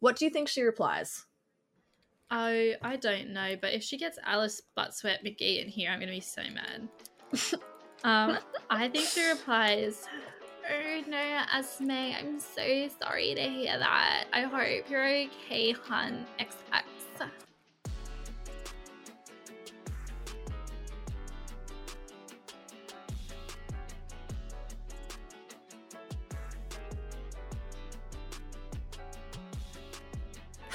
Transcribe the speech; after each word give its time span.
What 0.00 0.16
do 0.16 0.24
you 0.24 0.30
think 0.30 0.48
she 0.48 0.62
replies? 0.62 1.26
Oh, 2.30 2.72
I 2.82 2.96
don't 2.96 3.30
know, 3.30 3.56
but 3.60 3.72
if 3.72 3.82
she 3.82 3.96
gets 3.96 4.18
Alice 4.24 4.60
Butt 4.76 4.94
Sweat 4.94 5.24
McGee 5.24 5.62
in 5.62 5.68
here, 5.68 5.90
I'm 5.90 5.98
gonna 5.98 6.12
be 6.12 6.20
so 6.20 6.42
mad. 6.42 6.88
um, 8.04 8.38
I 8.70 8.88
think 8.88 9.08
she 9.08 9.26
replies, 9.26 10.04
Oh 10.70 11.02
no, 11.08 11.42
Esme, 11.54 11.90
I'm 11.90 12.38
so 12.38 12.88
sorry 13.00 13.34
to 13.34 13.40
hear 13.40 13.78
that. 13.78 14.24
I 14.32 14.42
hope 14.42 14.90
you're 14.90 15.06
okay, 15.06 15.72
hun. 15.72 16.26
XX. 16.38 16.97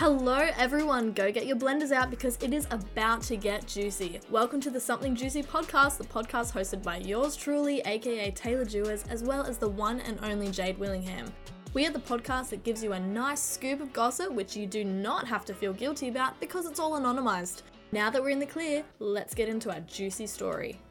Hello, 0.03 0.49
everyone. 0.57 1.13
Go 1.13 1.31
get 1.31 1.45
your 1.45 1.55
blenders 1.55 1.93
out 1.93 2.09
because 2.09 2.37
it 2.41 2.53
is 2.53 2.67
about 2.71 3.21
to 3.21 3.37
get 3.37 3.65
juicy. 3.65 4.19
Welcome 4.29 4.59
to 4.59 4.69
the 4.69 4.77
Something 4.77 5.15
Juicy 5.15 5.43
podcast, 5.43 5.97
the 5.97 6.03
podcast 6.03 6.51
hosted 6.51 6.83
by 6.83 6.97
yours 6.97 7.37
truly, 7.37 7.79
aka 7.85 8.29
Taylor 8.31 8.65
Jewers, 8.65 9.05
as 9.09 9.23
well 9.23 9.43
as 9.43 9.57
the 9.57 9.69
one 9.69 10.01
and 10.01 10.19
only 10.21 10.51
Jade 10.51 10.77
Willingham. 10.77 11.31
We 11.73 11.87
are 11.87 11.89
the 11.89 11.99
podcast 11.99 12.49
that 12.49 12.65
gives 12.65 12.83
you 12.83 12.91
a 12.91 12.99
nice 12.99 13.41
scoop 13.41 13.79
of 13.79 13.93
gossip, 13.93 14.33
which 14.33 14.57
you 14.57 14.67
do 14.67 14.83
not 14.83 15.25
have 15.25 15.45
to 15.45 15.53
feel 15.53 15.71
guilty 15.71 16.09
about 16.09 16.37
because 16.41 16.65
it's 16.65 16.81
all 16.81 16.99
anonymized. 16.99 17.61
Now 17.93 18.09
that 18.09 18.21
we're 18.21 18.31
in 18.31 18.39
the 18.39 18.45
clear, 18.45 18.83
let's 18.99 19.33
get 19.33 19.47
into 19.47 19.71
our 19.71 19.79
juicy 19.79 20.27
story. 20.27 20.81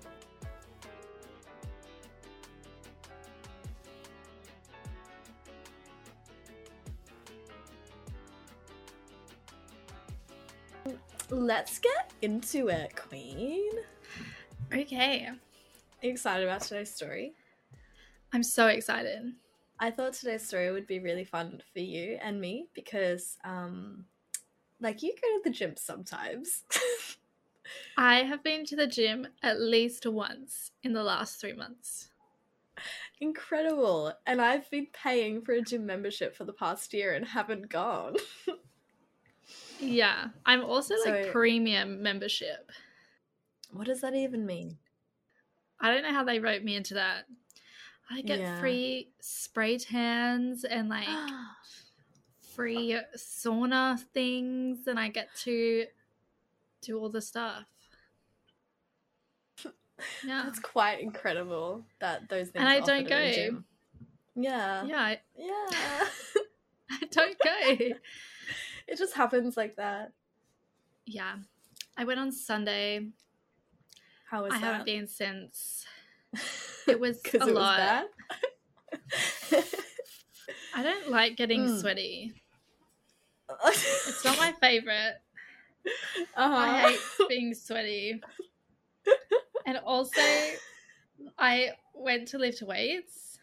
Let's 11.33 11.79
get 11.79 12.13
into 12.21 12.69
it, 12.69 12.95
Queen. 12.95 13.71
Okay. 14.71 15.27
Are 15.27 16.07
you 16.07 16.11
excited 16.11 16.47
about 16.47 16.61
today's 16.61 16.95
story? 16.95 17.33
I'm 18.35 18.43
so 18.43 18.67
excited. 18.67 19.33
I 19.81 19.93
thought 19.93 20.13
today's 20.13 20.47
story 20.47 20.71
would 20.71 20.87
be 20.87 20.99
really 20.99 21.25
fun 21.25 21.63
for 21.73 21.81
you 21.81 22.19
and 22.21 22.39
me 22.39 22.67
because, 22.75 23.39
um, 23.45 24.05
like, 24.79 25.03
you 25.03 25.15
go 25.15 25.39
to 25.39 25.41
the 25.43 25.57
gym 25.57 25.73
sometimes. 25.79 26.65
I 27.97 28.25
have 28.25 28.45
been 28.45 28.67
to 28.67 28.77
the 28.77 28.87
gym 28.87 29.27
at 29.43 29.59
least 29.59 30.05
once 30.05 30.73
in 30.83 30.93
the 30.93 31.03
last 31.03 31.41
three 31.41 31.55
months. 31.55 32.11
Incredible. 33.23 34.13
And 34.27 34.43
I've 34.43 34.71
been 34.71 34.89
paying 34.93 35.41
for 35.41 35.53
a 35.53 35.63
gym 35.63 35.87
membership 35.87 36.37
for 36.37 36.45
the 36.45 36.53
past 36.53 36.93
year 36.93 37.15
and 37.15 37.25
haven't 37.25 37.71
gone. 37.71 38.17
Yeah, 39.83 40.29
I'm 40.47 40.65
also 40.65 40.95
like 41.05 41.29
premium 41.31 42.03
membership. 42.03 42.71
what 43.73 43.87
does 43.87 44.01
that 44.03 44.15
even 44.15 44.47
mean? 44.47 44.79
I 45.81 45.93
don't 45.93 46.03
know 46.03 46.13
how 46.13 46.25
they 46.25 46.39
wrote 46.39 46.63
me 46.63 46.77
into 46.77 46.95
that. 46.95 47.25
I 48.11 48.23
get 48.23 48.41
Yeah. 48.41 48.61
free 48.61 49.11
spray 49.21 49.79
tans 49.79 50.65
and 50.65 50.89
like 50.89 51.09
free 52.55 52.99
sauna 53.17 53.99
things, 54.13 54.87
and 54.87 54.99
I 54.99 55.09
get 55.09 55.29
to 55.45 55.87
do 56.83 56.99
all 56.99 57.09
the 57.09 57.23
stuff. 57.23 57.65
Yeah, 60.27 60.43
That's 60.45 60.59
quite 60.59 61.01
incredible 61.01 61.85
that 62.01 62.29
those 62.29 62.49
things 62.49 62.57
And 62.57 62.69
I 62.69 62.81
don't 62.81 63.03
offered 63.07 63.13
at 63.13 63.37
a 63.37 63.51
go. 63.51 63.63
Yeah. 64.35 64.85
yeah, 64.85 65.01
I, 65.01 65.21
Yeah. 65.37 66.09
I 66.91 67.05
don't 67.11 67.37
go. 67.39 67.95
it 68.89 68.99
just 68.99 69.15
happens 69.15 69.57
like 69.57 69.77
that. 69.77 70.13
yeah, 71.07 71.37
I 71.97 72.05
went 72.05 72.21
on 72.21 72.33
Sunday. 72.33 73.09
How 74.31 74.43
was 74.45 74.53
I 74.55 74.59
that? 74.59 74.65
haven't 74.65 74.87
been 74.87 75.07
since. 75.07 75.85
It 76.89 76.99
was 76.99 77.21
a 77.35 77.37
it 77.37 77.55
lot. 77.55 77.77
bad? 77.79 78.07
I 80.75 80.83
don't 80.83 81.11
like 81.11 81.37
getting 81.37 81.61
Mm. 81.61 81.81
sweaty. 81.81 82.35
It's 83.69 84.25
not 84.25 84.37
my 84.39 84.53
favorite. 84.61 85.17
uh-huh. 86.35 86.55
I 86.55 86.81
hate 86.81 87.01
being 87.29 87.55
sweaty. 87.55 88.21
And 89.65 89.79
also, 89.79 90.21
I 91.39 91.73
went 91.95 92.29
to 92.29 92.39
lift 92.39 92.63
weights 92.63 93.39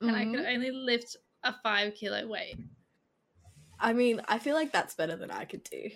and 0.00 0.12
I 0.16 0.24
could 0.24 0.40
Mhm. 0.46 0.54
only 0.54 0.70
lift 0.70 1.16
a 1.44 1.52
five 1.62 1.94
kilo 1.94 2.26
weight. 2.26 2.56
I 3.80 3.92
mean, 3.92 4.20
I 4.28 4.38
feel 4.38 4.54
like 4.54 4.72
that's 4.72 4.94
better 4.94 5.16
than 5.16 5.30
I 5.30 5.44
could 5.44 5.62
do. 5.64 5.90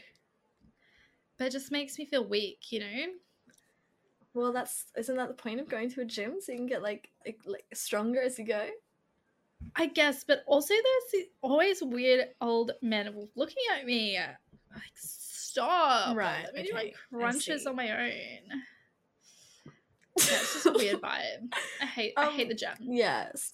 But 1.39 1.49
it 1.49 1.53
just 1.53 1.73
makes 1.73 1.99
me 1.99 2.05
feel 2.05 2.25
weak, 2.25 2.71
you 2.71 2.81
know? 2.81 3.07
Well, 4.35 4.53
that's 4.53 4.87
isn't 4.97 5.17
that 5.17 5.29
the 5.29 5.35
point 5.35 5.61
of 5.61 5.69
going 5.69 5.91
to 5.91 6.01
a 6.01 6.05
gym 6.05 6.37
so 6.41 6.53
you 6.53 6.59
can 6.59 6.67
get 6.67 6.83
like 6.83 7.11
like, 7.27 7.39
like 7.45 7.65
stronger 7.75 8.21
as 8.23 8.39
you 8.39 8.47
go? 8.47 8.67
I 9.77 9.87
guess, 9.87 10.25
but 10.25 10.43
also 10.47 10.75
there's 10.75 11.27
always 11.41 11.83
weird 11.83 12.29
old 12.41 12.73
men 12.83 13.15
looking 13.37 13.63
at 13.79 13.85
me. 13.85 14.19
Like, 14.73 14.83
stop. 14.95 16.17
Right, 16.17 16.45
Let 16.45 16.55
me 16.55 16.63
do 16.65 16.75
my 16.75 16.93
crunches 17.11 17.67
on 17.67 17.77
my 17.77 17.91
own. 17.91 18.11
Yeah, 20.19 20.25
it's 20.43 20.53
just 20.53 20.67
a 20.67 20.73
weird 20.73 21.01
vibe. 21.01 21.53
I 21.81 21.87
hate 21.87 22.13
I 22.19 22.27
hate 22.31 22.43
Um, 22.43 22.49
the 22.51 22.55
gym. 22.55 22.75
Yes. 22.81 23.53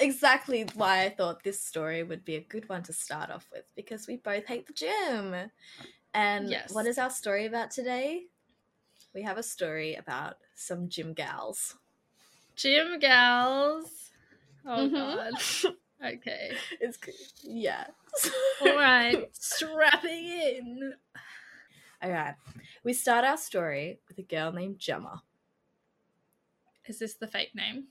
Exactly 0.00 0.62
why 0.74 1.04
I 1.04 1.10
thought 1.10 1.42
this 1.42 1.60
story 1.62 2.02
would 2.02 2.24
be 2.24 2.36
a 2.36 2.40
good 2.40 2.68
one 2.68 2.82
to 2.84 2.92
start 2.92 3.30
off 3.30 3.48
with 3.52 3.64
because 3.74 4.06
we 4.06 4.16
both 4.16 4.46
hate 4.46 4.66
the 4.66 4.72
gym. 4.72 5.34
And 6.14 6.48
Yes. 6.48 6.72
what 6.72 6.86
is 6.86 6.98
our 6.98 7.10
story 7.10 7.46
about 7.46 7.70
today? 7.70 8.26
We 9.14 9.22
have 9.22 9.38
a 9.38 9.42
story 9.42 9.94
about 9.96 10.36
some 10.54 10.88
gym 10.88 11.14
gals. 11.14 11.76
Gym 12.54 12.98
gals. 13.00 14.10
Oh 14.66 14.88
Mhm. 14.88 15.16
god. 15.16 15.74
Okay. 16.04 16.56
It's 16.80 16.96
good. 16.96 17.14
Yeah. 17.42 17.88
All 18.60 18.76
right. 18.76 19.28
Strapping 19.32 20.28
in. 20.28 20.94
All 22.00 22.10
right. 22.10 22.36
We 22.84 22.92
start 22.92 23.24
our 23.24 23.36
story 23.36 23.98
with 24.06 24.16
a 24.18 24.22
girl 24.22 24.52
named 24.52 24.78
Gemma. 24.78 25.24
Is 26.86 27.00
this 27.00 27.14
the 27.14 27.26
fake 27.26 27.54
name? 27.56 27.88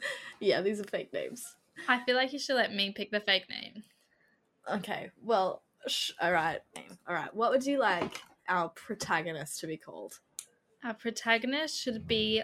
Yeah, 0.40 0.60
these 0.60 0.80
are 0.80 0.84
fake 0.84 1.14
names. 1.14 1.56
I 1.88 2.04
feel 2.04 2.14
like 2.14 2.32
you 2.32 2.38
should 2.38 2.56
let 2.56 2.74
me 2.74 2.92
pick 2.94 3.10
the 3.10 3.20
fake 3.20 3.48
name. 3.48 3.84
Okay. 4.70 5.10
Well, 5.22 5.62
sh- 5.86 6.10
all 6.20 6.32
right. 6.32 6.60
All 7.08 7.14
right. 7.14 7.34
What 7.34 7.50
would 7.52 7.64
you 7.64 7.78
like 7.78 8.20
our 8.48 8.68
protagonist 8.68 9.60
to 9.60 9.66
be 9.66 9.78
called? 9.78 10.20
Our 10.84 10.92
protagonist 10.92 11.80
should 11.80 12.06
be 12.06 12.42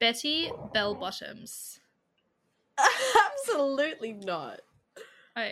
Betty 0.00 0.50
Bell 0.72 0.94
Bottoms. 0.94 1.80
Absolutely 3.48 4.12
not. 4.12 4.60
Oh. 5.36 5.48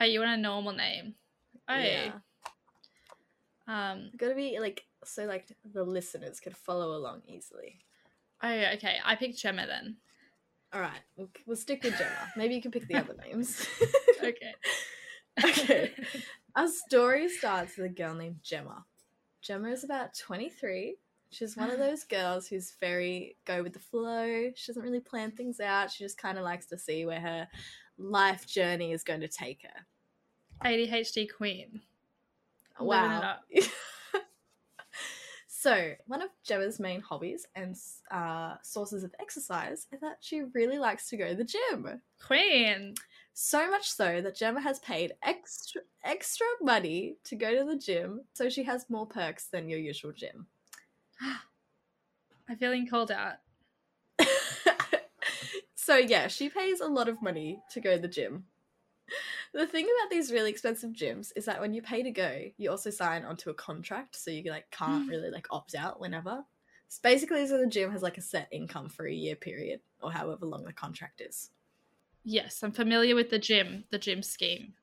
Oh, 0.00 0.04
you 0.04 0.20
want 0.20 0.32
a 0.32 0.36
normal 0.36 0.72
name? 0.72 1.14
Oh. 1.68 1.78
Yeah. 1.78 2.12
Um. 3.68 4.10
Gotta 4.16 4.34
be 4.34 4.58
like 4.60 4.84
so 5.04 5.24
like 5.24 5.46
the 5.72 5.84
listeners 5.84 6.40
could 6.40 6.56
follow 6.56 6.96
along 6.96 7.22
easily. 7.26 7.80
Oh, 8.42 8.48
okay. 8.74 8.96
I 9.04 9.14
picked 9.14 9.38
Gemma 9.38 9.66
then. 9.66 9.96
All 10.72 10.80
right, 10.80 11.00
we'll, 11.16 11.30
we'll 11.46 11.56
stick 11.56 11.82
with 11.84 11.96
Gemma. 11.98 12.32
Maybe 12.36 12.54
you 12.54 12.62
can 12.62 12.70
pick 12.70 12.88
the 12.88 12.96
other 12.96 13.14
names. 13.24 13.66
Okay. 14.22 14.54
Okay. 15.44 15.90
Our 16.54 16.68
story 16.68 17.28
starts 17.28 17.76
with 17.76 17.86
a 17.86 17.88
girl 17.88 18.14
named 18.14 18.36
Gemma. 18.42 18.84
Gemma 19.40 19.70
is 19.70 19.82
about 19.82 20.16
23. 20.16 20.96
She's 21.30 21.56
one 21.56 21.70
of 21.70 21.78
those 21.80 22.04
girls 22.04 22.46
who's 22.46 22.74
very 22.78 23.36
go 23.46 23.62
with 23.62 23.72
the 23.72 23.78
flow. 23.78 24.50
She 24.54 24.70
doesn't 24.70 24.82
really 24.82 25.00
plan 25.00 25.32
things 25.32 25.58
out. 25.58 25.90
She 25.90 26.04
just 26.04 26.18
kind 26.18 26.36
of 26.38 26.44
likes 26.44 26.66
to 26.66 26.78
see 26.78 27.06
where 27.06 27.20
her 27.20 27.48
life 27.98 28.46
journey 28.46 28.92
is 28.92 29.02
going 29.02 29.20
to 29.20 29.28
take 29.28 29.62
her. 29.62 30.68
ADHD 30.68 31.26
queen. 31.34 31.80
Wow. 32.78 33.36
So, 35.62 35.92
one 36.08 36.22
of 36.22 36.30
Gemma's 36.44 36.80
main 36.80 37.00
hobbies 37.00 37.46
and 37.54 37.76
uh, 38.10 38.54
sources 38.62 39.04
of 39.04 39.14
exercise 39.20 39.86
is 39.92 40.00
that 40.00 40.16
she 40.18 40.42
really 40.54 40.76
likes 40.76 41.08
to 41.08 41.16
go 41.16 41.28
to 41.28 41.36
the 41.36 41.44
gym. 41.44 42.00
Queen. 42.20 42.94
So 43.32 43.70
much 43.70 43.88
so 43.88 44.20
that 44.22 44.34
Gemma 44.34 44.60
has 44.60 44.80
paid 44.80 45.12
extra 45.22 45.82
extra 46.02 46.48
money 46.60 47.14
to 47.22 47.36
go 47.36 47.56
to 47.56 47.64
the 47.64 47.78
gym, 47.78 48.22
so 48.32 48.48
she 48.48 48.64
has 48.64 48.90
more 48.90 49.06
perks 49.06 49.46
than 49.52 49.68
your 49.68 49.78
usual 49.78 50.10
gym. 50.10 50.48
I'm 52.48 52.56
feeling 52.56 52.88
called 52.88 53.12
out. 53.12 53.36
so 55.76 55.96
yeah, 55.96 56.26
she 56.26 56.48
pays 56.48 56.80
a 56.80 56.88
lot 56.88 57.08
of 57.08 57.22
money 57.22 57.60
to 57.70 57.80
go 57.80 57.94
to 57.94 58.02
the 58.02 58.08
gym. 58.08 58.46
The 59.52 59.66
thing 59.66 59.84
about 59.84 60.10
these 60.10 60.32
really 60.32 60.50
expensive 60.50 60.92
gyms 60.92 61.30
is 61.36 61.44
that 61.44 61.60
when 61.60 61.74
you 61.74 61.82
pay 61.82 62.02
to 62.02 62.10
go, 62.10 62.44
you 62.56 62.70
also 62.70 62.88
sign 62.88 63.24
onto 63.24 63.50
a 63.50 63.54
contract, 63.54 64.16
so 64.16 64.30
you 64.30 64.50
like 64.50 64.70
can't 64.70 65.06
mm. 65.06 65.10
really 65.10 65.30
like 65.30 65.46
opt 65.50 65.74
out 65.74 66.00
whenever. 66.00 66.44
It's 66.86 66.98
basically 66.98 67.46
so 67.46 67.58
the 67.58 67.66
gym 67.66 67.90
has 67.90 68.02
like 68.02 68.18
a 68.18 68.22
set 68.22 68.48
income 68.50 68.88
for 68.88 69.06
a 69.06 69.12
year 69.12 69.36
period 69.36 69.80
or 70.00 70.10
however 70.10 70.46
long 70.46 70.64
the 70.64 70.72
contract 70.72 71.20
is. 71.20 71.50
Yes, 72.24 72.62
I'm 72.62 72.72
familiar 72.72 73.14
with 73.14 73.30
the 73.30 73.38
gym, 73.38 73.84
the 73.90 73.98
gym 73.98 74.22
scheme. 74.22 74.74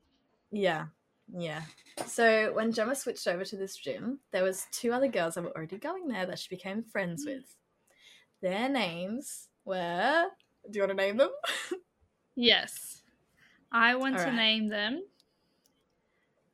Yeah. 0.52 0.86
Yeah. 1.32 1.62
So 2.06 2.52
when 2.54 2.72
Gemma 2.72 2.96
switched 2.96 3.28
over 3.28 3.46
to 3.46 3.56
this 3.56 3.76
gym, 3.76 4.20
there 4.32 4.44
was 4.44 4.68
two 4.72 4.92
other 4.92 5.08
girls 5.08 5.36
that 5.36 5.44
were 5.44 5.56
already 5.56 5.78
going 5.78 6.08
there 6.08 6.26
that 6.26 6.40
she 6.40 6.50
became 6.50 6.84
friends 6.84 7.26
mm. 7.26 7.36
with. 7.36 7.56
Their 8.42 8.70
names 8.70 9.48
were 9.66 10.26
Do 10.70 10.78
you 10.78 10.82
want 10.82 10.98
to 10.98 11.04
name 11.04 11.18
them? 11.18 11.32
Yes. 12.36 12.99
I 13.72 13.96
want 13.96 14.18
to 14.18 14.32
name 14.32 14.70
them 14.70 15.04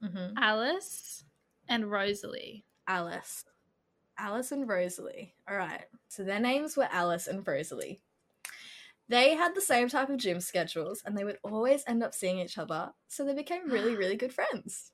mm-hmm. 0.03 0.37
Alice 0.37 1.23
and 1.67 1.89
Rosalie. 1.89 2.65
Alice. 2.87 3.45
Alice 4.17 4.51
and 4.51 4.67
Rosalie. 4.67 5.33
All 5.49 5.57
right. 5.57 5.85
So 6.07 6.23
their 6.23 6.39
names 6.39 6.77
were 6.77 6.87
Alice 6.91 7.27
and 7.27 7.45
Rosalie. 7.45 8.01
They 9.07 9.35
had 9.35 9.53
the 9.53 9.61
same 9.61 9.87
type 9.87 10.09
of 10.09 10.17
gym 10.17 10.41
schedules 10.41 11.03
and 11.05 11.17
they 11.17 11.23
would 11.23 11.37
always 11.43 11.83
end 11.87 12.03
up 12.03 12.13
seeing 12.13 12.39
each 12.39 12.57
other. 12.57 12.91
So 13.07 13.23
they 13.23 13.33
became 13.33 13.69
really, 13.69 13.95
really 13.97 14.15
good 14.15 14.33
friends. 14.33 14.91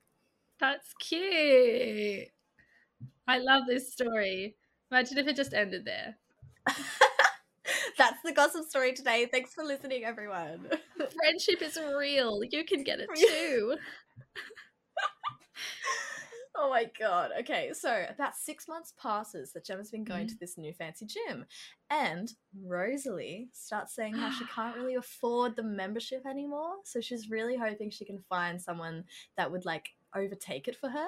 That's 0.59 0.94
cute. 1.00 2.27
I 3.27 3.38
love 3.38 3.63
this 3.68 3.91
story. 3.91 4.56
Imagine 4.91 5.18
if 5.18 5.27
it 5.27 5.35
just 5.35 5.53
ended 5.53 5.85
there. 5.85 6.18
That's 7.98 8.22
the 8.24 8.32
gossip 8.32 8.66
story 8.66 8.94
today. 8.94 9.28
Thanks 9.32 9.54
for 9.54 9.64
listening, 9.64 10.04
everyone. 10.04 10.68
Friendship 10.96 11.62
is 11.62 11.78
real. 11.98 12.42
You 12.50 12.64
can 12.64 12.84
get 12.84 13.00
it 13.00 13.10
too. 13.16 13.76
oh 16.56 16.70
my 16.70 16.90
god. 17.00 17.32
Okay, 17.40 17.72
so 17.74 18.06
about 18.10 18.36
six 18.36 18.68
months 18.68 18.94
passes 19.02 19.54
that 19.54 19.66
Gemma's 19.66 19.92
been 19.92 20.04
going 20.04 20.28
to 20.28 20.36
mm. 20.36 20.40
this 20.40 20.58
new 20.58 20.74
fancy 20.74 21.06
gym. 21.06 21.46
And 21.90 22.32
Rosalie 22.66 23.50
starts 23.54 23.96
saying 23.96 24.16
how 24.16 24.32
she 24.32 24.46
can't 24.46 24.78
really 24.78 24.96
afford 24.96 25.56
the 25.56 25.64
membership 25.64 26.26
anymore. 26.26 26.76
So 26.84 27.02
she's 27.02 27.30
really 27.30 27.58
hoping 27.58 27.90
she 27.90 28.06
can 28.06 28.20
find 28.30 28.62
someone 28.62 29.04
that 29.38 29.52
would 29.52 29.66
like 29.66 29.90
overtake 30.16 30.68
it 30.68 30.76
for 30.76 30.90
her. 30.90 31.08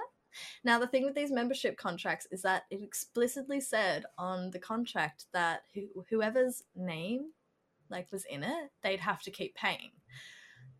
Now, 0.63 0.79
the 0.79 0.87
thing 0.87 1.05
with 1.05 1.15
these 1.15 1.31
membership 1.31 1.77
contracts 1.77 2.27
is 2.31 2.41
that 2.43 2.63
it 2.69 2.81
explicitly 2.81 3.59
said 3.59 4.05
on 4.17 4.51
the 4.51 4.59
contract 4.59 5.25
that 5.33 5.63
who- 5.73 6.05
whoever's 6.09 6.63
name 6.75 7.33
like 7.89 8.11
was 8.11 8.25
in 8.25 8.43
it, 8.43 8.71
they'd 8.81 8.99
have 8.99 9.21
to 9.23 9.31
keep 9.31 9.55
paying. 9.55 9.91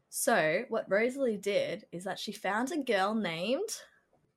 So, 0.09 0.65
what 0.69 0.89
Rosalie 0.89 1.37
did 1.37 1.85
is 1.91 2.03
that 2.03 2.19
she 2.19 2.31
found 2.31 2.71
a 2.71 2.77
girl 2.77 3.15
named. 3.15 3.69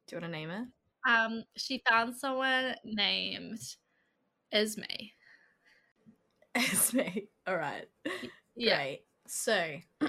Do 0.07 0.17
you 0.17 0.21
want 0.21 0.33
to 0.33 0.39
name 0.39 0.49
her? 0.49 0.67
Um, 1.07 1.45
she 1.57 1.83
found 1.89 2.17
someone 2.17 2.75
named 2.85 3.61
Esme. 4.53 4.83
Esme. 6.55 7.01
All 7.47 7.57
right. 7.57 7.89
Yeah. 8.57 8.77
Great. 8.77 9.03
So, 9.29 9.77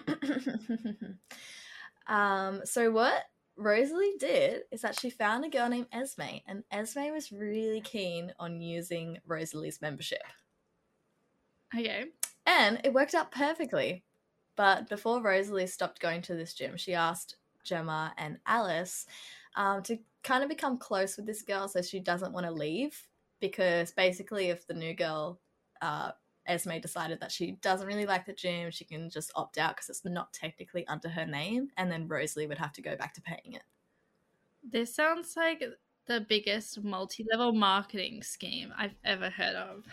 um, 2.07 2.61
so 2.63 2.91
what 2.91 3.23
Rosalie 3.57 4.13
did 4.19 4.63
is 4.71 4.81
that 4.81 4.99
she 4.99 5.09
found 5.09 5.43
a 5.45 5.49
girl 5.49 5.67
named 5.69 5.87
Esme, 5.91 6.41
and 6.47 6.63
Esme 6.71 7.11
was 7.11 7.31
really 7.31 7.81
keen 7.81 8.33
on 8.39 8.61
using 8.61 9.17
Rosalie's 9.25 9.81
membership, 9.81 10.21
Okay. 11.75 12.05
and 12.45 12.79
it 12.83 12.93
worked 12.93 13.15
out 13.15 13.31
perfectly. 13.31 14.03
But 14.55 14.89
before 14.89 15.21
Rosalie 15.21 15.67
stopped 15.67 15.99
going 15.99 16.21
to 16.23 16.35
this 16.35 16.53
gym, 16.53 16.77
she 16.77 16.93
asked 16.93 17.35
Gemma 17.63 18.13
and 18.17 18.39
Alice 18.45 19.05
um, 19.55 19.83
to 19.83 19.99
kind 20.23 20.43
of 20.43 20.49
become 20.49 20.77
close 20.77 21.17
with 21.17 21.25
this 21.25 21.41
girl 21.43 21.67
so 21.67 21.81
she 21.81 21.99
doesn't 21.99 22.33
want 22.33 22.45
to 22.45 22.51
leave. 22.51 23.07
Because 23.39 23.91
basically, 23.91 24.49
if 24.49 24.65
the 24.65 24.73
new 24.73 24.95
girl, 24.95 25.39
uh, 25.81 26.11
Esme, 26.47 26.79
decided 26.79 27.19
that 27.19 27.31
she 27.31 27.51
doesn't 27.61 27.87
really 27.87 28.05
like 28.05 28.25
the 28.25 28.33
gym, 28.33 28.71
she 28.71 28.85
can 28.85 29.09
just 29.09 29.31
opt 29.35 29.57
out 29.57 29.75
because 29.75 29.89
it's 29.89 30.05
not 30.05 30.33
technically 30.33 30.85
under 30.87 31.09
her 31.09 31.25
name, 31.25 31.69
and 31.77 31.91
then 31.91 32.07
Rosalie 32.07 32.47
would 32.47 32.57
have 32.57 32.73
to 32.73 32.81
go 32.81 32.95
back 32.95 33.13
to 33.15 33.21
paying 33.21 33.53
it. 33.53 33.63
This 34.63 34.93
sounds 34.95 35.33
like 35.35 35.63
the 36.07 36.21
biggest 36.21 36.83
multi-level 36.83 37.53
marketing 37.53 38.23
scheme 38.23 38.73
I've 38.77 38.95
ever 39.03 39.29
heard 39.29 39.55
of. 39.55 39.85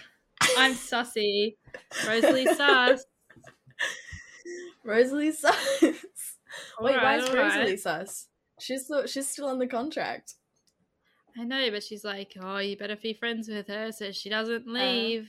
I'm 0.57 0.75
sussy. 0.75 1.57
Rosalie 2.07 2.47
sus. 2.47 3.05
Rosalie 4.85 5.33
sus. 5.33 5.83
Wait, 5.83 6.97
why 6.97 7.19
is. 7.19 7.31
Rosalie 7.33 7.77
sus? 7.77 8.29
She's 8.61 8.85
still, 8.85 9.07
she's 9.07 9.29
still 9.29 9.49
on 9.49 9.59
the 9.59 9.67
contract. 9.67 10.35
I 11.37 11.43
know, 11.43 11.69
but 11.71 11.83
she's 11.83 12.05
like, 12.05 12.37
oh, 12.41 12.59
you 12.59 12.77
better 12.77 12.97
be 12.97 13.13
friends 13.13 13.49
with 13.49 13.67
her 13.67 13.91
so 13.91 14.13
she 14.13 14.29
doesn't 14.29 14.69
Uh. 14.69 15.23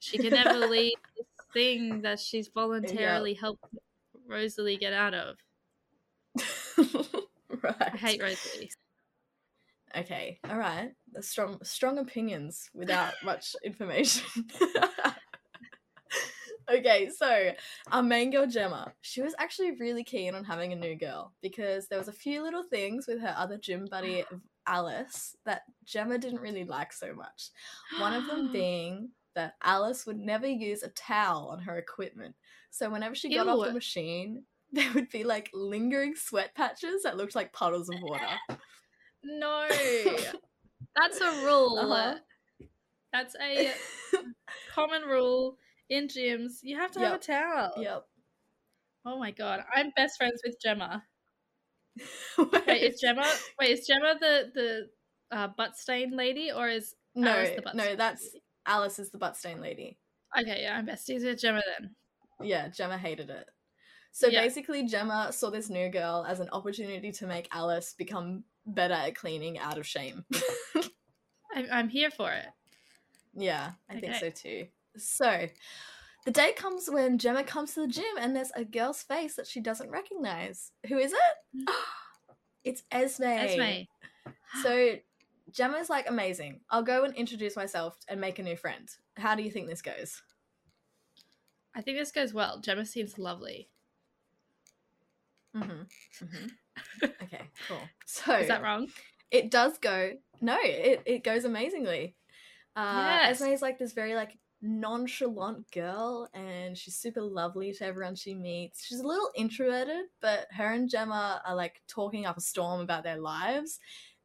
She 0.00 0.18
can 0.18 0.30
never 0.30 0.66
leave 0.66 0.96
this 1.16 1.26
thing 1.52 2.02
that 2.02 2.18
she's 2.18 2.48
voluntarily 2.48 3.34
helped 3.34 3.64
Rosalie 4.26 4.76
get 4.76 4.92
out 4.92 5.14
of. 5.14 5.36
right. 7.62 7.74
I 7.80 7.96
hate 7.96 8.22
Rosalie. 8.22 8.70
Okay, 9.96 10.38
all 10.48 10.56
right. 10.56 10.92
Strong, 11.20 11.58
strong 11.64 11.98
opinions 11.98 12.70
without 12.74 13.12
much 13.24 13.54
information. 13.64 14.24
okay, 16.72 17.10
so 17.10 17.50
our 17.90 18.02
main 18.02 18.30
girl 18.30 18.46
Gemma, 18.46 18.92
she 19.00 19.20
was 19.20 19.34
actually 19.38 19.72
really 19.72 20.04
keen 20.04 20.34
on 20.34 20.44
having 20.44 20.72
a 20.72 20.76
new 20.76 20.94
girl 20.94 21.34
because 21.42 21.88
there 21.88 21.98
was 21.98 22.08
a 22.08 22.12
few 22.12 22.42
little 22.42 22.62
things 22.62 23.06
with 23.06 23.20
her 23.20 23.34
other 23.36 23.58
gym 23.58 23.86
buddy 23.90 24.24
Alice 24.66 25.36
that 25.44 25.62
Gemma 25.84 26.18
didn't 26.18 26.40
really 26.40 26.64
like 26.64 26.92
so 26.92 27.12
much. 27.12 27.50
One 27.98 28.14
of 28.14 28.26
them 28.26 28.52
being 28.52 29.10
that 29.34 29.54
Alice 29.62 30.06
would 30.06 30.18
never 30.18 30.46
use 30.46 30.82
a 30.82 30.88
towel 30.88 31.48
on 31.48 31.60
her 31.60 31.76
equipment. 31.78 32.34
So 32.70 32.90
whenever 32.90 33.14
she 33.14 33.34
got 33.34 33.48
off 33.48 33.66
the 33.66 33.72
machine, 33.72 34.44
there 34.72 34.92
would 34.94 35.10
be 35.10 35.24
like 35.24 35.50
lingering 35.52 36.14
sweat 36.14 36.54
patches 36.54 37.02
that 37.02 37.16
looked 37.16 37.34
like 37.34 37.52
puddles 37.52 37.88
of 37.88 38.00
water. 38.02 38.26
No, 39.22 39.66
that's 40.96 41.20
a 41.20 41.30
rule. 41.44 41.78
Uh-huh. 41.78 42.14
That's 43.12 43.34
a 43.42 43.72
common 44.74 45.02
rule 45.02 45.56
in 45.88 46.06
gyms. 46.06 46.58
You 46.62 46.78
have 46.78 46.92
to 46.92 47.00
have 47.00 47.14
a 47.14 47.18
towel. 47.18 47.72
yep. 47.76 48.04
Oh 49.04 49.18
my 49.18 49.30
god, 49.30 49.64
I'm 49.74 49.90
best 49.96 50.18
friends 50.18 50.40
with 50.44 50.56
Gemma. 50.62 51.02
Wait, 52.38 52.82
is 52.82 53.00
Gemma? 53.00 53.26
Wait, 53.60 53.70
is 53.70 53.86
Gemma 53.86 54.14
the 54.20 54.50
the 54.54 55.36
uh, 55.36 55.48
butt 55.56 55.76
stain 55.76 56.16
lady, 56.16 56.52
or 56.52 56.68
is 56.68 56.94
no, 57.14 57.30
Alice 57.30 57.50
the 57.56 57.62
butt 57.62 57.74
no, 57.74 57.96
that's? 57.96 58.30
Alice 58.70 58.98
is 59.00 59.10
the 59.10 59.18
butt 59.18 59.36
stain 59.36 59.60
lady. 59.60 59.98
okay? 60.38 60.62
Yeah, 60.62 60.76
I'm 60.76 60.86
besties 60.86 61.24
with 61.24 61.40
Gemma 61.40 61.60
then. 61.78 61.90
Yeah, 62.40 62.68
Gemma 62.68 62.96
hated 62.96 63.28
it. 63.30 63.48
So 64.12 64.28
Yeah. 64.28 64.42
basically, 64.42 64.86
Gemma 64.86 65.32
saw 65.32 65.50
this 65.50 65.68
new 65.68 65.88
girl 65.88 66.24
as 66.26 66.38
an 66.40 66.48
opportunity 66.52 67.10
to 67.12 67.26
make 67.26 67.48
Alice 67.52 67.94
become 67.98 68.44
better 68.64 68.94
at 68.94 69.16
cleaning 69.16 69.58
out 69.58 69.76
of 69.76 69.86
shame. 69.86 70.24
I'm, 71.54 71.66
I'm 71.72 71.88
here 71.88 72.10
for 72.10 72.30
it. 72.30 72.46
yeah, 73.34 73.72
I 73.88 73.98
think 73.98 74.14
so 74.14 74.30
too. 74.30 74.68
So 74.96 75.46
the 76.24 76.30
day 76.30 76.52
comes 76.52 76.88
when 76.88 77.18
Gemma 77.18 77.42
comes 77.42 77.74
to 77.74 77.80
the 77.80 77.88
gym 77.88 78.16
and 78.20 78.34
there's 78.36 78.52
a 78.54 78.64
girl's 78.64 79.02
face 79.02 79.34
that 79.34 79.46
she 79.48 79.60
doesn't 79.60 79.90
recognize. 79.90 80.70
Who 80.86 80.98
is 80.98 81.12
it? 81.12 81.68
it's 82.64 82.84
Esme. 82.92 83.24
Esme. 83.24 83.82
So 84.62 84.96
Gemma's 85.52 85.90
like, 85.90 86.08
amazing. 86.08 86.60
I'll 86.70 86.82
go 86.82 87.04
and 87.04 87.14
introduce 87.14 87.56
myself 87.56 87.96
and 88.08 88.20
make 88.20 88.38
a 88.38 88.42
new 88.42 88.56
friend. 88.56 88.88
How 89.16 89.34
do 89.34 89.42
you 89.42 89.50
think 89.50 89.68
this 89.68 89.82
goes? 89.82 90.22
I 91.74 91.82
think 91.82 91.98
this 91.98 92.12
goes 92.12 92.34
well. 92.34 92.60
Gemma 92.60 92.84
seems 92.84 93.18
lovely. 93.18 93.68
Mm-hmm. 95.56 96.24
mm-hmm. 96.24 97.04
okay, 97.22 97.42
cool. 97.68 97.80
So 98.06 98.36
Is 98.36 98.48
that 98.48 98.62
wrong? 98.62 98.88
it 99.30 99.50
does 99.50 99.78
go. 99.78 100.12
No, 100.40 100.56
it, 100.62 101.02
it 101.06 101.24
goes 101.24 101.44
amazingly. 101.44 102.16
Uh, 102.76 103.18
Yes. 103.22 103.40
Esme 103.40 103.52
is 103.52 103.62
like 103.62 103.78
this 103.78 103.92
very 103.92 104.14
like 104.14 104.38
nonchalant 104.62 105.70
girl, 105.70 106.28
and 106.34 106.76
she's 106.76 106.96
super 106.96 107.22
lovely 107.22 107.72
to 107.72 107.84
everyone 107.84 108.14
she 108.14 108.34
meets. 108.34 108.84
She's 108.84 109.00
a 109.00 109.06
little 109.06 109.30
introverted, 109.34 110.06
but 110.20 110.46
her 110.52 110.72
and 110.72 110.88
Gemma 110.88 111.42
are 111.44 111.54
like 111.54 111.82
talking 111.88 112.26
up 112.26 112.36
a 112.36 112.40
storm 112.40 112.80
about 112.80 113.04
their 113.04 113.18
lives. 113.18 113.80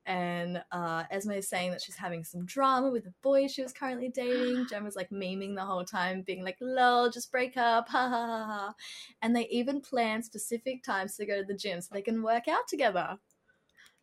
And 0.06 0.64
uh, 0.72 1.04
Esme 1.10 1.32
is 1.32 1.50
saying 1.50 1.72
that 1.72 1.82
she's 1.82 1.96
having 1.96 2.24
some 2.24 2.46
drama 2.46 2.90
with 2.92 3.08
a 3.08 3.14
boy 3.24 3.48
she 3.48 3.64
was 3.64 3.74
currently 3.74 4.10
dating. 4.10 4.68
Gemma's 4.70 4.96
like 4.96 5.10
memeing 5.10 5.56
the 5.56 5.66
whole 5.66 5.86
time, 5.86 6.22
being 6.22 6.44
like, 6.44 6.58
lol, 6.62 7.10
just 7.10 7.32
break 7.32 7.58
up, 7.58 7.90
ha 7.90 8.10
ha 8.10 8.26
ha 8.28 8.46
ha. 8.46 8.74
And 9.22 9.36
they 9.36 9.48
even 9.48 9.82
plan 9.82 10.22
specific 10.22 10.84
times 10.84 11.16
to 11.16 11.26
go 11.26 11.38
to 11.38 11.46
the 11.46 11.58
gym 11.58 11.82
so 11.82 11.90
they 11.92 12.02
can 12.02 12.22
work 12.22 12.48
out 12.48 12.68
together. 12.68 13.18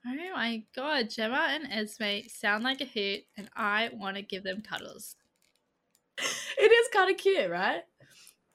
Oh 0.04 0.14
my 0.34 0.64
god, 0.74 1.10
Gemma 1.10 1.48
and 1.50 1.72
Esme 1.72 2.28
sound 2.28 2.64
like 2.64 2.80
a 2.80 2.86
hoot, 2.86 3.20
and 3.36 3.48
I 3.54 3.90
want 3.92 4.16
to 4.16 4.22
give 4.22 4.42
them 4.42 4.60
cuddles. 4.60 5.14
It 6.18 6.70
is 6.70 6.88
kind 6.92 7.10
of 7.10 7.16
cute, 7.16 7.50
right? 7.50 7.82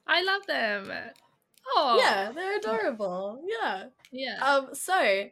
I 0.06 0.22
love 0.22 0.46
them. 0.46 0.90
Oh 1.74 1.98
Yeah, 2.00 2.32
they're 2.32 2.58
adorable. 2.58 3.42
Yeah. 3.46 3.84
yeah. 4.10 4.38
Um. 4.42 4.68
So 4.74 5.24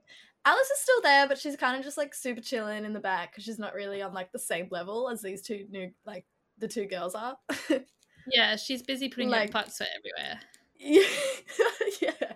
Alice 0.46 0.70
is 0.70 0.78
still 0.78 1.02
there, 1.02 1.26
but 1.26 1.38
she's 1.38 1.56
kind 1.56 1.76
of 1.76 1.84
just 1.84 1.98
like 1.98 2.14
super 2.14 2.40
chilling 2.40 2.84
in 2.84 2.92
the 2.92 3.00
back 3.00 3.32
because 3.32 3.42
she's 3.42 3.58
not 3.58 3.74
really 3.74 4.00
on 4.00 4.14
like 4.14 4.30
the 4.30 4.38
same 4.38 4.68
level 4.70 5.10
as 5.10 5.20
these 5.20 5.42
two 5.42 5.66
new 5.70 5.90
like 6.06 6.24
the 6.58 6.68
two 6.68 6.86
girls 6.86 7.16
are. 7.16 7.36
yeah, 8.28 8.54
she's 8.54 8.80
busy 8.82 9.08
putting 9.08 9.28
like- 9.28 9.48
her 9.48 9.52
butt 9.52 9.80
everywhere. 9.98 10.40
Yeah. 10.78 11.02
yeah. 12.00 12.32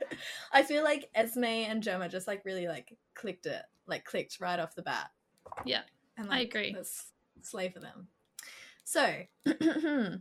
I 0.52 0.62
feel 0.62 0.82
like 0.82 1.08
Esme 1.14 1.44
and 1.44 1.82
Gemma 1.82 2.08
just 2.08 2.26
like 2.26 2.44
really 2.44 2.66
like 2.66 2.96
clicked 3.14 3.46
it, 3.46 3.62
like 3.86 4.04
clicked 4.04 4.40
right 4.40 4.58
off 4.58 4.74
the 4.74 4.82
bat. 4.82 5.10
Yeah. 5.64 5.82
And 6.16 6.26
I 6.28 6.38
like, 6.38 6.48
agree. 6.48 6.74
Let's 6.76 7.12
slay 7.42 7.68
for 7.68 7.80
them. 7.80 8.08
So, 8.84 9.14
hmm. 9.46 10.14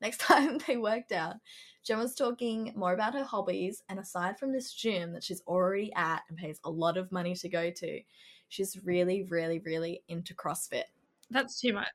Next 0.00 0.18
time 0.20 0.58
they 0.66 0.76
worked 0.76 1.12
out, 1.12 1.36
Gemma's 1.84 2.14
talking 2.14 2.72
more 2.74 2.94
about 2.94 3.14
her 3.14 3.24
hobbies, 3.24 3.82
and 3.88 3.98
aside 3.98 4.38
from 4.38 4.52
this 4.52 4.72
gym 4.72 5.12
that 5.12 5.22
she's 5.24 5.42
already 5.46 5.92
at 5.94 6.22
and 6.28 6.38
pays 6.38 6.58
a 6.64 6.70
lot 6.70 6.96
of 6.96 7.12
money 7.12 7.34
to 7.34 7.48
go 7.48 7.70
to, 7.70 8.00
she's 8.48 8.78
really, 8.84 9.24
really, 9.24 9.58
really 9.58 10.02
into 10.08 10.34
CrossFit. 10.34 10.84
That's 11.30 11.60
too 11.60 11.72
much. 11.72 11.88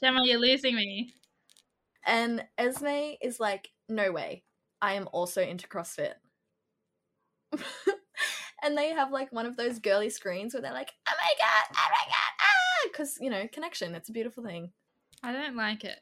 Gemma, 0.00 0.20
you're 0.24 0.40
losing 0.40 0.74
me. 0.74 1.14
And 2.04 2.44
Esme 2.58 3.14
is 3.20 3.38
like, 3.38 3.70
no 3.88 4.10
way, 4.10 4.42
I 4.80 4.94
am 4.94 5.08
also 5.12 5.40
into 5.40 5.68
CrossFit. 5.68 6.14
and 8.62 8.76
they 8.76 8.90
have 8.90 9.12
like 9.12 9.30
one 9.32 9.46
of 9.46 9.56
those 9.56 9.78
girly 9.78 10.10
screens 10.10 10.54
where 10.54 10.62
they're 10.62 10.72
like, 10.72 10.92
oh 11.08 11.14
my 11.16 11.32
god, 11.38 11.64
oh 11.70 11.90
my 11.90 12.08
god, 12.08 12.32
ah! 12.40 12.88
Because, 12.90 13.18
you 13.20 13.30
know, 13.30 13.46
connection, 13.52 13.94
it's 13.94 14.08
a 14.08 14.12
beautiful 14.12 14.42
thing. 14.42 14.72
I 15.22 15.32
don't 15.32 15.54
like 15.54 15.84
it. 15.84 16.00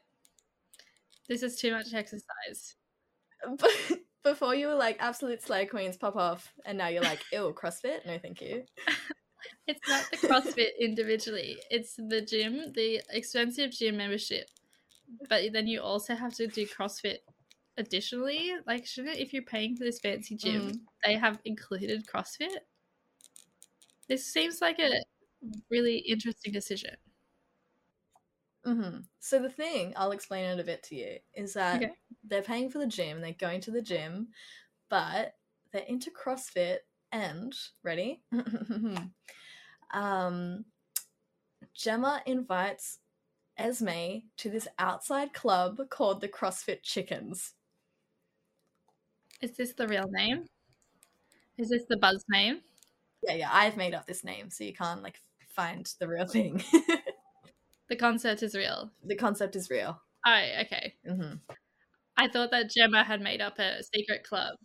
This 1.31 1.43
is 1.43 1.55
too 1.55 1.71
much 1.71 1.93
exercise. 1.93 2.75
But 3.57 3.71
before 4.25 4.53
you 4.53 4.67
were 4.67 4.75
like, 4.75 4.97
absolute 4.99 5.41
slay 5.41 5.65
queens 5.65 5.95
pop 5.95 6.17
off, 6.17 6.51
and 6.65 6.77
now 6.77 6.89
you're 6.89 7.01
like, 7.03 7.21
ew, 7.31 7.55
CrossFit? 7.57 8.05
No, 8.05 8.17
thank 8.19 8.41
you. 8.41 8.65
It's 9.65 9.87
not 9.87 10.03
the 10.11 10.17
CrossFit 10.17 10.71
individually. 10.79 11.57
It's 11.69 11.95
the 11.95 12.21
gym, 12.21 12.73
the 12.73 13.01
expensive 13.09 13.71
gym 13.71 13.95
membership. 13.95 14.47
But 15.29 15.53
then 15.53 15.67
you 15.67 15.81
also 15.81 16.15
have 16.15 16.33
to 16.35 16.47
do 16.47 16.67
CrossFit 16.67 17.19
additionally. 17.77 18.51
Like, 18.67 18.85
shouldn't 18.85 19.17
if 19.17 19.31
you're 19.33 19.41
paying 19.43 19.77
for 19.77 19.85
this 19.85 19.99
fancy 19.99 20.35
gym, 20.35 20.61
Mm. 20.61 20.79
they 21.05 21.15
have 21.15 21.39
included 21.45 22.05
CrossFit? 22.13 22.55
This 24.09 24.25
seems 24.31 24.59
like 24.61 24.79
a 24.79 24.91
really 25.69 25.97
interesting 25.99 26.51
decision. 26.51 26.97
Hmm 28.63 28.99
So 29.19 29.39
the 29.41 29.49
thing, 29.49 29.93
I'll 29.95 30.11
explain 30.11 30.45
it 30.45 30.59
a 30.59 30.63
bit 30.63 30.83
to 30.83 30.95
you, 30.95 31.17
is 31.33 31.53
that 31.53 31.77
Okay. 31.77 31.91
they're 32.23 32.41
paying 32.43 32.69
for 32.69 32.77
the 32.79 32.87
gym, 32.87 33.21
they're 33.21 33.33
going 33.33 33.61
to 33.61 33.71
the 33.71 33.81
gym, 33.81 34.29
but 34.89 35.35
they're 35.71 35.83
into 35.83 36.11
CrossFit 36.11 36.79
and 37.11 37.55
ready? 37.83 38.23
um 39.93 40.65
Gemma 41.73 42.23
invites 42.25 42.99
Esme 43.57 44.21
to 44.37 44.49
this 44.49 44.67
outside 44.79 45.33
club 45.33 45.89
called 45.89 46.21
the 46.21 46.29
CrossFit 46.29 46.83
Chickens. 46.83 47.55
Is 49.41 49.57
this 49.57 49.73
the 49.73 49.87
real 49.89 50.07
name? 50.09 50.47
Is 51.57 51.69
this 51.69 51.85
the 51.87 51.95
buzz 51.95 52.25
name? 52.27 52.61
Yeah, 53.23 53.35
yeah, 53.35 53.49
I've 53.51 53.77
made 53.77 53.93
up 53.93 54.07
this 54.07 54.23
name, 54.23 54.49
so 54.49 54.63
you 54.63 54.73
can't 54.73 55.03
like 55.03 55.19
find 55.49 55.85
the 55.99 56.07
real 56.07 56.25
thing. 56.25 56.63
The 57.91 57.97
concept 57.97 58.41
is 58.41 58.55
real. 58.55 58.89
the 59.03 59.17
concept 59.17 59.53
is 59.57 59.69
real. 59.69 60.01
Oh, 60.25 60.43
okay. 60.61 60.95
hmm 61.05 61.33
I 62.15 62.29
thought 62.29 62.51
that 62.51 62.71
Gemma 62.71 63.03
had 63.03 63.19
made 63.19 63.41
up 63.41 63.59
a 63.59 63.83
secret 63.93 64.23
club. 64.23 64.55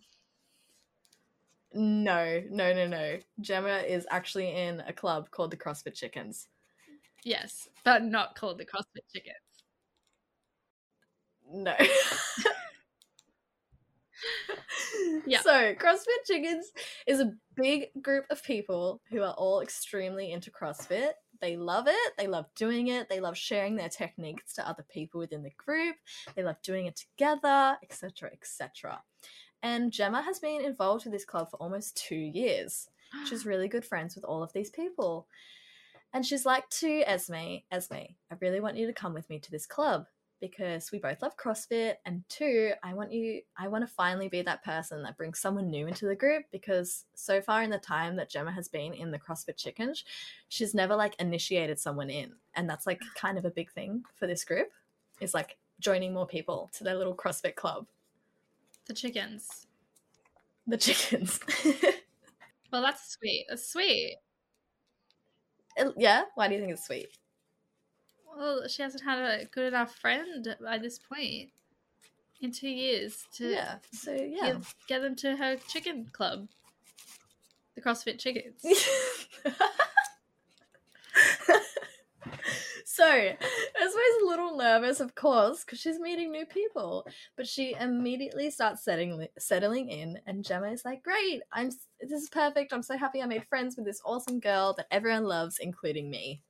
No, 1.73 2.41
no, 2.49 2.73
no, 2.73 2.87
no. 2.87 3.17
Gemma 3.41 3.79
is 3.79 4.07
actually 4.09 4.55
in 4.55 4.79
a 4.87 4.93
club 4.93 5.29
called 5.29 5.51
the 5.51 5.57
CrossFit 5.57 5.93
Chickens. 5.93 6.47
Yes, 7.25 7.67
but 7.83 8.01
not 8.01 8.35
called 8.35 8.59
the 8.59 8.65
CrossFit 8.65 9.03
Chickens. 9.13 9.35
No. 11.51 11.75
Yeah. 15.25 15.41
So, 15.41 15.73
CrossFit 15.75 16.25
Chickens 16.25 16.71
is 17.05 17.19
a 17.19 17.31
big 17.55 17.87
group 18.01 18.25
of 18.29 18.41
people 18.43 19.01
who 19.09 19.21
are 19.21 19.33
all 19.33 19.61
extremely 19.61 20.31
into 20.31 20.49
CrossFit. 20.51 21.11
They 21.41 21.57
love 21.57 21.87
it. 21.87 22.13
They 22.17 22.27
love 22.27 22.45
doing 22.55 22.87
it. 22.87 23.09
They 23.09 23.19
love 23.19 23.37
sharing 23.37 23.75
their 23.75 23.89
techniques 23.89 24.53
to 24.55 24.67
other 24.67 24.85
people 24.89 25.19
within 25.19 25.43
the 25.43 25.51
group. 25.57 25.95
They 26.35 26.43
love 26.43 26.61
doing 26.61 26.85
it 26.85 26.95
together, 26.95 27.77
etc., 27.83 28.29
etc. 28.33 29.01
And 29.63 29.91
Gemma 29.91 30.21
has 30.21 30.39
been 30.39 30.61
involved 30.61 31.05
with 31.05 31.13
this 31.13 31.25
club 31.25 31.49
for 31.49 31.57
almost 31.57 31.97
two 31.97 32.15
years. 32.15 32.89
She's 33.27 33.45
really 33.45 33.67
good 33.67 33.85
friends 33.85 34.15
with 34.15 34.25
all 34.25 34.43
of 34.43 34.53
these 34.53 34.69
people. 34.69 35.27
And 36.13 36.25
she's 36.25 36.45
like 36.45 36.69
to 36.69 37.03
Esme, 37.05 37.57
Esme, 37.71 37.95
I 38.31 38.35
really 38.39 38.59
want 38.59 38.77
you 38.77 38.87
to 38.87 38.93
come 38.93 39.13
with 39.13 39.29
me 39.29 39.39
to 39.39 39.51
this 39.51 39.65
club 39.65 40.05
because 40.39 40.91
we 40.91 40.99
both 40.99 41.21
love 41.21 41.37
CrossFit 41.37 41.95
and 42.05 42.23
two, 42.29 42.71
I 42.83 42.93
want 42.93 43.11
you 43.11 43.41
I 43.57 43.67
want 43.67 43.87
to 43.87 43.93
finally 43.93 44.27
be 44.27 44.41
that 44.43 44.63
person 44.63 45.03
that 45.03 45.17
brings 45.17 45.39
someone 45.39 45.69
new 45.69 45.87
into 45.87 46.05
the 46.05 46.15
group 46.15 46.45
because 46.51 47.05
so 47.15 47.41
far 47.41 47.63
in 47.63 47.69
the 47.69 47.77
time 47.77 48.15
that 48.17 48.29
Gemma 48.29 48.51
has 48.51 48.67
been 48.67 48.93
in 48.93 49.11
the 49.11 49.19
CrossFit 49.19 49.57
Chickens, 49.57 50.03
she's 50.49 50.73
never 50.73 50.95
like 50.95 51.15
initiated 51.19 51.79
someone 51.79 52.09
in. 52.09 52.33
And 52.55 52.69
that's 52.69 52.87
like 52.87 53.01
kind 53.15 53.37
of 53.37 53.45
a 53.45 53.51
big 53.51 53.71
thing 53.71 54.03
for 54.15 54.27
this 54.27 54.43
group 54.43 54.69
is 55.19 55.33
like 55.33 55.57
joining 55.79 56.13
more 56.13 56.27
people 56.27 56.69
to 56.73 56.83
their 56.83 56.95
little 56.95 57.15
CrossFit 57.15 57.55
club. 57.55 57.87
The 58.87 58.93
chickens. 58.93 59.67
The 60.65 60.77
chickens. 60.77 61.39
Well, 62.71 62.81
that's 62.81 63.11
sweet. 63.11 63.45
That's 63.49 63.69
sweet. 63.69 64.17
yeah, 65.95 66.23
why 66.35 66.47
do 66.47 66.55
you 66.55 66.59
think 66.59 66.73
it's 66.73 66.85
sweet? 66.85 67.07
Well, 68.37 68.67
she 68.67 68.83
hasn't 68.83 69.03
had 69.03 69.17
a 69.17 69.45
good 69.45 69.65
enough 69.65 69.95
friend 69.95 70.55
by 70.63 70.77
this 70.77 70.99
point 70.99 71.49
in 72.39 72.51
two 72.51 72.69
years 72.69 73.25
to 73.33 73.49
Yeah. 73.49 73.77
So 73.91 74.11
yeah. 74.13 74.53
get, 74.53 74.75
get 74.87 75.01
them 75.01 75.15
to 75.17 75.35
her 75.35 75.55
chicken 75.67 76.07
club. 76.11 76.47
The 77.75 77.81
CrossFit 77.81 78.19
Chickens. 78.19 78.61
so 82.85 83.05
Esme's 83.05 84.21
a 84.23 84.25
little 84.25 84.57
nervous, 84.57 84.99
of 84.99 85.13
course, 85.15 85.63
because 85.63 85.79
she's 85.79 85.99
meeting 85.99 86.31
new 86.31 86.45
people. 86.45 87.07
But 87.35 87.47
she 87.47 87.75
immediately 87.79 88.49
starts 88.49 88.83
settling 88.83 89.27
settling 89.37 89.89
in, 89.89 90.19
and 90.25 90.43
Gemma 90.43 90.71
is 90.71 90.85
like, 90.85 91.03
"Great! 91.03 91.41
I'm 91.51 91.69
this 92.01 92.23
is 92.23 92.29
perfect. 92.29 92.73
I'm 92.73 92.81
so 92.81 92.97
happy 92.97 93.21
I 93.21 93.27
made 93.27 93.45
friends 93.47 93.77
with 93.77 93.85
this 93.85 94.01
awesome 94.03 94.39
girl 94.39 94.73
that 94.77 94.87
everyone 94.89 95.25
loves, 95.25 95.59
including 95.59 96.09
me." 96.09 96.41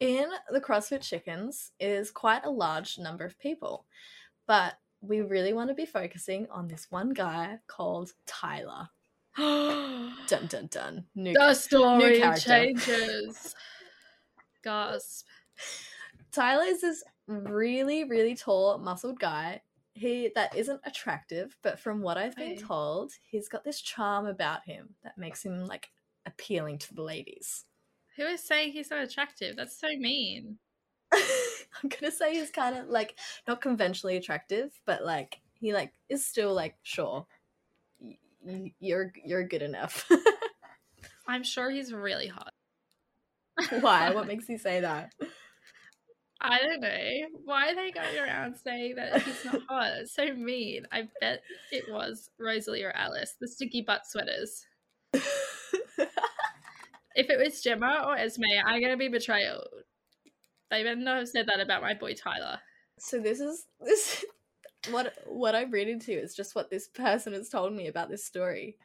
In 0.00 0.28
the 0.50 0.60
CrossFit 0.60 1.02
Chickens 1.02 1.72
is 1.80 2.10
quite 2.10 2.44
a 2.44 2.50
large 2.50 2.98
number 2.98 3.24
of 3.24 3.38
people, 3.38 3.86
but 4.46 4.74
we 5.00 5.20
really 5.20 5.52
want 5.52 5.70
to 5.70 5.74
be 5.74 5.86
focusing 5.86 6.46
on 6.50 6.68
this 6.68 6.86
one 6.90 7.10
guy 7.10 7.58
called 7.66 8.12
Tyler. 8.26 8.88
Dun 9.36 10.46
dun 10.48 10.66
dun. 10.66 11.04
New 11.14 11.32
the 11.32 11.54
story 11.54 12.18
character. 12.18 12.48
changes. 12.48 13.54
Gasp. 14.64 15.26
Tyler 16.32 16.64
is 16.64 16.80
this 16.80 17.04
really, 17.26 18.04
really 18.04 18.34
tall, 18.34 18.78
muscled 18.78 19.20
guy. 19.20 19.60
He 19.94 20.30
that 20.34 20.56
isn't 20.56 20.80
attractive, 20.84 21.56
but 21.62 21.78
from 21.78 22.02
what 22.02 22.16
I've 22.16 22.36
been 22.36 22.56
told, 22.56 23.12
he's 23.24 23.48
got 23.48 23.64
this 23.64 23.80
charm 23.80 24.26
about 24.26 24.64
him 24.64 24.94
that 25.02 25.18
makes 25.18 25.44
him 25.44 25.66
like 25.66 25.90
appealing 26.26 26.78
to 26.78 26.94
the 26.94 27.02
ladies. 27.02 27.64
Who 28.18 28.24
is 28.24 28.42
saying 28.42 28.72
he's 28.72 28.90
not 28.90 29.00
attractive? 29.00 29.56
That's 29.56 29.80
so 29.80 29.88
mean. 29.96 30.58
I'm 31.12 31.88
gonna 31.88 32.12
say 32.12 32.34
he's 32.34 32.50
kind 32.50 32.76
of 32.76 32.88
like 32.88 33.16
not 33.46 33.60
conventionally 33.60 34.16
attractive, 34.16 34.72
but 34.84 35.04
like 35.04 35.40
he 35.54 35.72
like 35.72 35.92
is 36.08 36.26
still 36.26 36.52
like 36.52 36.74
sure, 36.82 37.26
y- 38.00 38.72
you're 38.80 39.12
you're 39.24 39.46
good 39.46 39.62
enough. 39.62 40.10
I'm 41.28 41.44
sure 41.44 41.70
he's 41.70 41.92
really 41.92 42.26
hot. 42.26 42.52
Why? 43.80 44.10
What 44.12 44.26
makes 44.28 44.48
you 44.48 44.58
say 44.58 44.80
that? 44.80 45.12
I 46.40 46.58
don't 46.60 46.80
know. 46.80 47.40
Why 47.44 47.70
are 47.70 47.74
they 47.74 47.90
going 47.90 48.18
around 48.18 48.56
saying 48.56 48.96
that 48.96 49.22
he's 49.22 49.44
not 49.44 49.62
hot? 49.68 49.92
It's 50.00 50.14
so 50.14 50.32
mean. 50.34 50.86
I 50.92 51.08
bet 51.20 51.42
it 51.72 51.84
was 51.90 52.30
Rosalie 52.38 52.84
or 52.84 52.92
Alice, 52.92 53.36
the 53.40 53.48
sticky 53.48 53.82
butt 53.82 54.06
sweaters. 54.06 54.66
If 57.18 57.30
it 57.30 57.38
was 57.44 57.60
Gemma 57.60 58.04
or 58.06 58.16
Esme, 58.16 58.44
I'm 58.64 58.80
gonna 58.80 58.96
be 58.96 59.08
betrayal. 59.08 59.64
They 60.70 60.84
better 60.84 60.94
not 60.96 61.18
have 61.18 61.28
said 61.28 61.46
that 61.48 61.58
about 61.60 61.82
my 61.82 61.94
boy 61.94 62.14
Tyler. 62.14 62.60
So 62.98 63.18
this 63.18 63.40
is 63.40 63.66
this 63.80 64.24
what 64.90 65.12
what 65.26 65.56
I'm 65.56 65.72
reading 65.72 65.98
to 66.00 66.12
is 66.12 66.36
just 66.36 66.54
what 66.54 66.70
this 66.70 66.86
person 66.86 67.32
has 67.32 67.48
told 67.48 67.72
me 67.72 67.88
about 67.88 68.08
this 68.08 68.24
story. 68.24 68.76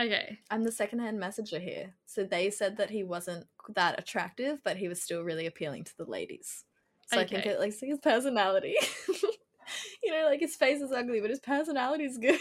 Okay. 0.00 0.38
I'm 0.50 0.64
the 0.64 0.72
secondhand 0.72 1.20
messenger 1.20 1.60
here. 1.60 1.94
So 2.06 2.24
they 2.24 2.50
said 2.50 2.78
that 2.78 2.90
he 2.90 3.04
wasn't 3.04 3.46
that 3.76 3.98
attractive, 4.00 4.58
but 4.64 4.76
he 4.78 4.88
was 4.88 5.00
still 5.00 5.22
really 5.22 5.46
appealing 5.46 5.84
to 5.84 5.96
the 5.96 6.10
ladies. 6.10 6.64
So 7.06 7.20
I 7.20 7.24
think 7.24 7.44
Okay. 7.44 7.50
it 7.50 7.60
like 7.60 7.78
his 7.78 7.98
personality. 8.00 8.74
you 10.02 10.10
know, 10.10 10.24
like 10.24 10.40
his 10.40 10.56
face 10.56 10.80
is 10.80 10.90
ugly, 10.90 11.20
but 11.20 11.30
his 11.30 11.38
personality 11.40 12.04
is 12.04 12.18
good. 12.18 12.40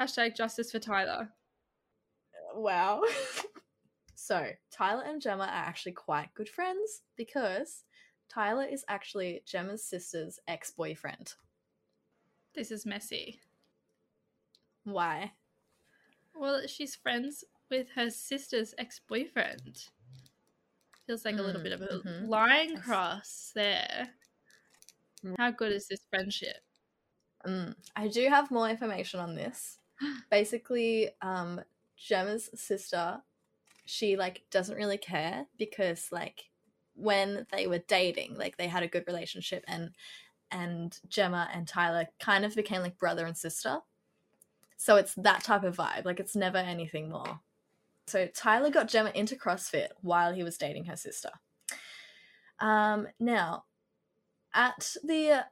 Hashtag 0.00 0.34
justice 0.36 0.70
for 0.70 0.78
Tyler. 0.78 1.30
wow. 2.54 3.02
so 4.28 4.50
Tyler 4.70 5.04
and 5.06 5.22
Gemma 5.22 5.44
are 5.44 5.48
actually 5.70 5.92
quite 5.92 6.34
good 6.34 6.50
friends 6.50 7.00
because 7.16 7.84
Tyler 8.28 8.64
is 8.70 8.84
actually 8.86 9.42
Gemma's 9.46 9.82
sister's 9.82 10.38
ex-boyfriend. 10.46 11.32
this 12.54 12.70
is 12.70 12.84
messy. 12.84 13.40
Why? 14.84 15.32
Well, 16.34 16.66
she's 16.66 16.94
friends 16.94 17.42
with 17.70 17.86
her 17.94 18.10
sister's 18.10 18.74
ex 18.76 19.00
boyfriend. 19.08 19.84
Feels 21.06 21.24
like 21.24 21.38
a 21.38 21.42
little 21.42 21.60
Mm, 21.62 21.64
bit 21.64 21.72
of 21.72 21.82
a 21.82 21.86
mhm. 21.86 22.28
line 22.28 22.76
cross 22.82 23.52
there. 23.54 24.10
How 25.38 25.50
good 25.52 25.72
is 25.72 25.88
this 25.88 26.04
friendship? 26.10 26.58
Mm, 27.46 27.74
I 27.96 28.08
do 28.08 28.28
have 28.28 28.50
more 28.50 28.68
information 28.68 29.20
on 29.20 29.34
this. 29.36 29.78
Basically, 30.30 31.10
um, 31.22 31.62
Gemma's 31.96 32.50
sister, 32.54 33.22
she 33.88 34.16
like 34.16 34.42
doesn't 34.50 34.76
really 34.76 34.98
care 34.98 35.46
because 35.56 36.08
like 36.12 36.50
when 36.94 37.46
they 37.50 37.66
were 37.66 37.82
dating, 37.88 38.36
like 38.36 38.58
they 38.58 38.66
had 38.68 38.82
a 38.82 38.88
good 38.88 39.04
relationship 39.06 39.64
and 39.66 39.92
and 40.50 40.98
Gemma 41.08 41.48
and 41.54 41.66
Tyler 41.66 42.06
kind 42.20 42.44
of 42.44 42.54
became 42.54 42.82
like 42.82 42.98
brother 42.98 43.24
and 43.24 43.36
sister. 43.36 43.78
So 44.76 44.96
it's 44.96 45.14
that 45.14 45.42
type 45.42 45.64
of 45.64 45.76
vibe. 45.76 46.04
Like 46.04 46.20
it's 46.20 46.36
never 46.36 46.58
anything 46.58 47.08
more. 47.08 47.40
So 48.06 48.26
Tyler 48.26 48.70
got 48.70 48.88
Gemma 48.88 49.10
into 49.14 49.36
CrossFit 49.36 49.88
while 50.02 50.34
he 50.34 50.44
was 50.44 50.58
dating 50.58 50.84
her 50.84 50.96
sister. 50.96 51.30
Um, 52.60 53.08
now, 53.18 53.64
at 54.54 54.96
the 55.02 55.30
uh, 55.30 55.42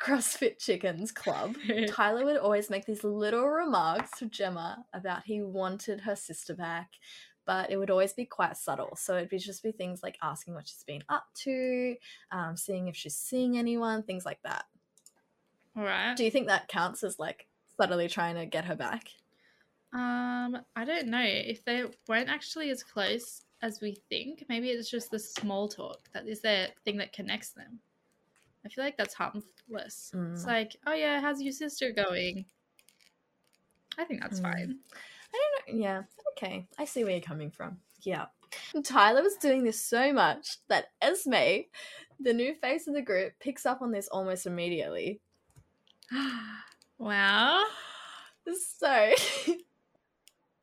CrossFit 0.00 0.58
Chickens 0.58 1.12
Club, 1.12 1.56
Tyler 1.88 2.24
would 2.24 2.36
always 2.36 2.68
make 2.68 2.84
these 2.84 3.04
little 3.04 3.48
remarks 3.48 4.18
to 4.18 4.26
Gemma 4.26 4.84
about 4.92 5.24
he 5.24 5.40
wanted 5.42 6.00
her 6.00 6.16
sister 6.16 6.54
back, 6.54 6.90
but 7.46 7.70
it 7.70 7.76
would 7.76 7.90
always 7.90 8.12
be 8.12 8.24
quite 8.24 8.56
subtle. 8.56 8.96
So 8.96 9.16
it'd 9.16 9.28
be 9.28 9.38
just 9.38 9.62
be 9.62 9.72
things 9.72 10.02
like 10.02 10.18
asking 10.22 10.54
what 10.54 10.66
she's 10.68 10.84
been 10.84 11.02
up 11.08 11.26
to, 11.42 11.96
um, 12.30 12.56
seeing 12.56 12.88
if 12.88 12.96
she's 12.96 13.16
seeing 13.16 13.58
anyone, 13.58 14.02
things 14.02 14.24
like 14.24 14.42
that. 14.42 14.64
All 15.76 15.84
right. 15.84 16.16
Do 16.16 16.24
you 16.24 16.30
think 16.30 16.46
that 16.48 16.68
counts 16.68 17.02
as 17.02 17.18
like 17.18 17.46
subtly 17.76 18.08
trying 18.08 18.36
to 18.36 18.46
get 18.46 18.64
her 18.66 18.76
back? 18.76 19.08
Um, 19.92 20.58
I 20.74 20.84
don't 20.84 21.08
know 21.08 21.22
if 21.22 21.64
they 21.64 21.84
weren't 22.08 22.28
actually 22.28 22.70
as 22.70 22.82
close 22.82 23.42
as 23.62 23.80
we 23.80 23.96
think. 24.08 24.44
Maybe 24.48 24.70
it's 24.70 24.90
just 24.90 25.10
the 25.10 25.18
small 25.18 25.68
talk 25.68 26.00
that 26.12 26.26
is 26.28 26.40
the 26.40 26.68
thing 26.84 26.96
that 26.98 27.12
connects 27.12 27.50
them. 27.50 27.78
I 28.64 28.68
feel 28.68 28.82
like 28.84 28.96
that's 28.96 29.14
harmless. 29.14 29.44
It's 29.68 30.12
Mm. 30.14 30.46
like, 30.46 30.76
oh 30.86 30.94
yeah, 30.94 31.20
how's 31.20 31.42
your 31.42 31.52
sister 31.52 31.92
going? 31.92 32.46
I 33.98 34.04
think 34.04 34.20
that's 34.20 34.40
Mm. 34.40 34.42
fine. 34.42 34.78
I 35.34 35.62
don't 35.66 35.76
know. 35.76 35.84
Yeah, 35.84 36.02
okay. 36.32 36.66
I 36.78 36.84
see 36.84 37.04
where 37.04 37.12
you're 37.12 37.20
coming 37.20 37.50
from. 37.50 37.78
Yeah. 38.02 38.26
Tyler 38.84 39.22
was 39.22 39.36
doing 39.36 39.64
this 39.64 39.80
so 39.80 40.12
much 40.12 40.58
that 40.68 40.86
Esme, 41.02 41.64
the 42.20 42.32
new 42.32 42.54
face 42.54 42.86
of 42.86 42.94
the 42.94 43.02
group, 43.02 43.32
picks 43.40 43.66
up 43.66 43.82
on 43.82 43.92
this 43.92 44.08
almost 44.08 44.46
immediately. 44.46 45.20
wow. 46.98 47.64
So, 48.78 49.14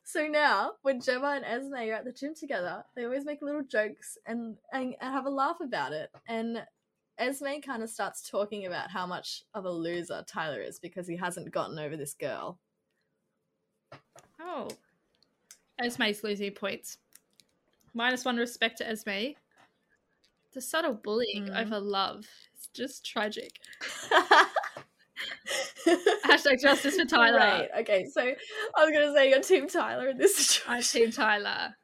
so 0.04 0.28
now 0.28 0.74
when 0.84 1.02
Gemma 1.02 1.42
and 1.42 1.46
Esme 1.46 1.74
are 1.74 1.94
at 1.94 2.06
the 2.06 2.14
gym 2.14 2.34
together, 2.36 2.84
they 2.96 3.04
always 3.04 3.26
make 3.26 3.42
little 3.42 3.64
jokes 3.64 4.18
and, 4.26 4.58
and, 4.72 4.96
and 5.02 5.14
have 5.14 5.26
a 5.26 5.30
laugh 5.30 5.58
about 5.62 5.94
it. 5.94 6.10
And 6.28 6.64
Esme 7.18 7.62
kind 7.66 7.84
of 7.84 7.90
starts 7.90 8.28
talking 8.30 8.66
about 8.66 8.90
how 8.90 9.06
much 9.06 9.44
of 9.54 9.66
a 9.66 9.72
loser 9.72 10.24
Tyler 10.28 10.62
is 10.62 10.80
because 10.80 11.08
he 11.08 11.18
hasn't 11.18 11.52
gotten 11.52 11.78
over 11.80 11.98
this 11.98 12.14
girl. 12.14 12.60
Oh. 14.54 14.68
Esme's 15.80 16.24
losing 16.24 16.52
points. 16.52 16.98
Minus 17.94 18.26
one 18.26 18.36
respect 18.38 18.78
to 18.80 18.88
Esme. 18.90 19.34
The 20.54 20.62
subtle 20.62 20.94
bullying 20.94 21.48
Mm. 21.48 21.62
over 21.62 21.80
love 21.80 22.26
is 22.58 22.68
just 22.74 23.06
tragic. 23.06 23.58
Hashtag 26.26 26.60
justice 26.62 26.98
for 26.98 27.06
Tyler. 27.06 27.38
Right. 27.38 27.70
Okay. 27.80 28.06
So 28.06 28.22
I 28.22 28.86
was 28.86 28.92
gonna 28.94 29.14
say 29.14 29.30
you're 29.30 29.40
Team 29.42 29.68
Tyler 29.68 30.10
in 30.10 30.18
this 30.18 30.36
situation. 30.38 31.02
team 31.04 31.12
Tyler. 31.12 31.76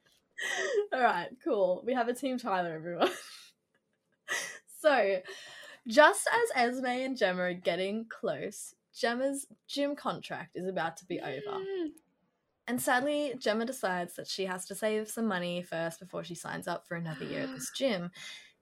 All 0.92 1.02
right. 1.02 1.28
Cool. 1.42 1.82
We 1.84 1.94
have 1.94 2.08
a 2.08 2.14
Team 2.14 2.38
Tyler, 2.38 2.72
everyone. 2.74 3.10
so, 4.80 5.20
just 5.86 6.28
as 6.32 6.48
Esme 6.74 6.86
and 6.86 7.16
Gemma 7.16 7.42
are 7.42 7.54
getting 7.54 8.06
close, 8.08 8.74
Gemma's 9.00 9.46
gym 9.66 9.96
contract 9.96 10.50
is 10.54 10.66
about 10.68 10.98
to 10.98 11.06
be 11.06 11.20
over. 11.20 11.58
Mm. 11.58 11.88
And 12.66 12.80
sadly, 12.80 13.34
Gemma 13.38 13.64
decides 13.64 14.14
that 14.14 14.28
she 14.28 14.44
has 14.44 14.66
to 14.66 14.74
save 14.74 15.08
some 15.08 15.26
money 15.26 15.62
first 15.62 15.98
before 15.98 16.22
she 16.22 16.34
signs 16.34 16.68
up 16.68 16.86
for 16.86 16.96
another 16.96 17.24
year 17.24 17.40
at 17.42 17.54
this 17.54 17.70
gym. 17.76 18.10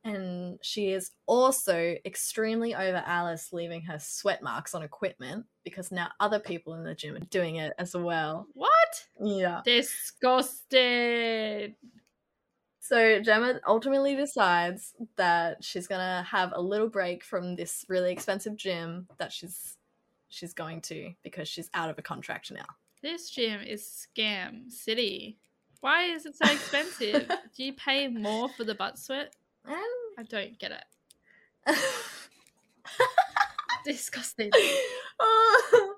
And 0.05 0.59
she 0.63 0.93
is 0.93 1.11
also 1.27 1.97
extremely 2.07 2.75
over 2.75 3.03
Alice 3.05 3.53
leaving 3.53 3.83
her 3.83 3.99
sweat 3.99 4.43
marks 4.43 4.75
on 4.75 4.83
equipment 4.83 5.45
because 5.65 5.91
now 5.91 6.09
other 6.21 6.39
people 6.39 6.75
in 6.75 6.85
the 6.85 6.95
gym 6.95 7.17
are 7.17 7.21
doing 7.31 7.57
it 7.57 7.73
as 7.79 7.97
well. 7.97 8.47
What? 8.55 9.07
Yeah. 9.21 9.61
Disgusted. 9.65 10.95
So 12.81 13.21
Gemma 13.21 13.61
ultimately 13.67 14.15
decides 14.15 14.95
that 15.17 15.63
she's 15.63 15.89
gonna 15.89 16.23
have 16.23 16.53
a 16.55 16.63
little 16.63 16.89
break 16.89 17.25
from 17.25 17.57
this 17.57 17.85
really 17.89 18.13
expensive 18.13 18.57
gym 18.57 19.09
that 19.19 19.33
she's 19.33 19.78
she's 20.29 20.53
going 20.55 20.81
to 20.83 21.13
because 21.23 21.49
she's 21.49 21.71
out 21.75 21.91
of 21.91 21.99
a 21.99 22.03
contract 22.03 22.51
now. 22.53 22.67
This 23.03 23.31
gym 23.31 23.61
is 23.63 24.07
scam 24.17 24.71
city. 24.71 25.39
Why 25.81 26.05
is 26.05 26.27
it 26.27 26.37
so 26.37 26.51
expensive? 26.53 27.29
Do 27.57 27.65
you 27.65 27.73
pay 27.75 28.09
more 28.09 28.49
for 28.49 28.65
the 28.65 28.75
butt 28.75 28.99
sweat? 28.99 29.35
And 29.65 29.77
I 30.19 30.23
don't 30.29 30.59
get 30.59 30.73
it. 30.73 31.77
Disgusting. 33.85 34.51
oh, 35.21 35.95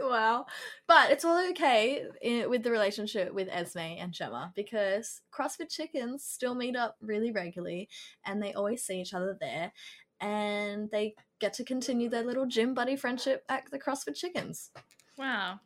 wow. 0.00 0.46
But 0.86 1.10
it's 1.10 1.24
all 1.24 1.48
okay 1.50 2.04
i- 2.24 2.46
with 2.46 2.62
the 2.62 2.70
relationship 2.70 3.34
with 3.34 3.48
Esme 3.50 3.78
and 3.98 4.12
Gemma 4.12 4.52
because 4.54 5.20
CrossFit 5.32 5.68
Chickens 5.70 6.24
still 6.24 6.54
meet 6.54 6.76
up 6.76 6.96
really 7.00 7.32
regularly 7.32 7.88
and 8.24 8.42
they 8.42 8.52
always 8.52 8.84
see 8.84 9.00
each 9.00 9.14
other 9.14 9.36
there 9.40 9.72
and 10.20 10.88
they 10.90 11.14
get 11.44 11.52
to 11.52 11.64
continue 11.64 12.08
their 12.08 12.24
little 12.24 12.46
gym 12.46 12.72
buddy 12.72 12.96
friendship 12.96 13.44
at 13.50 13.70
the 13.70 13.78
CrossFit 13.78 14.16
Chickens. 14.16 14.70
Wow. 15.18 15.60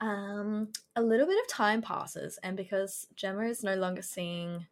Um, 0.00 0.68
a 0.96 1.02
little 1.02 1.26
bit 1.26 1.38
of 1.38 1.46
time 1.46 1.82
passes, 1.82 2.38
and 2.42 2.56
because 2.56 3.06
Gemma 3.14 3.42
is 3.42 3.62
no 3.62 3.74
longer 3.74 4.00
seeing 4.00 4.66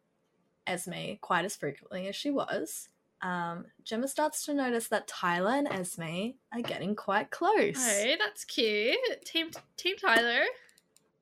Esme 0.65 1.17
quite 1.21 1.45
as 1.45 1.55
frequently 1.55 2.07
as 2.07 2.15
she 2.15 2.31
was, 2.31 2.89
um, 3.21 3.65
Gemma 3.83 4.07
starts 4.07 4.43
to 4.45 4.55
notice 4.55 4.87
that 4.87 5.07
Tyler 5.07 5.51
and 5.51 5.67
Esme 5.67 6.31
are 6.51 6.61
getting 6.63 6.95
quite 6.95 7.29
close. 7.29 7.77
Oh, 7.77 8.15
that's 8.17 8.43
cute. 8.43 8.97
Team 9.23 9.51
Team 9.77 9.97
Tyler. 9.97 10.45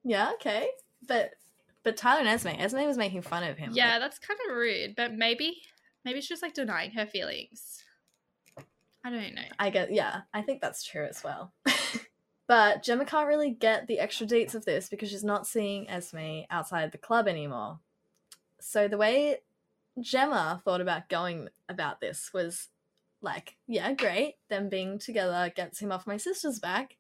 Yeah, 0.06 0.32
okay, 0.36 0.70
but 1.06 1.32
but 1.84 1.98
Tyler 1.98 2.22
and 2.22 2.30
Esme, 2.30 2.48
Esme 2.58 2.88
was 2.88 2.98
making 2.98 3.24
fun 3.24 3.44
of 3.44 3.58
him. 3.58 3.74
Yeah, 3.74 3.92
like, 3.92 4.02
that's 4.02 4.20
kind 4.20 4.40
of 4.50 4.56
rude, 4.56 4.96
but 4.96 5.14
maybe 5.14 5.64
maybe 6.06 6.22
she's 6.22 6.30
just 6.30 6.42
like 6.42 6.54
denying 6.54 6.92
her 6.92 7.06
feelings. 7.06 7.84
I 9.04 9.10
don't 9.10 9.36
know. 9.36 9.42
I 9.58 9.70
get. 9.70 9.94
Yeah, 9.94 10.22
I 10.34 10.42
think 10.42 10.62
that's 10.62 10.84
true 10.84 11.06
as 11.06 11.24
well. 11.24 11.54
but 12.48 12.84
Gemma 12.84 13.06
can't 13.06 13.28
really 13.28 13.52
get 13.52 13.88
the 13.88 14.00
extra 14.00 14.28
deets 14.28 14.56
of 14.56 14.66
this 14.66 14.90
because 14.90 15.10
she's 15.10 15.24
not 15.24 15.48
seeing 15.48 15.90
Esme 15.90 16.42
outside 16.50 16.92
the 16.92 16.98
club 16.98 17.28
anymore. 17.28 17.80
So 18.60 18.88
the 18.88 18.98
way 18.98 19.38
Gemma 20.00 20.62
thought 20.66 20.82
about 20.82 21.10
going 21.10 21.50
about 21.70 22.02
this 22.02 22.32
was 22.34 22.68
like, 23.22 23.56
yeah, 23.68 23.94
great. 23.94 24.36
Them 24.50 24.70
being 24.70 25.00
together 25.00 25.52
gets 25.56 25.80
him 25.80 25.92
off 25.92 26.08
my 26.08 26.18
sister's 26.18 26.60
back, 26.60 26.98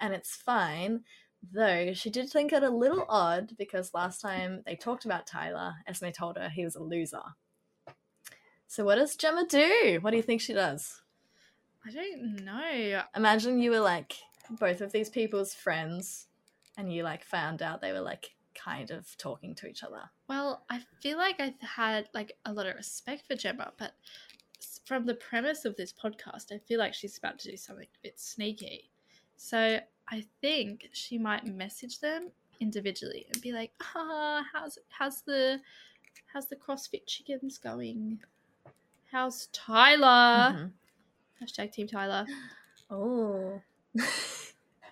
and 0.00 0.12
it's 0.12 0.36
fine. 0.36 1.04
Though 1.52 1.92
she 1.94 2.10
did 2.10 2.28
think 2.28 2.52
it 2.52 2.64
a 2.64 2.68
little 2.68 3.06
odd 3.08 3.52
because 3.56 3.94
last 3.94 4.20
time 4.20 4.62
they 4.66 4.74
talked 4.74 5.04
about 5.04 5.26
Tyler, 5.26 5.74
Esme 5.86 6.08
told 6.08 6.36
her 6.36 6.48
he 6.48 6.64
was 6.64 6.74
a 6.74 6.82
loser. 6.82 7.22
So 8.66 8.84
what 8.84 8.96
does 8.96 9.16
Gemma 9.16 9.46
do? 9.48 9.98
What 10.02 10.10
do 10.10 10.16
you 10.16 10.22
think 10.22 10.40
she 10.40 10.52
does? 10.52 11.00
I 11.88 11.90
don't 11.90 12.44
know. 12.44 13.02
Imagine 13.16 13.60
you 13.60 13.70
were 13.70 13.80
like 13.80 14.14
both 14.50 14.82
of 14.82 14.92
these 14.92 15.08
people's 15.08 15.54
friends 15.54 16.26
and 16.76 16.92
you 16.92 17.02
like 17.02 17.24
found 17.24 17.62
out 17.62 17.80
they 17.80 17.92
were 17.92 18.00
like 18.00 18.34
kind 18.54 18.90
of 18.90 19.16
talking 19.16 19.54
to 19.54 19.66
each 19.66 19.82
other. 19.82 20.02
Well, 20.28 20.64
I 20.68 20.82
feel 21.00 21.16
like 21.16 21.40
I've 21.40 21.60
had 21.62 22.08
like 22.12 22.32
a 22.44 22.52
lot 22.52 22.66
of 22.66 22.76
respect 22.76 23.26
for 23.26 23.36
Gemma, 23.36 23.72
but 23.78 23.92
from 24.84 25.06
the 25.06 25.14
premise 25.14 25.64
of 25.64 25.76
this 25.76 25.92
podcast, 25.94 26.52
I 26.52 26.58
feel 26.58 26.78
like 26.78 26.92
she's 26.92 27.16
about 27.16 27.38
to 27.40 27.50
do 27.50 27.56
something 27.56 27.86
a 27.86 28.02
bit 28.02 28.20
sneaky. 28.20 28.90
So 29.36 29.78
I 30.08 30.24
think 30.42 30.88
she 30.92 31.16
might 31.16 31.46
message 31.46 32.00
them 32.00 32.30
individually 32.60 33.26
and 33.32 33.40
be 33.40 33.52
like, 33.52 33.72
"Ah, 33.96 34.44
how's 34.52 34.78
how's 34.90 35.22
the 35.22 35.60
how's 36.34 36.46
the 36.46 36.56
CrossFit 36.56 37.06
chickens 37.06 37.56
going? 37.56 38.20
How's 39.10 39.46
Tyler? 39.52 40.52
Mhm. 40.54 40.72
Hashtag 41.42 41.72
Team 41.72 41.86
Tyler. 41.86 42.26
Oh. 42.90 43.60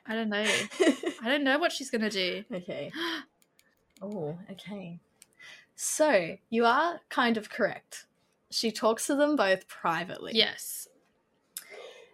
I 0.08 0.14
don't 0.14 0.28
know. 0.28 0.44
I 1.22 1.28
don't 1.28 1.44
know 1.44 1.58
what 1.58 1.72
she's 1.72 1.90
gonna 1.90 2.10
do. 2.10 2.44
okay. 2.52 2.90
Oh, 4.02 4.38
okay. 4.50 5.00
So 5.74 6.36
you 6.50 6.66
are 6.66 7.00
kind 7.08 7.38
of 7.38 7.48
correct. 7.48 8.04
She 8.50 8.70
talks 8.70 9.06
to 9.06 9.14
them 9.14 9.36
both 9.36 9.66
privately. 9.68 10.32
yes. 10.34 10.86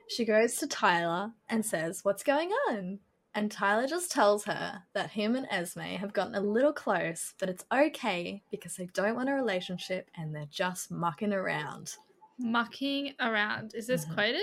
she 0.06 0.24
goes 0.24 0.54
to 0.58 0.68
Tyler 0.68 1.32
and 1.48 1.66
says, 1.66 2.04
What's 2.04 2.22
going 2.22 2.50
on? 2.68 3.00
And 3.34 3.50
Tyler 3.50 3.88
just 3.88 4.12
tells 4.12 4.44
her 4.44 4.84
that 4.92 5.10
him 5.10 5.34
and 5.34 5.48
Esme 5.50 5.80
have 5.80 6.12
gotten 6.12 6.36
a 6.36 6.40
little 6.40 6.72
close, 6.72 7.34
but 7.40 7.48
it's 7.48 7.64
okay 7.74 8.42
because 8.52 8.76
they 8.76 8.86
don't 8.94 9.16
want 9.16 9.28
a 9.28 9.32
relationship 9.32 10.08
and 10.16 10.32
they're 10.32 10.46
just 10.50 10.90
mucking 10.92 11.32
around. 11.32 11.96
Mucking 12.38 13.14
around. 13.20 13.74
Is 13.74 13.86
this 13.86 14.04
quoted? 14.04 14.40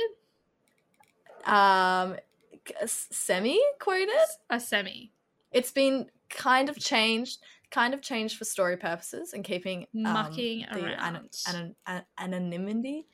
Um, 1.46 2.16
semi 2.86 3.60
quoted. 3.80 4.10
A 4.50 4.60
semi. 4.60 5.12
It's 5.52 5.72
been 5.72 6.08
kind 6.30 6.70
of 6.70 6.78
changed, 6.78 7.40
kind 7.72 7.94
of 7.94 8.02
changed 8.02 8.38
for 8.38 8.46
story 8.46 8.78
purposes 8.78 9.34
and 9.34 9.44
keeping 9.44 9.88
um, 9.96 10.04
Mucking 10.04 10.66
the 10.72 10.86
around. 10.86 11.30
an- 11.48 11.76
an- 11.88 12.06
anonymity. 12.18 13.08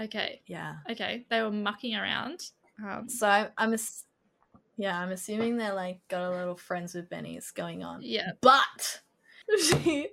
Okay. 0.00 0.42
Yeah. 0.46 0.76
Okay. 0.90 1.26
They 1.30 1.42
were 1.42 1.50
mucking 1.52 1.94
around. 1.94 2.50
Um, 2.82 3.08
So 3.08 3.28
I'm, 3.28 3.48
I'm 3.56 3.74
ass- 3.74 4.04
yeah, 4.76 4.98
I'm 4.98 5.12
assuming 5.12 5.56
they're 5.58 5.74
like 5.74 6.00
got 6.08 6.22
a 6.22 6.30
little 6.36 6.56
friends 6.56 6.94
with 6.94 7.08
Benny's 7.08 7.50
going 7.52 7.84
on. 7.84 8.00
yeah. 8.02 8.32
But 8.40 9.02
she 9.62 10.08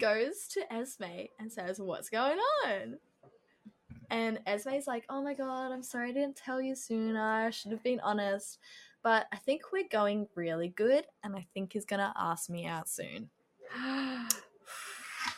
goes 0.00 0.48
to 0.54 0.72
Esme 0.72 1.26
and 1.38 1.52
says, 1.52 1.78
What's 1.78 2.08
going 2.08 2.38
on? 2.66 2.98
And 4.10 4.40
Esme's 4.46 4.86
like, 4.86 5.04
Oh 5.08 5.22
my 5.22 5.34
god, 5.34 5.72
I'm 5.72 5.82
sorry 5.82 6.10
I 6.10 6.12
didn't 6.12 6.36
tell 6.36 6.60
you 6.60 6.74
sooner. 6.74 7.20
I 7.20 7.50
should 7.50 7.70
have 7.72 7.82
been 7.82 8.00
honest. 8.00 8.58
But 9.02 9.26
I 9.32 9.36
think 9.36 9.62
we're 9.72 9.88
going 9.90 10.26
really 10.34 10.68
good, 10.68 11.06
and 11.24 11.34
I 11.34 11.46
think 11.54 11.72
he's 11.72 11.86
gonna 11.86 12.12
ask 12.16 12.50
me 12.50 12.66
out 12.66 12.88
soon. 12.88 13.30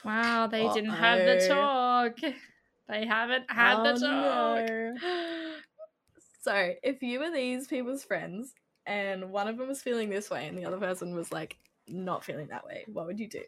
wow, 0.05 0.47
they 0.49 0.69
didn't 0.71 0.91
have 0.91 1.19
the 1.21 1.49
talk. 1.49 2.19
They 2.89 3.07
haven't 3.07 3.51
had 3.51 3.77
Oh, 3.79 3.85
the 3.85 4.01
talk. 4.01 5.03
no. 5.03 5.55
So, 6.45 6.73
if 6.83 7.05
you 7.05 7.21
were 7.21 7.31
these 7.31 7.69
people's 7.69 8.03
friends 8.03 8.53
and 8.85 9.31
one 9.31 9.47
of 9.47 9.59
them 9.59 9.69
was 9.69 9.81
feeling 9.81 10.11
this 10.11 10.29
way 10.29 10.49
and 10.49 10.59
the 10.59 10.65
other 10.65 10.77
person 10.77 11.15
was 11.15 11.31
like 11.31 11.57
not 11.87 12.25
feeling 12.25 12.49
that 12.49 12.67
way, 12.67 12.85
what 12.89 13.07
would 13.07 13.21
you 13.21 13.29
do? 13.29 13.45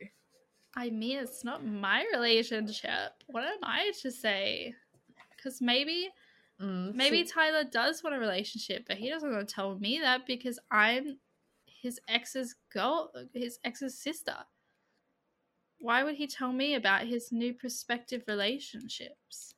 I 0.76 0.90
mean, 0.90 1.18
it's 1.18 1.42
not 1.42 1.66
my 1.66 2.06
relationship. 2.12 3.10
What 3.26 3.42
am 3.42 3.58
I 3.64 3.90
to 4.02 4.12
say? 4.12 4.74
Because 5.44 5.60
maybe, 5.60 6.08
Mm, 6.60 6.94
maybe 6.94 7.26
so- 7.26 7.34
Tyler 7.34 7.64
does 7.64 8.02
want 8.04 8.14
a 8.14 8.18
relationship, 8.18 8.84
but 8.86 8.96
he 8.96 9.10
doesn't 9.10 9.30
want 9.30 9.46
to 9.46 9.54
tell 9.54 9.76
me 9.76 9.98
that 10.00 10.24
because 10.24 10.58
I'm 10.70 11.18
his 11.66 12.00
ex's 12.08 12.54
girl, 12.72 13.12
his 13.34 13.58
ex's 13.64 13.98
sister. 13.98 14.36
Why 15.80 16.02
would 16.04 16.14
he 16.14 16.26
tell 16.28 16.52
me 16.52 16.74
about 16.76 17.06
his 17.08 17.32
new 17.32 17.52
prospective 17.52 18.22
relationships? 18.28 19.54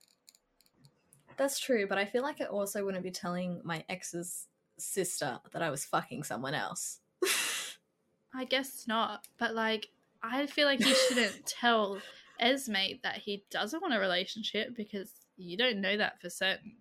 That's 1.37 1.61
true, 1.61 1.87
but 1.87 1.99
I 1.99 2.07
feel 2.07 2.23
like 2.23 2.41
I 2.41 2.47
also 2.47 2.83
wouldn't 2.85 3.05
be 3.05 3.11
telling 3.11 3.61
my 3.63 3.85
ex's 3.91 4.47
sister 4.79 5.39
that 5.53 5.63
I 5.63 5.71
was 5.71 5.85
fucking 5.85 6.23
someone 6.25 6.55
else. 6.55 7.01
I 8.35 8.47
guess 8.47 8.89
not, 8.89 9.29
but 9.39 9.55
like, 9.55 9.89
I 10.23 10.47
feel 10.47 10.67
like 10.67 10.83
he 10.83 10.95
shouldn't 10.95 11.45
tell 11.47 11.99
Esme 12.41 12.97
that 13.03 13.19
he 13.19 13.45
doesn't 13.51 13.83
want 13.83 13.95
a 13.95 14.01
relationship 14.01 14.75
because 14.75 15.13
you 15.37 15.57
don't 15.57 15.81
know 15.81 15.97
that 15.97 16.21
for 16.21 16.31
certain. 16.31 16.77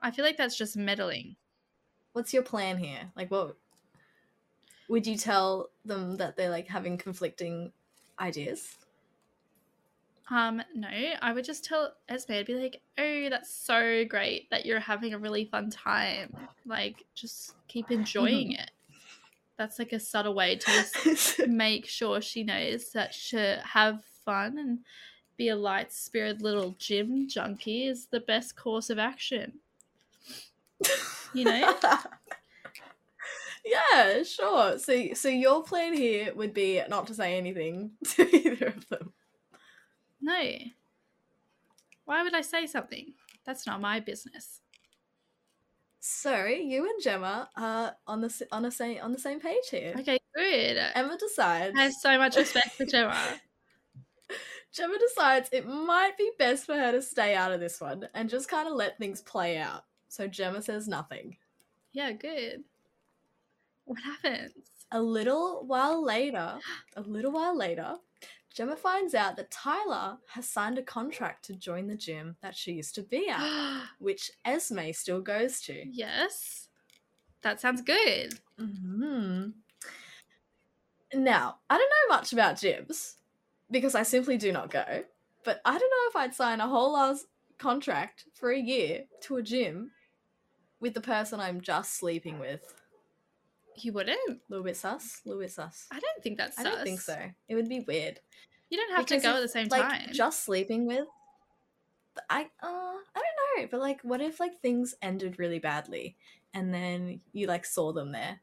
I 0.00 0.10
feel 0.10 0.24
like 0.24 0.36
that's 0.36 0.56
just 0.56 0.76
meddling. 0.76 1.36
What's 2.12 2.32
your 2.32 2.42
plan 2.42 2.78
here? 2.78 3.10
Like, 3.16 3.30
what 3.30 3.56
would 4.88 5.06
you 5.06 5.16
tell 5.16 5.70
them 5.84 6.16
that 6.16 6.36
they're 6.36 6.50
like 6.50 6.68
having 6.68 6.98
conflicting 6.98 7.72
ideas? 8.18 8.76
Um, 10.30 10.62
no, 10.74 10.88
I 11.22 11.32
would 11.32 11.44
just 11.44 11.64
tell 11.64 11.94
Esme, 12.08 12.32
I'd 12.32 12.46
be 12.46 12.54
like, 12.54 12.82
oh, 12.98 13.30
that's 13.30 13.52
so 13.52 14.04
great 14.04 14.50
that 14.50 14.66
you're 14.66 14.80
having 14.80 15.14
a 15.14 15.18
really 15.18 15.46
fun 15.46 15.70
time. 15.70 16.34
Like, 16.66 17.06
just 17.14 17.54
keep 17.66 17.90
enjoying 17.90 18.52
it. 18.52 18.70
That's 19.56 19.78
like 19.78 19.92
a 19.92 20.00
subtle 20.00 20.34
way 20.34 20.56
to 20.56 20.70
just 21.04 21.38
make 21.48 21.86
sure 21.86 22.20
she 22.20 22.44
knows 22.44 22.92
that 22.92 23.12
to 23.30 23.60
have 23.64 24.04
fun 24.24 24.58
and 24.58 24.80
be 25.38 25.48
a 25.48 25.56
light 25.56 25.92
spirited 25.92 26.42
little 26.42 26.74
gym 26.78 27.28
junkie 27.28 27.86
is 27.86 28.06
the 28.06 28.20
best 28.20 28.56
course 28.56 28.90
of 28.90 28.98
action. 28.98 29.54
You 31.32 31.44
know? 31.44 31.76
yeah, 33.64 34.22
sure. 34.24 34.78
So, 34.78 35.14
so 35.14 35.28
your 35.28 35.62
plan 35.62 35.94
here 35.94 36.34
would 36.34 36.52
be 36.52 36.82
not 36.88 37.06
to 37.06 37.14
say 37.14 37.38
anything 37.38 37.92
to 38.16 38.36
either 38.36 38.66
of 38.66 38.88
them. 38.88 39.12
No. 40.20 40.52
Why 42.04 42.22
would 42.22 42.34
I 42.34 42.40
say 42.40 42.66
something? 42.66 43.14
That's 43.46 43.66
not 43.66 43.80
my 43.80 44.00
business. 44.00 44.60
So 46.00 46.46
you 46.46 46.88
and 46.88 47.02
Gemma 47.02 47.48
are 47.56 47.94
on 48.06 48.22
the 48.22 48.46
on 48.50 48.64
a 48.64 48.70
same 48.70 48.98
on 49.02 49.12
the 49.12 49.18
same 49.18 49.40
page 49.40 49.68
here. 49.70 49.94
Okay, 49.98 50.18
good. 50.34 50.78
Emma 50.94 51.18
decides. 51.18 51.76
I 51.76 51.82
have 51.82 51.92
so 51.92 52.16
much 52.16 52.36
respect 52.36 52.72
for 52.76 52.86
Gemma. 52.86 53.40
Gemma 54.72 54.98
decides 54.98 55.48
it 55.52 55.66
might 55.66 56.16
be 56.18 56.30
best 56.38 56.66
for 56.66 56.74
her 56.74 56.92
to 56.92 57.02
stay 57.02 57.34
out 57.34 57.52
of 57.52 57.60
this 57.60 57.80
one 57.80 58.08
and 58.14 58.28
just 58.28 58.48
kind 58.48 58.68
of 58.68 58.74
let 58.74 58.98
things 58.98 59.22
play 59.22 59.58
out. 59.58 59.84
So 60.08 60.26
Gemma 60.26 60.62
says 60.62 60.86
nothing. 60.88 61.36
Yeah, 61.92 62.12
good. 62.12 62.64
What 63.84 63.98
happens? 64.00 64.52
A 64.92 65.00
little 65.00 65.64
while 65.66 66.02
later, 66.04 66.58
a 66.96 67.00
little 67.00 67.32
while 67.32 67.56
later, 67.56 67.96
Gemma 68.54 68.76
finds 68.76 69.14
out 69.14 69.36
that 69.36 69.50
Tyler 69.50 70.18
has 70.28 70.48
signed 70.48 70.78
a 70.78 70.82
contract 70.82 71.44
to 71.46 71.54
join 71.54 71.86
the 71.86 71.96
gym 71.96 72.36
that 72.42 72.56
she 72.56 72.72
used 72.72 72.94
to 72.96 73.02
be 73.02 73.28
at, 73.28 73.82
which 73.98 74.30
Esme 74.44 74.92
still 74.92 75.20
goes 75.20 75.60
to. 75.62 75.84
yes. 75.90 76.64
That 77.42 77.60
sounds 77.60 77.82
good. 77.82 78.34
hmm 78.58 79.50
Now, 81.14 81.58
I 81.70 81.78
don't 81.78 81.90
know 82.10 82.16
much 82.16 82.32
about 82.32 82.56
gyms 82.56 83.14
because 83.70 83.94
I 83.94 84.02
simply 84.02 84.36
do 84.36 84.52
not 84.52 84.70
go, 84.70 85.04
but 85.44 85.60
I 85.64 85.72
don't 85.72 85.80
know 85.80 86.08
if 86.10 86.16
I'd 86.16 86.34
sign 86.34 86.60
a 86.60 86.68
whole 86.68 86.96
ass 86.96 87.26
contract 87.58 88.24
for 88.34 88.50
a 88.50 88.58
year 88.58 89.04
to 89.22 89.36
a 89.36 89.42
gym 89.42 89.90
with 90.80 90.94
the 90.94 91.00
person 91.00 91.40
I'm 91.40 91.60
just 91.60 91.96
sleeping 91.96 92.38
with. 92.38 92.74
You 93.76 93.92
wouldn't? 93.92 94.18
A 94.28 94.36
little 94.48 94.64
bit 94.64 94.76
sus, 94.76 95.20
a 95.24 95.28
little 95.28 95.42
bit 95.42 95.52
sus. 95.52 95.86
I 95.90 96.00
don't 96.00 96.22
think 96.22 96.38
that's 96.38 96.58
I 96.58 96.62
sus. 96.64 96.74
don't 96.74 96.84
think 96.84 97.00
so. 97.00 97.16
It 97.48 97.54
would 97.54 97.68
be 97.68 97.80
weird. 97.80 98.20
You 98.70 98.78
don't 98.78 98.96
have 98.96 99.06
Because 99.06 99.22
to 99.22 99.28
go 99.28 99.32
if, 99.32 99.36
at 99.36 99.42
the 99.42 99.48
same 99.48 99.68
like, 99.68 99.82
time. 99.82 100.08
Just 100.12 100.44
sleeping 100.44 100.86
with. 100.86 101.06
I 102.28 102.42
uh 102.62 102.66
I 102.66 102.98
don't 103.14 103.62
know, 103.62 103.68
but 103.70 103.80
like, 103.80 104.00
what 104.02 104.20
if 104.20 104.40
like 104.40 104.60
things 104.60 104.94
ended 105.00 105.38
really 105.38 105.60
badly, 105.60 106.16
and 106.52 106.74
then 106.74 107.20
you 107.32 107.46
like 107.46 107.64
saw 107.64 107.92
them 107.92 108.10
there? 108.12 108.40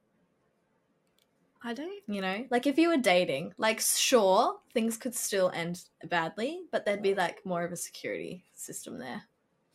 I 1.65 1.73
don't. 1.73 2.03
You 2.07 2.21
know, 2.21 2.45
like 2.51 2.67
if 2.67 2.77
you 2.77 2.89
were 2.89 2.97
dating, 2.97 3.53
like 3.57 3.79
sure 3.79 4.57
things 4.73 4.97
could 4.97 5.15
still 5.15 5.51
end 5.51 5.83
badly, 6.05 6.61
but 6.71 6.85
there'd 6.85 7.01
be 7.01 7.15
like 7.15 7.43
more 7.43 7.63
of 7.63 7.71
a 7.71 7.75
security 7.75 8.43
system 8.53 8.99
there. 8.99 9.23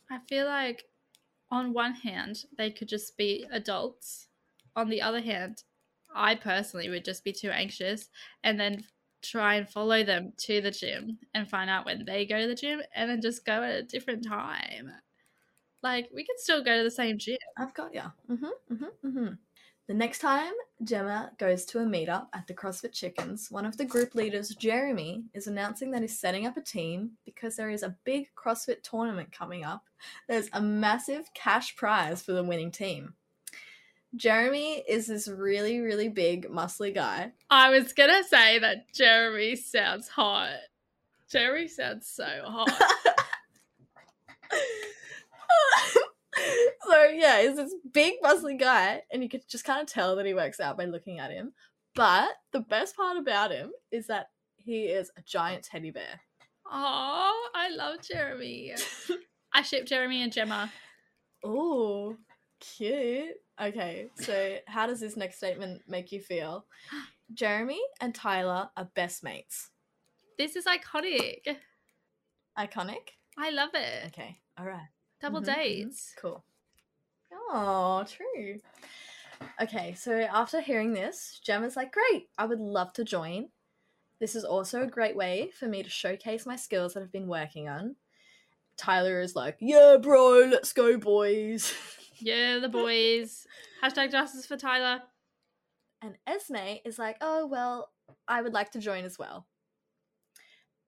I 0.09 0.19
feel 0.29 0.45
like, 0.45 0.85
on 1.49 1.73
one 1.73 1.93
hand, 1.93 2.45
they 2.57 2.71
could 2.71 2.87
just 2.87 3.17
be 3.17 3.45
adults. 3.51 4.27
On 4.75 4.89
the 4.89 5.01
other 5.01 5.19
hand, 5.19 5.63
I 6.15 6.35
personally 6.35 6.89
would 6.89 7.03
just 7.03 7.25
be 7.25 7.33
too 7.33 7.49
anxious 7.49 8.09
and 8.41 8.57
then 8.57 8.85
try 9.21 9.55
and 9.55 9.69
follow 9.69 10.01
them 10.03 10.31
to 10.37 10.61
the 10.61 10.71
gym 10.71 11.19
and 11.33 11.49
find 11.49 11.69
out 11.69 11.85
when 11.85 12.05
they 12.05 12.25
go 12.25 12.39
to 12.39 12.47
the 12.47 12.55
gym 12.55 12.81
and 12.95 13.09
then 13.09 13.21
just 13.21 13.45
go 13.45 13.63
at 13.63 13.75
a 13.75 13.83
different 13.83 14.25
time. 14.25 14.91
Like, 15.83 16.09
we 16.13 16.25
could 16.25 16.39
still 16.39 16.63
go 16.63 16.77
to 16.77 16.83
the 16.83 16.91
same 16.91 17.17
gym. 17.17 17.37
I've 17.57 17.73
got 17.73 17.93
ya. 17.93 18.11
Mm-hmm. 18.29 18.73
Mm-hmm. 18.73 19.07
Mm-hmm. 19.07 19.33
The 19.91 19.97
next 19.97 20.19
time 20.19 20.53
Gemma 20.85 21.33
goes 21.37 21.65
to 21.65 21.79
a 21.79 21.85
meetup 21.85 22.27
at 22.31 22.47
the 22.47 22.53
CrossFit 22.53 22.93
Chickens, 22.93 23.51
one 23.51 23.65
of 23.65 23.75
the 23.75 23.83
group 23.83 24.15
leaders, 24.15 24.55
Jeremy, 24.55 25.25
is 25.33 25.47
announcing 25.47 25.91
that 25.91 26.01
he's 26.01 26.17
setting 26.17 26.47
up 26.47 26.55
a 26.55 26.61
team 26.61 27.17
because 27.25 27.57
there 27.57 27.69
is 27.69 27.83
a 27.83 27.97
big 28.05 28.29
CrossFit 28.33 28.83
tournament 28.83 29.33
coming 29.33 29.65
up. 29.65 29.83
There's 30.29 30.47
a 30.53 30.61
massive 30.61 31.33
cash 31.33 31.75
prize 31.75 32.21
for 32.21 32.31
the 32.31 32.41
winning 32.41 32.71
team. 32.71 33.15
Jeremy 34.15 34.81
is 34.87 35.07
this 35.07 35.27
really, 35.27 35.81
really 35.81 36.07
big, 36.07 36.47
muscly 36.47 36.95
guy. 36.95 37.33
I 37.49 37.69
was 37.71 37.91
gonna 37.91 38.23
say 38.23 38.59
that 38.59 38.93
Jeremy 38.93 39.57
sounds 39.57 40.07
hot. 40.07 40.53
Jeremy 41.29 41.67
sounds 41.67 42.07
so 42.07 42.29
hot. 42.45 42.81
so 46.89 47.03
yeah, 47.05 47.41
he's 47.41 47.55
this 47.55 47.73
big 47.93 48.15
muscly 48.23 48.59
guy, 48.59 49.03
and 49.11 49.23
you 49.23 49.29
could 49.29 49.47
just 49.49 49.65
kind 49.65 49.81
of 49.81 49.87
tell 49.87 50.15
that 50.15 50.25
he 50.25 50.33
works 50.33 50.59
out 50.59 50.77
by 50.77 50.85
looking 50.85 51.19
at 51.19 51.31
him. 51.31 51.53
But 51.95 52.29
the 52.53 52.61
best 52.61 52.95
part 52.95 53.17
about 53.17 53.51
him 53.51 53.71
is 53.91 54.07
that 54.07 54.27
he 54.55 54.85
is 54.85 55.11
a 55.17 55.21
giant 55.21 55.63
teddy 55.63 55.91
bear. 55.91 56.21
Oh, 56.69 57.49
I 57.53 57.69
love 57.69 58.01
Jeremy. 58.01 58.73
I 59.53 59.61
ship 59.61 59.85
Jeremy 59.85 60.21
and 60.23 60.31
Gemma. 60.31 60.71
Oh, 61.43 62.15
cute. 62.59 63.35
Okay, 63.61 64.07
so 64.15 64.57
how 64.67 64.87
does 64.87 64.99
this 64.99 65.17
next 65.17 65.37
statement 65.37 65.81
make 65.87 66.11
you 66.11 66.21
feel? 66.21 66.65
Jeremy 67.33 67.79
and 67.99 68.13
Tyler 68.15 68.69
are 68.75 68.89
best 68.95 69.23
mates. 69.23 69.69
This 70.37 70.55
is 70.55 70.65
iconic. 70.65 71.39
Iconic. 72.57 73.11
I 73.37 73.51
love 73.51 73.69
it. 73.73 74.07
Okay, 74.07 74.39
all 74.57 74.65
right. 74.65 74.87
Double 75.21 75.41
Mhm, 75.41 75.45
mhm. 75.45 75.55
dates. 75.55 76.13
Cool. 76.17 76.43
Oh, 77.31 78.03
true. 78.07 78.61
Okay, 79.61 79.93
so 79.93 80.13
after 80.21 80.61
hearing 80.61 80.93
this, 80.93 81.39
Gemma's 81.43 81.75
like, 81.75 81.91
Great, 81.93 82.29
I 82.37 82.45
would 82.45 82.59
love 82.59 82.93
to 82.93 83.03
join. 83.03 83.49
This 84.19 84.35
is 84.35 84.43
also 84.43 84.83
a 84.83 84.87
great 84.87 85.15
way 85.15 85.51
for 85.57 85.67
me 85.67 85.83
to 85.83 85.89
showcase 85.89 86.45
my 86.45 86.55
skills 86.55 86.93
that 86.93 87.03
I've 87.03 87.11
been 87.11 87.27
working 87.27 87.67
on. 87.67 87.95
Tyler 88.77 89.19
is 89.21 89.35
like, 89.35 89.57
Yeah, 89.59 89.97
bro, 90.01 90.45
let's 90.49 90.73
go, 90.73 90.97
boys. 90.97 91.73
Yeah, 92.23 92.59
the 92.59 92.69
boys. 92.69 93.47
Hashtag 93.83 94.11
justice 94.11 94.45
for 94.45 94.55
Tyler. 94.55 95.01
And 96.03 96.19
Esme 96.27 96.77
is 96.85 96.99
like, 96.99 97.17
Oh, 97.19 97.47
well, 97.47 97.89
I 98.27 98.43
would 98.43 98.53
like 98.53 98.71
to 98.73 98.79
join 98.79 99.05
as 99.05 99.17
well. 99.17 99.47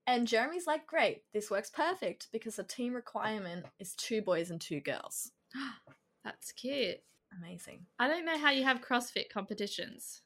And 0.06 0.28
Jeremy's 0.28 0.66
like, 0.66 0.86
Great, 0.86 1.22
this 1.32 1.50
works 1.50 1.70
perfect 1.70 2.28
because 2.32 2.56
the 2.56 2.64
team 2.64 2.94
requirement 2.94 3.66
is 3.78 3.94
two 3.94 4.22
boys 4.22 4.50
and 4.50 4.60
two 4.60 4.80
girls. 4.80 5.30
That's 6.24 6.52
cute. 6.52 6.98
Amazing. 7.38 7.86
I 7.98 8.08
don't 8.08 8.24
know 8.24 8.38
how 8.38 8.50
you 8.50 8.64
have 8.64 8.80
CrossFit 8.80 9.28
competitions. 9.32 10.22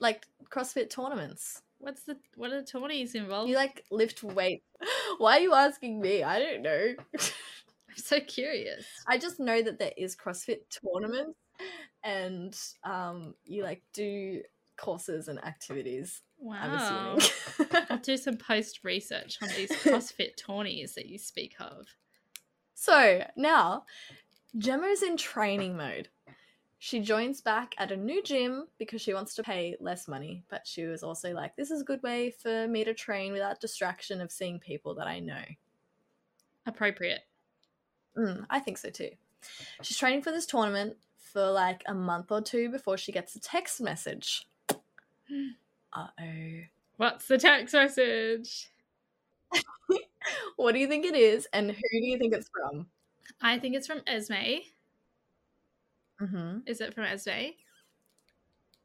Like 0.00 0.26
CrossFit 0.50 0.90
tournaments. 0.90 1.62
What's 1.78 2.02
the 2.02 2.16
what 2.36 2.52
are 2.52 2.60
the 2.60 2.66
tourneys 2.66 3.14
involved? 3.14 3.48
You 3.48 3.56
like 3.56 3.84
lift 3.90 4.22
weight. 4.22 4.62
Why 5.18 5.38
are 5.38 5.40
you 5.40 5.54
asking 5.54 6.00
me? 6.00 6.22
I 6.22 6.38
don't 6.38 6.62
know. 6.62 6.94
I'm 7.18 7.96
so 7.96 8.20
curious. 8.20 8.86
I 9.08 9.18
just 9.18 9.40
know 9.40 9.62
that 9.62 9.78
there 9.78 9.92
is 9.96 10.16
CrossFit 10.16 10.60
tournaments 10.70 11.38
and 12.02 12.58
um 12.84 13.34
you 13.44 13.62
like 13.62 13.82
do 13.92 14.40
courses 14.80 15.28
and 15.28 15.42
activities. 15.44 16.22
Wow. 16.38 17.18
I'll 17.90 17.98
do 17.98 18.16
some 18.16 18.36
post 18.36 18.80
research 18.82 19.38
on 19.42 19.48
these 19.56 19.70
CrossFit 19.84 20.36
tourneys 20.36 20.94
that 20.94 21.06
you 21.06 21.18
speak 21.18 21.54
of. 21.60 21.86
so 22.74 23.24
now 23.36 23.84
Gemma 24.56 24.86
is 24.86 25.02
in 25.02 25.16
training 25.16 25.76
mode. 25.76 26.08
She 26.78 27.00
joins 27.00 27.42
back 27.42 27.74
at 27.76 27.92
a 27.92 27.96
new 27.96 28.22
gym 28.22 28.66
because 28.78 29.02
she 29.02 29.12
wants 29.12 29.34
to 29.34 29.42
pay 29.42 29.76
less 29.80 30.08
money, 30.08 30.44
but 30.48 30.66
she 30.66 30.84
was 30.84 31.02
also 31.02 31.34
like, 31.34 31.54
this 31.54 31.70
is 31.70 31.82
a 31.82 31.84
good 31.84 32.02
way 32.02 32.30
for 32.30 32.66
me 32.66 32.84
to 32.84 32.94
train 32.94 33.32
without 33.32 33.60
distraction 33.60 34.22
of 34.22 34.32
seeing 34.32 34.58
people 34.58 34.94
that 34.94 35.06
I 35.06 35.20
know. 35.20 35.42
Appropriate. 36.64 37.20
Mm, 38.16 38.46
I 38.48 38.60
think 38.60 38.78
so 38.78 38.88
too. 38.88 39.10
She's 39.82 39.98
training 39.98 40.22
for 40.22 40.30
this 40.30 40.46
tournament 40.46 40.96
for 41.18 41.50
like 41.50 41.82
a 41.86 41.94
month 41.94 42.32
or 42.32 42.40
two 42.40 42.70
before 42.70 42.96
she 42.96 43.12
gets 43.12 43.36
a 43.36 43.40
text 43.40 43.80
message. 43.80 44.46
Uh 45.92 46.06
oh. 46.20 46.60
What's 46.96 47.26
the 47.26 47.38
text 47.38 47.74
message? 47.74 48.70
What 50.56 50.72
do 50.72 50.78
you 50.78 50.86
think 50.86 51.06
it 51.06 51.16
is, 51.16 51.48
and 51.52 51.70
who 51.70 52.00
do 52.00 52.06
you 52.06 52.18
think 52.18 52.34
it's 52.34 52.50
from? 52.50 52.86
I 53.40 53.58
think 53.58 53.74
it's 53.74 53.86
from 53.86 54.02
Esme. 54.06 54.60
Mm-hmm. 56.20 56.58
Is 56.66 56.80
it 56.80 56.94
from 56.94 57.04
Esme? 57.04 57.54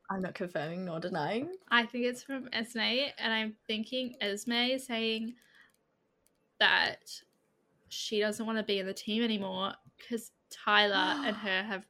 I'm 0.10 0.22
not 0.22 0.36
confirming 0.36 0.86
nor 0.86 1.00
denying. 1.00 1.50
I 1.70 1.86
think 1.86 2.06
it's 2.06 2.24
from 2.24 2.50
Esme, 2.54 3.10
and 3.18 3.34
I'm 3.34 3.56
thinking 3.68 4.16
Esme 4.22 4.54
is 4.54 4.86
saying 4.86 5.36
that 6.60 7.10
she 7.90 8.20
doesn't 8.20 8.46
want 8.46 8.58
to 8.58 8.64
be 8.64 8.80
in 8.80 8.86
the 8.86 8.94
team 8.94 9.24
anymore 9.24 9.74
because 9.98 10.32
Tyler 10.50 10.96
and 10.96 11.36
her 11.36 11.64
have 11.64 11.86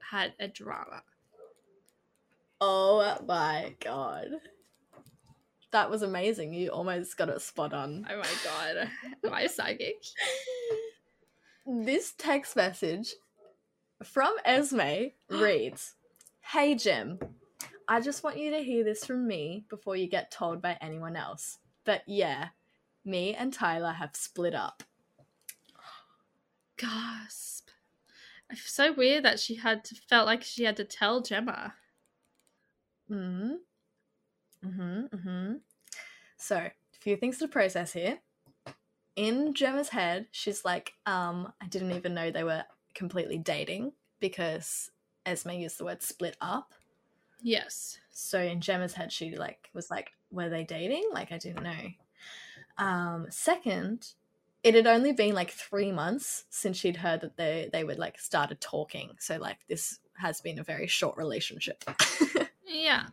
had 0.00 0.32
a 0.40 0.48
drama. 0.48 1.02
Oh 2.66 3.18
my 3.28 3.74
god. 3.78 4.40
That 5.70 5.90
was 5.90 6.00
amazing. 6.00 6.54
You 6.54 6.70
almost 6.70 7.14
got 7.18 7.28
it 7.28 7.42
spot 7.42 7.74
on. 7.74 8.06
Oh 8.10 8.16
my 8.16 8.28
god, 8.42 8.88
am 9.22 9.34
I 9.34 9.46
psychic? 9.46 10.02
This 11.66 12.12
text 12.16 12.56
message 12.56 13.14
from 14.02 14.34
Esme 14.46 15.12
reads 15.30 15.94
Hey 16.40 16.74
Jim, 16.74 17.18
I 17.86 18.00
just 18.00 18.24
want 18.24 18.38
you 18.38 18.50
to 18.52 18.62
hear 18.62 18.82
this 18.82 19.04
from 19.04 19.26
me 19.26 19.64
before 19.68 19.96
you 19.96 20.06
get 20.06 20.30
told 20.30 20.62
by 20.62 20.78
anyone 20.80 21.16
else. 21.16 21.58
But 21.84 22.02
yeah, 22.06 22.48
me 23.04 23.34
and 23.34 23.52
Tyler 23.52 23.92
have 23.92 24.16
split 24.16 24.54
up. 24.54 24.82
Gasp! 26.78 27.68
It's 28.48 28.70
so 28.70 28.92
weird 28.92 29.24
that 29.24 29.40
she 29.40 29.56
had 29.56 29.84
to 29.84 29.94
felt 29.94 30.26
like 30.26 30.42
she 30.42 30.64
had 30.64 30.76
to 30.78 30.84
tell 30.84 31.20
Gemma. 31.20 31.74
Hmm 33.14 33.52
hmm 34.62 35.06
hmm 35.06 35.52
So, 36.36 36.56
a 36.56 36.72
few 37.00 37.16
things 37.16 37.38
to 37.38 37.48
process 37.48 37.92
here. 37.92 38.18
In 39.16 39.54
Gemma's 39.54 39.90
head, 39.90 40.26
she's 40.32 40.64
like, 40.64 40.92
um, 41.06 41.52
I 41.62 41.66
didn't 41.66 41.92
even 41.92 42.14
know 42.14 42.30
they 42.30 42.44
were 42.44 42.64
completely 42.94 43.38
dating 43.38 43.92
because 44.18 44.90
Esme 45.24 45.50
used 45.52 45.78
the 45.78 45.84
word 45.84 46.02
split 46.02 46.36
up. 46.40 46.74
Yes. 47.40 47.98
So 48.10 48.40
in 48.40 48.60
Gemma's 48.60 48.94
head, 48.94 49.12
she 49.12 49.36
like 49.36 49.70
was 49.74 49.90
like, 49.90 50.10
were 50.32 50.48
they 50.48 50.64
dating? 50.64 51.08
Like 51.12 51.30
I 51.30 51.38
didn't 51.38 51.62
know. 51.62 51.90
Um, 52.84 53.26
second, 53.30 54.08
it 54.64 54.74
had 54.74 54.86
only 54.86 55.12
been 55.12 55.34
like 55.34 55.50
three 55.50 55.92
months 55.92 56.44
since 56.50 56.76
she'd 56.76 56.96
heard 56.96 57.20
that 57.20 57.36
they 57.36 57.70
they 57.72 57.84
would 57.84 57.98
like 57.98 58.18
started 58.18 58.60
talking. 58.60 59.10
So 59.20 59.36
like 59.36 59.58
this 59.68 60.00
has 60.16 60.40
been 60.40 60.58
a 60.58 60.64
very 60.64 60.86
short 60.88 61.16
relationship. 61.16 61.84
Yeah. 62.66 63.06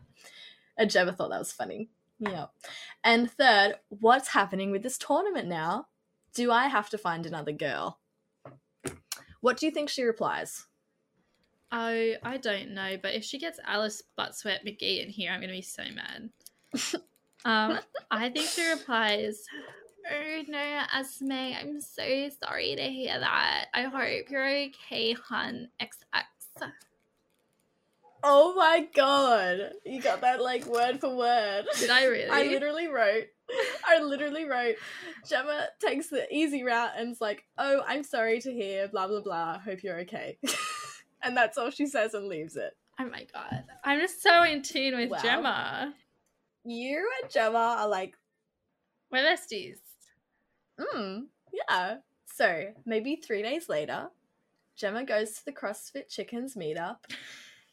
and 0.78 0.90
Gemma 0.90 1.14
thought 1.14 1.30
that 1.30 1.40
was 1.40 1.52
funny. 1.52 1.90
Yeah. 2.20 2.48
And 3.04 3.30
third, 3.32 3.76
what's 3.90 4.30
happening 4.30 4.72
with 4.72 4.84
this 4.84 4.98
tournament 4.98 5.48
now? 5.48 5.88
Do 6.34 6.52
I 6.52 6.68
have 6.68 6.90
to 6.92 6.98
find 6.98 7.26
another 7.26 7.52
girl? 7.52 8.00
What 9.42 9.58
do 9.58 9.66
you 9.66 9.72
think 9.72 9.90
she 9.90 10.04
replies? 10.04 10.68
Oh, 11.72 12.14
I 12.24 12.38
don't 12.38 12.72
know, 12.72 12.98
but 13.02 13.16
if 13.16 13.24
she 13.24 13.40
gets 13.40 13.60
Alice 13.66 14.04
Butt 14.16 14.36
Sweat 14.36 14.66
McGee 14.66 15.04
in 15.04 15.10
here, 15.10 15.32
I'm 15.32 15.42
gonna 15.42 15.54
be 15.54 15.62
so 15.62 15.84
mad. 15.96 16.30
um, 17.46 17.80
I 18.12 18.30
think 18.30 18.50
she 18.50 18.70
replies, 18.70 19.44
"Oh 20.12 20.42
no, 20.48 20.82
Esme, 20.94 21.32
I'm 21.32 21.80
so 21.80 22.30
sorry 22.44 22.76
to 22.76 22.84
hear 22.84 23.18
that. 23.20 23.68
I 23.74 23.84
hope 23.84 24.30
you're 24.30 24.48
okay, 24.48 25.14
hun. 25.14 25.70
XX." 25.82 26.72
Oh 28.24 28.54
my 28.56 28.88
god. 28.96 29.72
You 29.86 30.02
got 30.02 30.22
that 30.22 30.42
like 30.42 30.66
word 30.66 31.00
for 31.00 31.16
word. 31.16 31.66
Did 31.80 31.90
I 31.90 32.06
really? 32.06 32.30
I 32.30 32.44
literally 32.44 32.88
wrote, 32.88 33.26
I 33.86 34.00
literally 34.02 34.46
wrote, 34.46 34.76
Gemma 35.28 35.68
takes 35.80 36.08
the 36.08 36.28
easy 36.34 36.64
route 36.64 36.92
and 36.98 37.12
is 37.12 37.22
like, 37.22 37.44
oh, 37.58 37.82
I'm 37.88 38.04
sorry 38.04 38.40
to 38.42 38.54
hear, 38.54 38.88
blah, 38.88 39.08
blah, 39.08 39.22
blah. 39.22 39.60
Hope 39.60 39.84
you're 39.84 40.00
okay. 40.02 40.38
and 41.24 41.36
that's 41.36 41.58
all 41.58 41.72
she 41.72 41.86
says 41.88 42.14
and 42.14 42.28
leaves 42.28 42.56
it. 42.56 42.74
Oh 43.00 43.06
my 43.10 43.26
god, 43.34 43.64
I'm 43.84 44.00
just 44.00 44.22
so 44.22 44.44
in 44.44 44.62
tune 44.62 44.96
with 44.96 45.10
Wow. 45.10 45.20
Gemma. 45.24 45.94
You 46.64 47.10
and 47.22 47.32
Gemma 47.32 47.78
are 47.80 47.88
like, 47.88 48.16
We're 49.12 49.24
besties. 49.26 49.78
mm, 50.80 51.24
yeah. 51.52 51.98
So 52.36 52.68
maybe 52.86 53.16
three 53.16 53.42
days 53.42 53.68
later, 53.70 54.10
Gemma 54.76 55.04
goes 55.06 55.34
to 55.34 55.46
the 55.46 55.52
CrossFit 55.52 56.08
Chickens 56.10 56.56
meetup. 56.56 56.98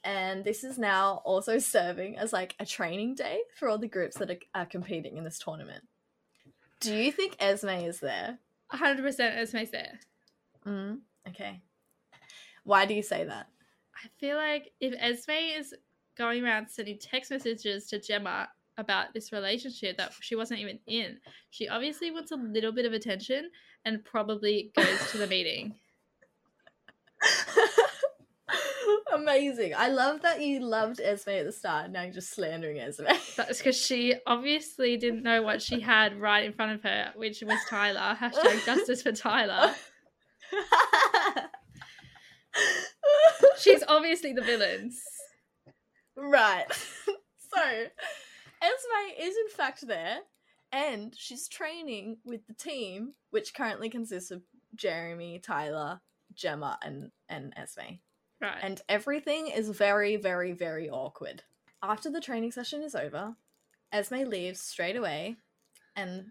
And 0.09 0.43
this 0.43 0.65
is 0.65 0.79
now 0.79 1.21
also 1.27 1.59
serving 1.59 2.17
as 2.17 2.33
like 2.33 2.55
a 2.59 2.65
training 2.65 3.15
day 3.15 3.41
for 3.55 3.69
all 3.69 3.77
the 3.77 3.87
groups 3.87 4.17
that 4.17 4.31
are, 4.31 4.39
are 4.55 4.65
competing 4.65 5.19
in 5.19 5.25
this 5.25 5.39
tournament. 5.39 5.85
Do 6.81 6.95
you 6.95 7.13
think 7.13 7.37
Esme 7.39 7.69
is 7.69 8.01
there? 8.01 8.39
100% 8.73 9.05
Esme's 9.21 9.71
there. 9.71 10.01
Mm, 10.67 11.01
okay. 11.29 11.61
Why 12.65 12.87
do 12.87 12.95
you 12.95 13.03
say 13.03 13.27
that? 13.27 13.49
I 14.03 14.09
feel 14.19 14.39
like 14.39 14.73
if 14.81 14.95
Esme 14.99 15.59
is 15.59 15.75
going 16.17 16.43
around 16.43 16.71
sending 16.71 16.99
text 16.99 17.31
messages 17.31 17.87
to 17.89 18.01
Gemma 18.01 18.49
about 18.79 19.13
this 19.13 19.31
relationship 19.31 19.99
that 19.99 20.13
she 20.23 20.37
wasn't 20.37 20.61
even 20.61 20.79
in, 20.87 21.19
she 21.51 21.69
obviously 21.69 22.11
wants 22.11 22.33
a 22.33 22.37
little 22.37 22.73
bit 22.73 22.87
of 22.87 22.95
attention 22.95 23.51
and 23.85 24.03
probably 24.07 24.73
goes 24.75 25.11
to 25.11 25.19
the 25.19 25.27
meeting. 25.27 25.75
Amazing. 29.15 29.75
I 29.77 29.89
love 29.89 30.23
that 30.23 30.41
you 30.43 30.61
loved 30.61 31.01
Esme 31.01 31.31
at 31.31 31.47
the 31.47 31.53
start. 31.53 31.91
Now 31.91 32.03
you're 32.03 32.13
just 32.13 32.35
slandering 32.35 32.79
Esme. 32.79 33.07
That's 33.37 33.59
because 33.59 33.77
she 33.77 34.17
obviously 34.27 34.97
didn't 34.97 35.23
know 35.23 35.43
what 35.43 35.63
she 35.63 35.81
had 35.81 36.21
right 36.21 36.45
in 36.45 36.53
front 36.53 36.73
of 36.73 36.83
her, 36.83 37.13
which 37.17 37.43
was 37.43 37.59
Tyler. 37.69 38.17
Hashtag 38.21 38.65
justice 38.67 39.03
for 39.03 39.13
Tyler. 39.13 39.75
She's 43.59 43.83
obviously 43.89 44.33
the 44.33 44.43
villain. 44.43 44.93
right. 46.17 46.67
so, 46.73 47.63
Esme 48.63 49.21
is 49.21 49.37
in 49.37 49.49
fact 49.57 49.87
there, 49.87 50.19
and 50.73 51.15
she's 51.17 51.49
training 51.49 52.19
with 52.25 52.47
the 52.47 52.55
team, 52.55 53.15
which 53.31 53.55
currently 53.55 53.89
consists 53.89 54.31
of 54.31 54.43
Jeremy, 54.75 55.39
Tyler, 55.39 56.01
Gemma, 56.35 56.79
and, 56.83 57.11
and 57.29 57.53
Esme. 57.57 58.01
Right. 58.41 58.59
and 58.63 58.81
everything 58.89 59.49
is 59.49 59.69
very, 59.69 60.17
very, 60.17 60.53
very 60.53 60.89
awkward. 60.89 61.43
After 61.83 62.11
the 62.11 62.21
training 62.21 62.53
session 62.53 62.83
is 62.83 62.95
over, 62.95 63.35
Esme 63.93 64.25
leaves 64.25 64.61
straight 64.61 64.97
away, 64.97 65.37
and 65.97 66.27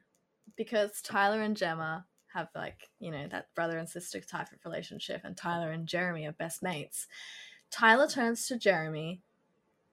because 0.56 1.02
Tyler 1.02 1.42
and 1.42 1.58
Gemma 1.58 2.06
have 2.34 2.50
like, 2.56 2.90
you 3.00 3.12
know, 3.12 3.28
that 3.30 3.54
brother 3.56 3.78
and 3.78 3.90
sister 3.90 4.22
type 4.22 4.52
of 4.52 4.64
relationship, 4.64 5.22
and 5.24 5.36
Tyler 5.36 5.72
and 5.72 5.88
Jeremy 5.88 6.26
are 6.26 6.34
best 6.34 6.64
mates. 6.64 7.08
Tyler 7.72 8.08
turns 8.08 8.48
to 8.48 8.58
Jeremy 8.58 9.22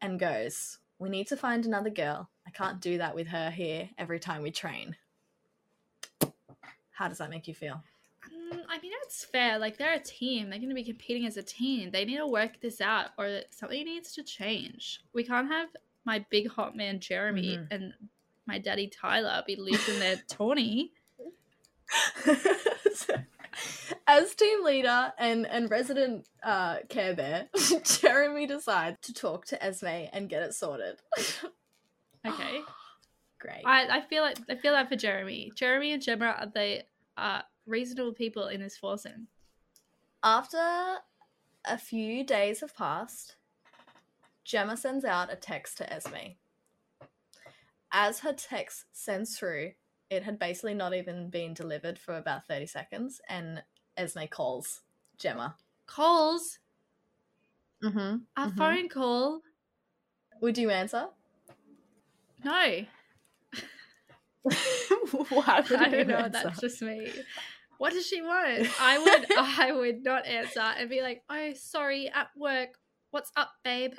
and 0.00 0.20
goes, 0.20 0.78
We 0.98 1.08
need 1.08 1.26
to 1.28 1.36
find 1.36 1.64
another 1.64 1.90
girl. 1.90 2.30
I 2.46 2.50
can't 2.50 2.80
do 2.80 2.98
that 2.98 3.14
with 3.14 3.28
her 3.28 3.50
here 3.50 3.88
every 3.98 4.20
time 4.20 4.42
we 4.42 4.50
train. 4.50 4.96
How 6.90 7.08
does 7.08 7.18
that 7.18 7.30
make 7.30 7.48
you 7.48 7.54
feel? 7.54 7.82
Mm, 8.34 8.60
I 8.68 8.80
mean, 8.80 8.92
that's 9.02 9.24
fair. 9.24 9.58
Like, 9.58 9.76
they're 9.78 9.94
a 9.94 10.00
team. 10.00 10.50
They're 10.50 10.58
going 10.58 10.68
to 10.70 10.74
be 10.74 10.84
competing 10.84 11.26
as 11.26 11.36
a 11.36 11.42
team. 11.42 11.90
They 11.90 12.04
need 12.04 12.16
to 12.16 12.26
work 12.26 12.60
this 12.60 12.80
out, 12.80 13.10
or 13.18 13.40
something 13.50 13.84
needs 13.84 14.12
to 14.14 14.22
change. 14.24 15.00
We 15.12 15.24
can't 15.24 15.48
have 15.48 15.68
my 16.04 16.24
big 16.30 16.48
hot 16.50 16.76
man 16.76 17.00
Jeremy 17.00 17.56
Mhm. 17.58 17.66
and 17.70 17.92
my 18.46 18.58
daddy 18.58 18.88
Tyler 18.88 19.42
be 19.46 19.56
losing 19.56 19.98
their 20.00 20.16
Tawny. 20.28 20.92
As 24.06 24.34
team 24.34 24.64
leader 24.64 25.12
and, 25.18 25.46
and 25.46 25.70
resident 25.70 26.26
uh, 26.42 26.78
Care 26.88 27.14
Bear, 27.14 27.48
Jeremy 27.84 28.46
decides 28.46 28.98
to 29.02 29.14
talk 29.14 29.46
to 29.46 29.64
Esme 29.64 30.08
and 30.12 30.28
get 30.28 30.42
it 30.42 30.54
sorted. 30.54 30.96
Okay. 32.26 32.60
Great. 33.38 33.62
I, 33.64 33.98
I 33.98 34.00
feel 34.02 34.22
like 34.22 34.38
I 34.50 34.56
feel 34.56 34.72
that 34.72 34.88
for 34.88 34.96
Jeremy. 34.96 35.52
Jeremy 35.54 35.92
and 35.92 36.02
Gemma 36.02 36.34
are 36.40 36.46
they 36.52 36.82
are 37.16 37.44
reasonable 37.66 38.12
people 38.12 38.48
in 38.48 38.60
this 38.60 38.76
foursome. 38.76 39.28
After 40.22 40.58
a 41.66 41.78
few 41.78 42.24
days 42.24 42.60
have 42.60 42.76
passed, 42.76 43.36
Gemma 44.44 44.76
sends 44.76 45.04
out 45.04 45.32
a 45.32 45.36
text 45.36 45.78
to 45.78 45.92
Esme. 45.92 46.34
As 47.92 48.20
her 48.20 48.32
text 48.32 48.84
sends 48.92 49.38
through, 49.38 49.72
it 50.10 50.22
had 50.24 50.38
basically 50.38 50.74
not 50.74 50.94
even 50.94 51.30
been 51.30 51.54
delivered 51.54 51.98
for 51.98 52.16
about 52.16 52.46
30 52.46 52.66
seconds, 52.66 53.20
and 53.28 53.62
Esme 53.96 54.24
calls 54.30 54.82
Gemma. 55.18 55.56
Calls 55.86 56.58
Mm-hmm. 57.82 58.16
a 58.36 58.48
Mhm. 58.48 58.56
phone 58.56 58.88
call. 58.88 59.42
Would 60.40 60.56
you 60.56 60.70
answer? 60.70 61.08
No, 62.42 62.86
Why 65.28 65.64
would 65.68 65.72
I 65.80 65.88
don't 65.88 66.08
know. 66.08 66.16
answer? 66.16 66.40
That's 66.44 66.60
just 66.60 66.82
me. 66.82 67.10
What 67.84 67.92
does 67.92 68.06
she 68.06 68.22
want? 68.22 68.66
I 68.80 68.98
would 68.98 69.26
I 69.36 69.70
would 69.70 70.02
not 70.02 70.24
answer 70.24 70.58
and 70.58 70.88
be 70.88 71.02
like, 71.02 71.22
oh 71.28 71.52
sorry, 71.52 72.08
at 72.08 72.28
work. 72.34 72.78
What's 73.10 73.30
up, 73.36 73.50
babe? 73.62 73.92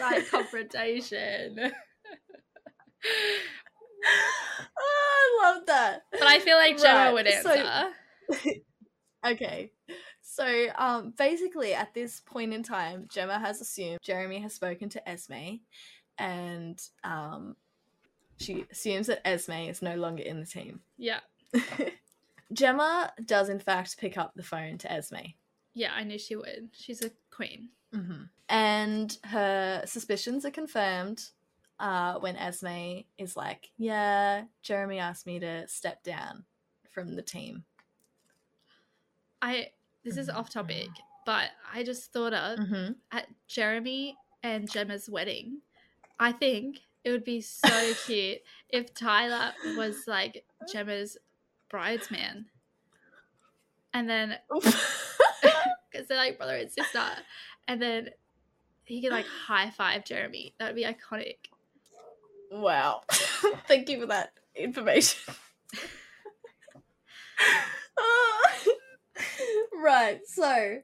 like 0.00 0.28
confrontation. 0.28 1.60
Oh, 4.76 5.38
I 5.38 5.38
love 5.44 5.66
that. 5.66 6.02
But 6.10 6.24
I 6.24 6.40
feel 6.40 6.56
like 6.56 6.76
Gemma 6.76 6.98
Right, 6.98 7.12
would 7.14 7.28
so- 7.28 7.50
answer. 7.52 7.94
Okay. 9.24 9.70
So, 10.22 10.66
um, 10.76 11.14
basically, 11.16 11.72
at 11.72 11.94
this 11.94 12.20
point 12.20 12.52
in 12.52 12.64
time, 12.64 13.06
Gemma 13.08 13.38
has 13.38 13.60
assumed 13.60 13.98
Jeremy 14.02 14.40
has 14.40 14.54
spoken 14.54 14.88
to 14.90 15.08
Esme, 15.08 15.58
and 16.18 16.80
um, 17.04 17.54
she 18.38 18.64
assumes 18.70 19.06
that 19.08 19.26
Esme 19.26 19.52
is 19.52 19.82
no 19.82 19.94
longer 19.96 20.22
in 20.22 20.40
the 20.40 20.46
team. 20.46 20.80
yeah. 20.96 21.20
Gemma 22.52 23.12
does, 23.24 23.48
in 23.48 23.58
fact, 23.58 23.98
pick 23.98 24.16
up 24.16 24.32
the 24.36 24.42
phone 24.42 24.78
to 24.78 24.92
Esme. 24.92 25.16
Yeah, 25.74 25.90
I 25.94 26.04
knew 26.04 26.18
she 26.18 26.36
would. 26.36 26.68
She's 26.72 27.02
a 27.02 27.10
queen. 27.30 27.70
Mm-hmm. 27.94 28.22
And 28.48 29.18
her 29.24 29.82
suspicions 29.84 30.44
are 30.44 30.50
confirmed 30.50 31.24
uh, 31.80 32.14
when 32.20 32.36
Esme 32.36 33.00
is 33.18 33.36
like, 33.36 33.70
Yeah, 33.78 34.44
Jeremy 34.62 34.98
asked 35.00 35.26
me 35.26 35.40
to 35.40 35.66
step 35.66 36.02
down 36.04 36.44
from 36.90 37.16
the 37.16 37.22
team. 37.22 37.64
I 39.42 39.70
this 40.04 40.16
is 40.16 40.28
off 40.28 40.50
topic, 40.50 40.88
but 41.24 41.50
I 41.74 41.82
just 41.82 42.12
thought 42.12 42.32
of 42.32 42.58
Mm-hmm. 42.60 42.92
at 43.12 43.26
Jeremy 43.48 44.16
and 44.42 44.70
Gemma's 44.70 45.10
wedding, 45.10 45.58
I 46.20 46.30
think 46.32 46.80
it 47.06 47.12
would 47.12 47.24
be 47.24 47.40
so 47.40 47.94
cute 48.04 48.38
if 48.68 48.92
Tyler 48.92 49.52
was 49.76 50.08
like 50.08 50.44
Gemma's 50.72 51.16
bridesman. 51.70 52.46
And 53.94 54.10
then, 54.10 54.36
because 54.52 56.08
they're 56.08 56.18
like 56.18 56.36
brother 56.36 56.56
and 56.56 56.70
sister, 56.70 57.00
and 57.68 57.80
then 57.80 58.10
he 58.82 59.00
could 59.00 59.12
like 59.12 59.24
high 59.24 59.70
five 59.70 60.04
Jeremy. 60.04 60.52
That 60.58 60.66
would 60.66 60.74
be 60.74 60.84
iconic. 60.84 61.36
Wow. 62.50 63.02
Thank 63.68 63.88
you 63.88 64.00
for 64.00 64.06
that 64.06 64.32
information. 64.56 65.34
Right, 69.78 70.20
so 70.26 70.78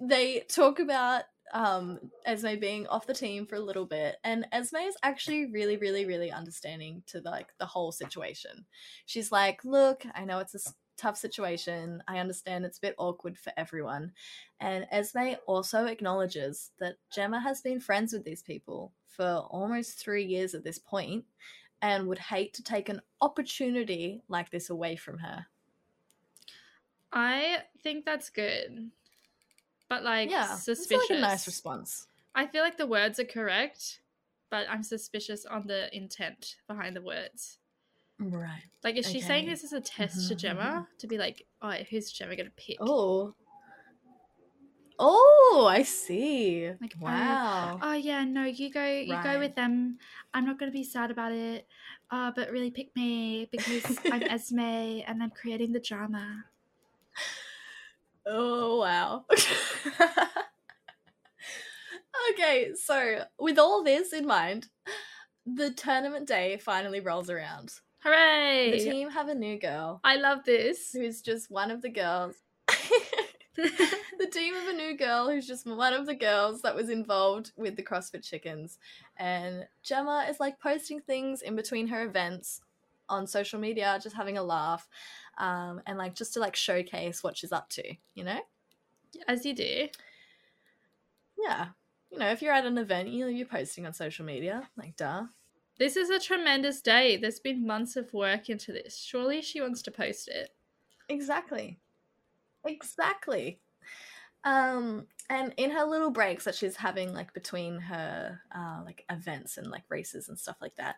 they 0.00 0.40
talk 0.48 0.80
about 0.80 1.24
um 1.52 2.10
Esme 2.24 2.58
being 2.60 2.86
off 2.88 3.06
the 3.06 3.14
team 3.14 3.46
for 3.46 3.54
a 3.56 3.60
little 3.60 3.86
bit 3.86 4.16
and 4.24 4.46
Esme 4.52 4.76
is 4.78 4.96
actually 5.02 5.46
really 5.46 5.76
really 5.76 6.04
really 6.04 6.30
understanding 6.30 7.02
to 7.06 7.20
like 7.20 7.56
the 7.58 7.66
whole 7.66 7.92
situation. 7.92 8.66
She's 9.06 9.30
like, 9.32 9.64
"Look, 9.64 10.04
I 10.14 10.24
know 10.24 10.38
it's 10.40 10.54
a 10.54 10.72
tough 10.96 11.16
situation. 11.16 12.02
I 12.08 12.18
understand 12.18 12.64
it's 12.64 12.78
a 12.78 12.82
bit 12.82 12.94
awkward 12.98 13.38
for 13.38 13.52
everyone." 13.56 14.12
And 14.60 14.86
Esme 14.90 15.34
also 15.46 15.86
acknowledges 15.86 16.72
that 16.78 16.96
Gemma 17.12 17.40
has 17.40 17.60
been 17.60 17.80
friends 17.80 18.12
with 18.12 18.24
these 18.24 18.42
people 18.42 18.92
for 19.08 19.46
almost 19.50 19.98
3 19.98 20.24
years 20.24 20.54
at 20.54 20.64
this 20.64 20.78
point 20.78 21.26
and 21.82 22.08
would 22.08 22.18
hate 22.18 22.54
to 22.54 22.62
take 22.62 22.88
an 22.88 23.02
opportunity 23.20 24.22
like 24.28 24.50
this 24.50 24.70
away 24.70 24.96
from 24.96 25.18
her. 25.18 25.46
I 27.12 27.64
think 27.82 28.04
that's 28.04 28.30
good. 28.30 28.90
But 29.88 30.02
like 30.02 30.30
yeah, 30.30 30.54
it's 30.54 30.64
suspicious. 30.64 31.10
like 31.10 31.18
a 31.18 31.20
nice 31.20 31.46
response. 31.46 32.06
I 32.34 32.46
feel 32.46 32.62
like 32.62 32.76
the 32.76 32.86
words 32.86 33.18
are 33.18 33.24
correct, 33.24 34.00
but 34.50 34.66
I'm 34.68 34.82
suspicious 34.82 35.46
on 35.46 35.66
the 35.66 35.94
intent 35.96 36.56
behind 36.68 36.96
the 36.96 37.02
words. 37.02 37.58
Right. 38.18 38.62
Like, 38.82 38.96
is 38.96 39.10
she 39.10 39.20
saying 39.20 39.46
this 39.46 39.64
is 39.64 39.72
a 39.72 39.80
test 39.80 40.28
to 40.28 40.34
Mhm, 40.34 40.38
Gemma 40.38 40.88
to 40.98 41.06
be 41.06 41.18
like, 41.18 41.46
oh, 41.60 41.70
who's 41.90 42.12
Gemma 42.12 42.36
gonna 42.36 42.50
pick? 42.56 42.76
Oh. 42.80 43.34
Oh, 44.98 45.66
I 45.68 45.82
see. 45.82 46.68
Like, 46.80 46.94
oh, 46.96 47.04
wow. 47.04 47.78
Oh 47.82 47.92
yeah, 47.92 48.24
no, 48.24 48.44
you 48.44 48.70
go, 48.70 48.84
you 48.86 49.16
go 49.22 49.38
with 49.38 49.54
them. 49.54 49.98
I'm 50.32 50.46
not 50.46 50.58
gonna 50.58 50.72
be 50.72 50.84
sad 50.84 51.10
about 51.10 51.32
it. 51.32 51.66
Uh, 52.10 52.32
but 52.34 52.50
really 52.50 52.70
pick 52.70 52.94
me 52.96 53.48
because 53.52 53.98
I'm 54.10 54.22
Esme 54.30 55.02
and 55.06 55.22
I'm 55.22 55.30
creating 55.30 55.72
the 55.72 55.80
drama. 55.80 56.44
Oh, 58.26 58.78
wow. 58.78 59.24
okay, 62.32 62.72
so 62.74 63.24
with 63.38 63.58
all 63.58 63.84
this 63.84 64.12
in 64.12 64.26
mind, 64.26 64.66
the 65.46 65.70
tournament 65.70 66.26
day 66.26 66.58
finally 66.58 67.00
rolls 67.00 67.30
around. 67.30 67.72
Hooray! 68.00 68.72
The 68.72 68.90
team 68.90 69.10
have 69.10 69.28
a 69.28 69.34
new 69.34 69.58
girl 69.58 70.00
I 70.04 70.16
love 70.16 70.44
this. 70.44 70.92
who's 70.92 71.22
just 71.22 71.50
one 71.50 71.70
of 71.70 71.82
the 71.82 71.88
girls. 71.88 72.34
the 73.56 74.26
team 74.30 74.54
of 74.54 74.68
a 74.68 74.72
new 74.72 74.96
girl 74.96 75.30
who's 75.30 75.46
just 75.46 75.66
one 75.66 75.94
of 75.94 76.04
the 76.04 76.14
girls 76.14 76.60
that 76.60 76.74
was 76.74 76.90
involved 76.90 77.52
with 77.56 77.74
the 77.74 77.82
CrossFit 77.82 78.22
Chickens. 78.22 78.78
And 79.16 79.66
Gemma 79.82 80.26
is 80.28 80.38
like 80.38 80.60
posting 80.60 81.00
things 81.00 81.40
in 81.40 81.56
between 81.56 81.88
her 81.88 82.04
events 82.04 82.60
on 83.08 83.26
social 83.26 83.58
media, 83.60 83.98
just 84.02 84.16
having 84.16 84.38
a 84.38 84.42
laugh, 84.42 84.88
um, 85.38 85.80
and 85.86 85.98
like 85.98 86.14
just 86.14 86.34
to 86.34 86.40
like 86.40 86.56
showcase 86.56 87.22
what 87.22 87.36
she's 87.36 87.52
up 87.52 87.68
to, 87.70 87.82
you 88.14 88.24
know? 88.24 88.40
As 89.28 89.44
you 89.44 89.54
do. 89.54 89.88
Yeah. 91.38 91.68
You 92.10 92.18
know, 92.18 92.30
if 92.30 92.42
you're 92.42 92.52
at 92.52 92.66
an 92.66 92.78
event, 92.78 93.08
you 93.08 93.24
know, 93.24 93.30
you're 93.30 93.46
posting 93.46 93.86
on 93.86 93.92
social 93.92 94.24
media, 94.24 94.68
like 94.76 94.96
duh. 94.96 95.24
This 95.78 95.96
is 95.96 96.08
a 96.08 96.18
tremendous 96.18 96.80
day. 96.80 97.16
There's 97.16 97.40
been 97.40 97.66
months 97.66 97.96
of 97.96 98.14
work 98.14 98.48
into 98.48 98.72
this. 98.72 98.96
Surely 98.96 99.42
she 99.42 99.60
wants 99.60 99.82
to 99.82 99.90
post 99.90 100.28
it. 100.28 100.50
Exactly. 101.08 101.78
Exactly. 102.64 103.60
Um, 104.44 105.06
and 105.28 105.52
in 105.56 105.70
her 105.70 105.84
little 105.84 106.10
breaks 106.10 106.44
that 106.44 106.54
she's 106.54 106.76
having 106.76 107.12
like 107.12 107.34
between 107.34 107.80
her 107.80 108.40
uh, 108.54 108.80
like 108.84 109.04
events 109.10 109.58
and 109.58 109.70
like 109.70 109.82
races 109.88 110.28
and 110.28 110.38
stuff 110.38 110.56
like 110.60 110.76
that, 110.76 110.96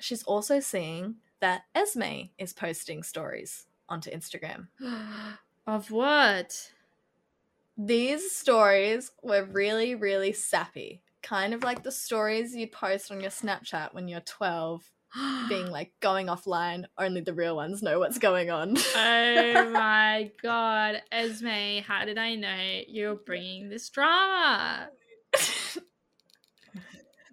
she's 0.00 0.22
also 0.22 0.58
seeing 0.58 1.16
that 1.40 1.62
Esme 1.74 2.30
is 2.38 2.52
posting 2.52 3.02
stories 3.02 3.66
onto 3.88 4.10
Instagram. 4.10 4.68
of 5.66 5.90
what? 5.90 6.72
These 7.76 8.32
stories 8.32 9.12
were 9.22 9.44
really, 9.44 9.94
really 9.94 10.32
sappy. 10.32 11.02
Kind 11.22 11.54
of 11.54 11.62
like 11.62 11.82
the 11.82 11.92
stories 11.92 12.54
you 12.54 12.66
post 12.66 13.10
on 13.12 13.20
your 13.20 13.30
Snapchat 13.30 13.94
when 13.94 14.08
you're 14.08 14.20
12, 14.20 14.82
being 15.48 15.70
like 15.70 15.92
going 16.00 16.26
offline, 16.26 16.84
only 16.98 17.20
the 17.20 17.34
real 17.34 17.56
ones 17.56 17.82
know 17.82 17.98
what's 17.98 18.18
going 18.18 18.50
on. 18.50 18.76
oh 18.96 19.70
my 19.72 20.30
god, 20.42 21.02
Esme, 21.12 21.82
how 21.86 22.04
did 22.04 22.18
I 22.18 22.34
know 22.34 22.80
you're 22.88 23.14
bringing 23.14 23.68
this 23.68 23.88
drama? 23.88 24.90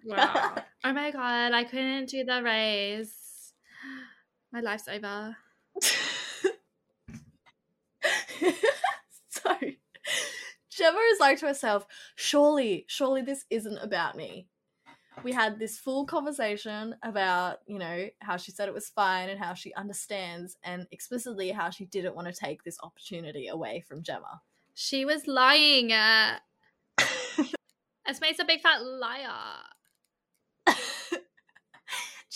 Wow. 0.06 0.54
oh 0.84 0.92
my 0.92 1.10
god, 1.10 1.52
I 1.52 1.64
couldn't 1.64 2.08
do 2.08 2.22
the 2.22 2.40
race. 2.40 3.25
My 4.56 4.62
life's 4.62 4.88
over. 4.88 5.36
so 5.82 6.48
Gemma 10.70 10.98
is 11.12 11.20
like 11.20 11.38
to 11.40 11.46
herself, 11.46 11.86
surely, 12.14 12.86
surely 12.88 13.20
this 13.20 13.44
isn't 13.50 13.76
about 13.76 14.16
me. 14.16 14.48
We 15.22 15.32
had 15.32 15.58
this 15.58 15.78
full 15.78 16.06
conversation 16.06 16.94
about, 17.02 17.58
you 17.66 17.78
know, 17.78 18.06
how 18.20 18.38
she 18.38 18.50
said 18.50 18.66
it 18.66 18.74
was 18.74 18.88
fine 18.88 19.28
and 19.28 19.38
how 19.38 19.52
she 19.52 19.74
understands, 19.74 20.56
and 20.64 20.86
explicitly 20.90 21.50
how 21.50 21.68
she 21.68 21.84
didn't 21.84 22.16
want 22.16 22.28
to 22.28 22.32
take 22.32 22.64
this 22.64 22.78
opportunity 22.82 23.48
away 23.48 23.84
from 23.86 24.02
Gemma. 24.02 24.40
She 24.72 25.04
was 25.04 25.26
lying. 25.26 25.92
Uh, 25.92 26.38
Esme's 28.06 28.40
a 28.40 28.46
big 28.46 28.62
fat 28.62 28.82
liar. 28.82 29.75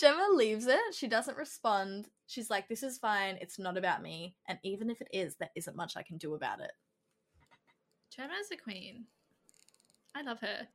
Gemma 0.00 0.28
leaves 0.32 0.66
it. 0.66 0.80
She 0.92 1.08
doesn't 1.08 1.36
respond. 1.36 2.08
She's 2.26 2.48
like, 2.48 2.68
this 2.68 2.82
is 2.82 2.96
fine. 2.96 3.36
It's 3.40 3.58
not 3.58 3.76
about 3.76 4.02
me. 4.02 4.34
And 4.48 4.58
even 4.62 4.88
if 4.88 5.02
it 5.02 5.08
is, 5.12 5.36
there 5.36 5.50
isn't 5.54 5.76
much 5.76 5.94
I 5.94 6.02
can 6.02 6.16
do 6.16 6.34
about 6.34 6.60
it. 6.60 6.72
Gemma's 8.16 8.48
a 8.50 8.56
queen. 8.56 9.04
I 10.14 10.22
love 10.22 10.40
her. 10.40 10.66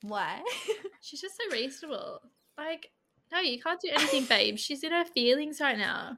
Why? 0.00 0.42
She's 1.02 1.20
just 1.20 1.36
so 1.36 1.54
reasonable. 1.54 2.22
Like, 2.56 2.90
no, 3.30 3.40
you 3.40 3.60
can't 3.60 3.80
do 3.80 3.90
anything, 3.92 4.24
babe. 4.24 4.56
She's 4.56 4.82
in 4.82 4.92
her 4.92 5.04
feelings 5.04 5.60
right 5.60 5.76
now. 5.76 6.16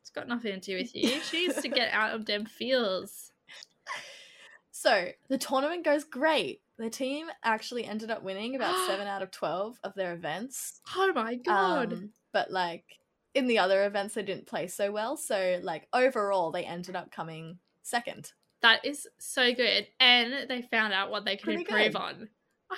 It's 0.00 0.10
got 0.10 0.28
nothing 0.28 0.52
to 0.52 0.60
do 0.60 0.76
with 0.76 0.94
you. 0.94 1.20
She 1.22 1.48
needs 1.48 1.60
to 1.60 1.68
get 1.68 1.92
out 1.92 2.14
of 2.14 2.26
them 2.26 2.46
feels. 2.46 3.32
So 4.80 5.08
the 5.28 5.38
tournament 5.38 5.84
goes 5.84 6.04
great. 6.04 6.60
The 6.78 6.88
team 6.88 7.26
actually 7.42 7.84
ended 7.84 8.12
up 8.12 8.22
winning 8.22 8.54
about 8.54 8.76
seven 8.86 9.08
out 9.08 9.22
of 9.22 9.32
12 9.32 9.76
of 9.82 9.92
their 9.94 10.14
events. 10.14 10.80
Oh 10.96 11.12
my 11.12 11.34
god. 11.34 11.92
Um, 11.92 12.10
but 12.32 12.52
like 12.52 12.84
in 13.34 13.48
the 13.48 13.58
other 13.58 13.84
events, 13.86 14.14
they 14.14 14.22
didn't 14.22 14.46
play 14.46 14.68
so 14.68 14.92
well. 14.92 15.16
So, 15.16 15.58
like, 15.64 15.88
overall, 15.92 16.52
they 16.52 16.62
ended 16.62 16.94
up 16.94 17.10
coming 17.10 17.58
second. 17.82 18.30
that 18.62 18.84
is 18.84 19.08
so 19.18 19.52
good. 19.52 19.88
And 19.98 20.48
they 20.48 20.62
found 20.62 20.92
out 20.92 21.10
what 21.10 21.24
they 21.24 21.34
can 21.34 21.44
Pretty 21.44 21.62
improve 21.62 21.92
good. 21.94 21.96
on. 21.96 22.28
Ah, 22.70 22.76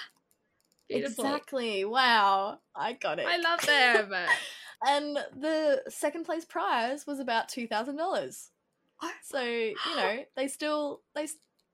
Beautiful. 0.89 1.27
Exactly. 1.27 1.85
Wow. 1.85 2.61
I 2.75 2.95
got 2.95 3.19
it. 3.19 3.27
I 3.29 3.37
love 3.37 3.61
them. 4.11 4.29
and 4.87 5.19
the 5.39 5.83
second 5.91 6.25
place 6.25 6.47
prize 6.47 7.07
was 7.07 7.21
about 7.21 7.49
$2,000. 7.51 8.49
So, 9.23 9.43
you 9.43 9.75
know, 9.97 10.25
they 10.37 10.49
still, 10.49 11.03
they, 11.15 11.27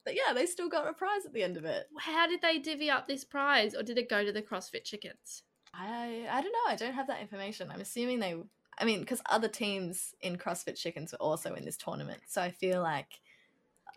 s- 0.06 0.14
yeah, 0.26 0.32
they 0.32 0.46
still 0.46 0.68
got 0.68 0.88
a 0.88 0.92
prize 0.92 1.24
at 1.26 1.32
the 1.32 1.42
end 1.42 1.56
of 1.56 1.64
it. 1.64 1.88
How 1.98 2.26
did 2.26 2.40
they 2.42 2.58
divvy 2.58 2.90
up 2.90 3.06
this 3.08 3.24
prize, 3.24 3.74
or 3.74 3.82
did 3.82 3.98
it 3.98 4.08
go 4.08 4.24
to 4.24 4.32
the 4.32 4.42
CrossFit 4.42 4.84
chickens? 4.84 5.42
I 5.74 6.26
I 6.30 6.40
don't 6.42 6.52
know. 6.52 6.68
I 6.68 6.76
don't 6.76 6.94
have 6.94 7.06
that 7.08 7.20
information. 7.20 7.70
I'm 7.70 7.80
assuming 7.80 8.20
they. 8.20 8.34
I 8.78 8.84
mean, 8.84 9.00
because 9.00 9.22
other 9.30 9.48
teams 9.48 10.14
in 10.20 10.36
CrossFit 10.36 10.76
Chickens 10.76 11.12
were 11.12 11.18
also 11.18 11.54
in 11.54 11.64
this 11.64 11.78
tournament, 11.78 12.20
so 12.26 12.42
I 12.42 12.50
feel 12.50 12.82
like 12.82 13.20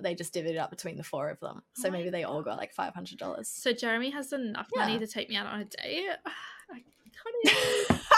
they 0.02 0.16
just 0.16 0.34
divvied 0.34 0.52
it 0.52 0.58
up 0.58 0.70
between 0.70 0.96
the 0.96 1.04
four 1.04 1.30
of 1.30 1.40
them. 1.42 1.62
So 1.74 1.90
Oh 1.90 1.92
maybe 1.92 2.10
they 2.10 2.24
all 2.24 2.42
got 2.42 2.58
like 2.58 2.72
five 2.74 2.94
hundred 2.94 3.18
dollars. 3.20 3.50
So 3.50 3.74
Jeremy 3.74 4.10
has 4.12 4.32
enough 4.32 4.70
Yeah. 4.74 4.82
money 4.86 5.00
to 5.00 5.08
take 5.08 5.30
me 5.30 5.36
out 5.36 5.48
on 5.48 5.60
a 5.62 5.66
date. 5.66 6.08
I 6.72 6.82
can't 6.82 8.02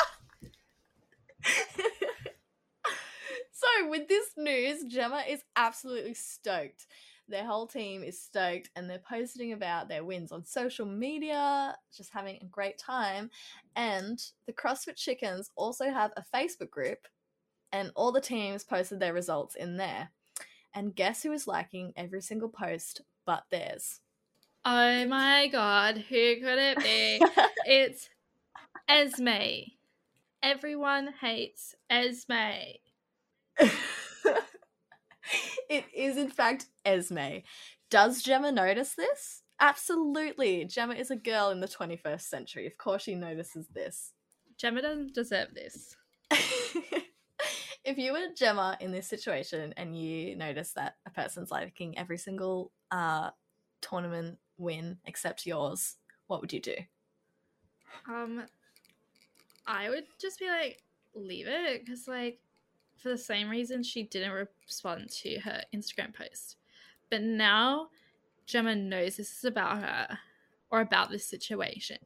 so 3.51 3.89
with 3.89 4.07
this 4.07 4.29
news, 4.37 4.83
Gemma 4.85 5.23
is 5.27 5.43
absolutely 5.55 6.13
stoked. 6.13 6.85
Their 7.31 7.45
whole 7.45 7.65
team 7.65 8.03
is 8.03 8.21
stoked 8.21 8.69
and 8.75 8.89
they're 8.89 8.99
posting 8.99 9.53
about 9.53 9.87
their 9.87 10.03
wins 10.03 10.33
on 10.33 10.43
social 10.43 10.85
media, 10.85 11.77
just 11.95 12.11
having 12.11 12.37
a 12.41 12.45
great 12.45 12.77
time. 12.77 13.31
And 13.77 14.21
the 14.45 14.53
CrossFit 14.53 14.97
Chickens 14.97 15.49
also 15.55 15.89
have 15.89 16.11
a 16.17 16.25
Facebook 16.35 16.69
group, 16.69 17.07
and 17.71 17.91
all 17.95 18.11
the 18.11 18.19
teams 18.19 18.65
posted 18.65 18.99
their 18.99 19.13
results 19.13 19.55
in 19.55 19.77
there. 19.77 20.09
And 20.73 20.95
guess 20.95 21.23
who 21.23 21.31
is 21.31 21.47
liking 21.47 21.93
every 21.95 22.21
single 22.21 22.49
post 22.49 23.01
but 23.25 23.43
theirs? 23.49 24.01
Oh 24.65 25.05
my 25.05 25.47
god, 25.47 25.97
who 26.09 26.35
could 26.35 26.59
it 26.59 26.77
be? 26.79 27.21
it's 27.65 28.09
Esme. 28.89 29.71
Everyone 30.43 31.13
hates 31.21 31.75
Esme. 31.89 32.77
it 35.69 35.85
is, 35.93 36.17
in 36.17 36.29
fact, 36.29 36.65
Esme. 36.85 37.39
Does 37.89 38.21
Gemma 38.21 38.51
notice 38.51 38.93
this? 38.93 39.43
Absolutely. 39.59 40.65
Gemma 40.65 40.95
is 40.95 41.11
a 41.11 41.15
girl 41.15 41.49
in 41.51 41.59
the 41.59 41.67
21st 41.67 42.21
century. 42.21 42.65
Of 42.65 42.77
course, 42.77 43.03
she 43.03 43.15
notices 43.15 43.67
this. 43.67 44.13
Gemma 44.57 44.81
doesn't 44.81 45.13
deserve 45.13 45.53
this. 45.53 45.95
if 47.83 47.97
you 47.97 48.13
were 48.13 48.27
Gemma 48.35 48.77
in 48.79 48.91
this 48.91 49.07
situation 49.07 49.73
and 49.77 49.97
you 49.99 50.35
notice 50.35 50.73
that 50.73 50.95
a 51.05 51.09
person's 51.09 51.51
liking 51.51 51.97
every 51.97 52.17
single 52.17 52.71
uh, 52.91 53.31
tournament 53.81 54.37
win 54.57 54.97
except 55.05 55.45
yours, 55.45 55.97
what 56.27 56.41
would 56.41 56.53
you 56.53 56.61
do? 56.61 56.75
Um, 58.07 58.43
I 59.67 59.89
would 59.89 60.05
just 60.19 60.39
be 60.39 60.47
like, 60.47 60.81
leave 61.13 61.47
it, 61.47 61.85
because 61.85 62.07
like, 62.07 62.39
for 63.01 63.09
the 63.09 63.17
same 63.17 63.49
reason 63.49 63.83
she 63.83 64.03
didn't 64.03 64.47
respond 64.65 65.09
to 65.09 65.39
her 65.39 65.63
Instagram 65.73 66.13
post, 66.13 66.57
but 67.09 67.21
now 67.21 67.87
Gemma 68.45 68.75
knows 68.75 69.17
this 69.17 69.37
is 69.37 69.45
about 69.45 69.77
her 69.77 70.19
or 70.69 70.81
about 70.81 71.09
this 71.09 71.25
situation. 71.25 71.97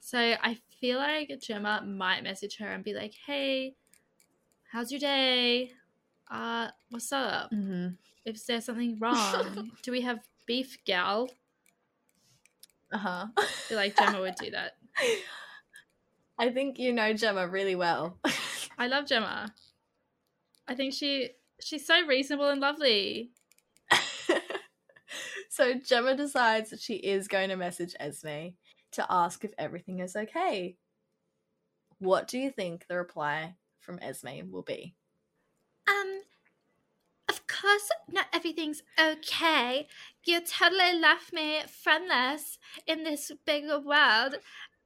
So 0.00 0.18
I 0.18 0.58
feel 0.80 0.98
like 0.98 1.32
Gemma 1.40 1.82
might 1.86 2.22
message 2.22 2.56
her 2.58 2.68
and 2.68 2.84
be 2.84 2.94
like, 2.94 3.14
"Hey, 3.26 3.74
how's 4.72 4.90
your 4.90 5.00
day? 5.00 5.72
Uh, 6.30 6.68
what's 6.90 7.12
up? 7.12 7.50
Mm-hmm. 7.50 7.88
Is 8.24 8.44
there 8.44 8.60
something 8.60 8.98
wrong? 8.98 9.72
Do 9.82 9.92
we 9.92 10.02
have 10.02 10.20
beef, 10.46 10.78
gal?" 10.84 11.30
Uh 12.92 12.98
huh. 12.98 13.26
I 13.36 13.46
feel 13.46 13.76
like 13.76 13.98
Gemma 13.98 14.20
would 14.20 14.36
do 14.36 14.50
that. 14.50 14.76
I 16.38 16.50
think 16.50 16.78
you 16.78 16.92
know 16.92 17.12
Gemma 17.12 17.48
really 17.48 17.74
well. 17.74 18.18
I 18.78 18.86
love 18.86 19.06
Gemma. 19.06 19.52
I 20.68 20.74
think 20.74 20.92
she 20.92 21.30
she's 21.60 21.86
so 21.86 22.06
reasonable 22.06 22.48
and 22.48 22.60
lovely. 22.60 23.30
so 25.48 25.74
Gemma 25.74 26.14
decides 26.14 26.70
that 26.70 26.80
she 26.80 26.94
is 26.94 27.26
going 27.26 27.48
to 27.48 27.56
message 27.56 27.96
Esme 27.98 28.50
to 28.92 29.06
ask 29.08 29.44
if 29.44 29.52
everything 29.58 30.00
is 30.00 30.14
okay. 30.14 30.76
What 31.98 32.28
do 32.28 32.38
you 32.38 32.50
think 32.50 32.86
the 32.86 32.96
reply 32.96 33.54
from 33.80 33.98
Esme 34.00 34.50
will 34.50 34.62
be? 34.62 34.94
Um, 35.88 36.20
of 37.28 37.46
course, 37.46 37.88
not 38.10 38.26
everything's 38.32 38.82
okay. 39.00 39.88
You 40.24 40.40
totally 40.40 40.98
left 40.98 41.32
me 41.32 41.62
friendless 41.66 42.58
in 42.86 43.04
this 43.04 43.32
bigger 43.46 43.80
world, 43.80 44.36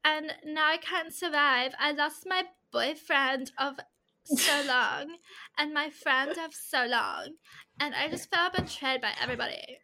and 0.05 0.33
now 0.45 0.68
I 0.68 0.76
can't 0.78 1.12
survive. 1.12 1.74
I 1.78 1.93
lost 1.93 2.24
my 2.26 2.45
boyfriend 2.72 3.53
of 3.59 3.78
so 4.24 4.62
long, 4.66 5.16
and 5.58 5.74
my 5.74 5.90
friend 5.90 6.36
have 6.36 6.54
so 6.54 6.86
long, 6.86 7.34
and 7.80 7.94
I 7.94 8.08
just 8.08 8.30
felt 8.30 8.54
betrayed 8.54 9.00
by 9.00 9.12
everybody. 9.20 9.78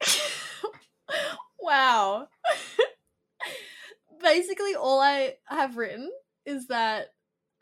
wow. 1.60 2.28
Basically, 4.22 4.74
all 4.74 5.00
I 5.00 5.34
have 5.46 5.76
written 5.76 6.10
is 6.44 6.68
that 6.68 7.08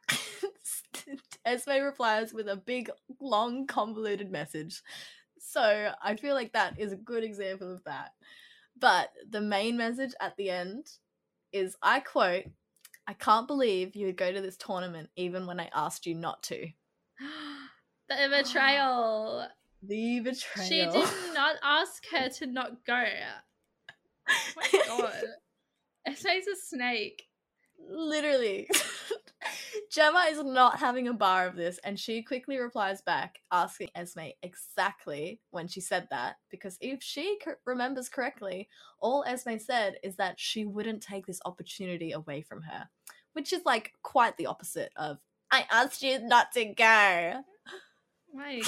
Esme 1.45 1.83
replies 1.83 2.33
with 2.33 2.49
a 2.49 2.57
big, 2.57 2.91
long, 3.21 3.67
convoluted 3.67 4.31
message. 4.31 4.83
So 5.39 5.93
I 6.03 6.17
feel 6.17 6.35
like 6.35 6.53
that 6.53 6.79
is 6.79 6.93
a 6.93 6.97
good 6.97 7.25
example 7.25 7.73
of 7.73 7.85
that. 7.85 8.13
But 8.79 9.11
the 9.29 9.41
main 9.41 9.77
message 9.77 10.13
at 10.21 10.37
the 10.37 10.51
end 10.51 10.87
is 11.53 11.77
I 11.83 12.01
quote, 12.01 12.45
I 13.07 13.13
can't 13.13 13.47
believe 13.47 13.95
you 13.95 14.07
would 14.07 14.17
go 14.17 14.33
to 14.33 14.41
this 14.41 14.57
tournament 14.57 15.11
even 15.17 15.47
when 15.47 15.61
I 15.61 15.71
asked 15.75 16.07
you 16.07 16.15
not 16.15 16.43
to. 16.45 16.69
the 18.09 18.29
betrayal. 18.31 19.49
The 19.87 20.21
betrayal. 20.21 20.67
She 20.67 20.79
did 20.79 21.09
not 21.35 21.57
ask 21.63 22.07
her 22.11 22.31
to 22.31 22.47
not 22.47 22.87
go. 22.87 23.05
Oh 24.27 24.33
my 24.57 24.81
god. 24.87 25.13
Esme's 26.07 26.47
a 26.47 26.57
snake. 26.57 27.25
Literally. 27.79 28.69
Gemma 29.91 30.27
is 30.29 30.43
not 30.43 30.79
having 30.79 31.07
a 31.09 31.13
bar 31.13 31.47
of 31.47 31.57
this, 31.57 31.79
and 31.85 31.99
she 31.99 32.23
quickly 32.23 32.59
replies 32.59 33.03
back, 33.03 33.41
asking 33.53 33.91
Esme 33.95 34.31
exactly 34.43 35.41
when 35.51 35.69
she 35.69 35.81
said 35.81 36.09
that, 36.11 36.37
because 36.51 36.77
if 36.81 37.03
she 37.03 37.39
c- 37.45 37.53
remembers 37.65 38.09
correctly, 38.09 38.69
all 38.99 39.25
Esme 39.25 39.59
said 39.59 39.97
is 40.03 40.17
that 40.17 40.41
she 40.41 40.65
wouldn't 40.65 41.03
take 41.03 41.27
this 41.27 41.41
opportunity 41.45 42.13
away 42.13 42.43
from 42.43 42.63
her, 42.63 42.89
which 43.35 43.53
is 43.53 43.63
like 43.65 43.93
quite 44.03 44.37
the 44.37 44.47
opposite 44.47 44.93
of, 44.97 45.19
I 45.51 45.67
asked 45.71 46.03
you 46.03 46.19
not 46.21 46.53
to 46.53 46.65
go. 46.65 47.45
My 48.35 48.63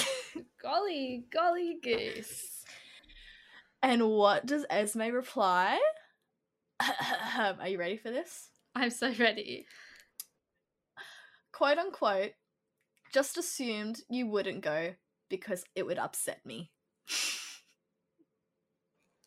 golly, 0.61 1.25
golly 1.29 1.77
goose. 1.83 2.63
And 3.81 4.09
what 4.09 4.45
does 4.45 4.65
Esme 4.69 5.11
reply? 5.11 5.77
Are 6.79 7.67
you 7.67 7.77
ready 7.77 7.97
for 7.97 8.11
this? 8.11 8.47
I'm 8.77 8.91
so 8.91 9.11
ready. 9.19 9.65
quote 11.51 11.79
unquote, 11.79 12.33
just 13.11 13.37
assumed 13.37 14.01
you 14.07 14.27
wouldn't 14.27 14.61
go 14.61 14.93
because 15.29 15.63
it 15.75 15.83
would 15.83 15.97
upset 15.97 16.45
me. 16.45 16.69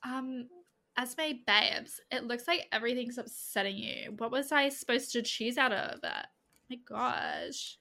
Um, 0.04 0.48
Esme 0.96 1.42
babes, 1.44 2.00
it 2.12 2.24
looks 2.24 2.46
like 2.46 2.68
everything's 2.70 3.18
upsetting 3.18 3.76
you. 3.76 4.14
What 4.18 4.30
was 4.30 4.52
I 4.52 4.68
supposed 4.68 5.10
to 5.12 5.22
choose 5.22 5.58
out 5.58 5.72
of 5.72 6.00
that? 6.02 6.28
My 6.70 6.76
gosh. 6.88 7.76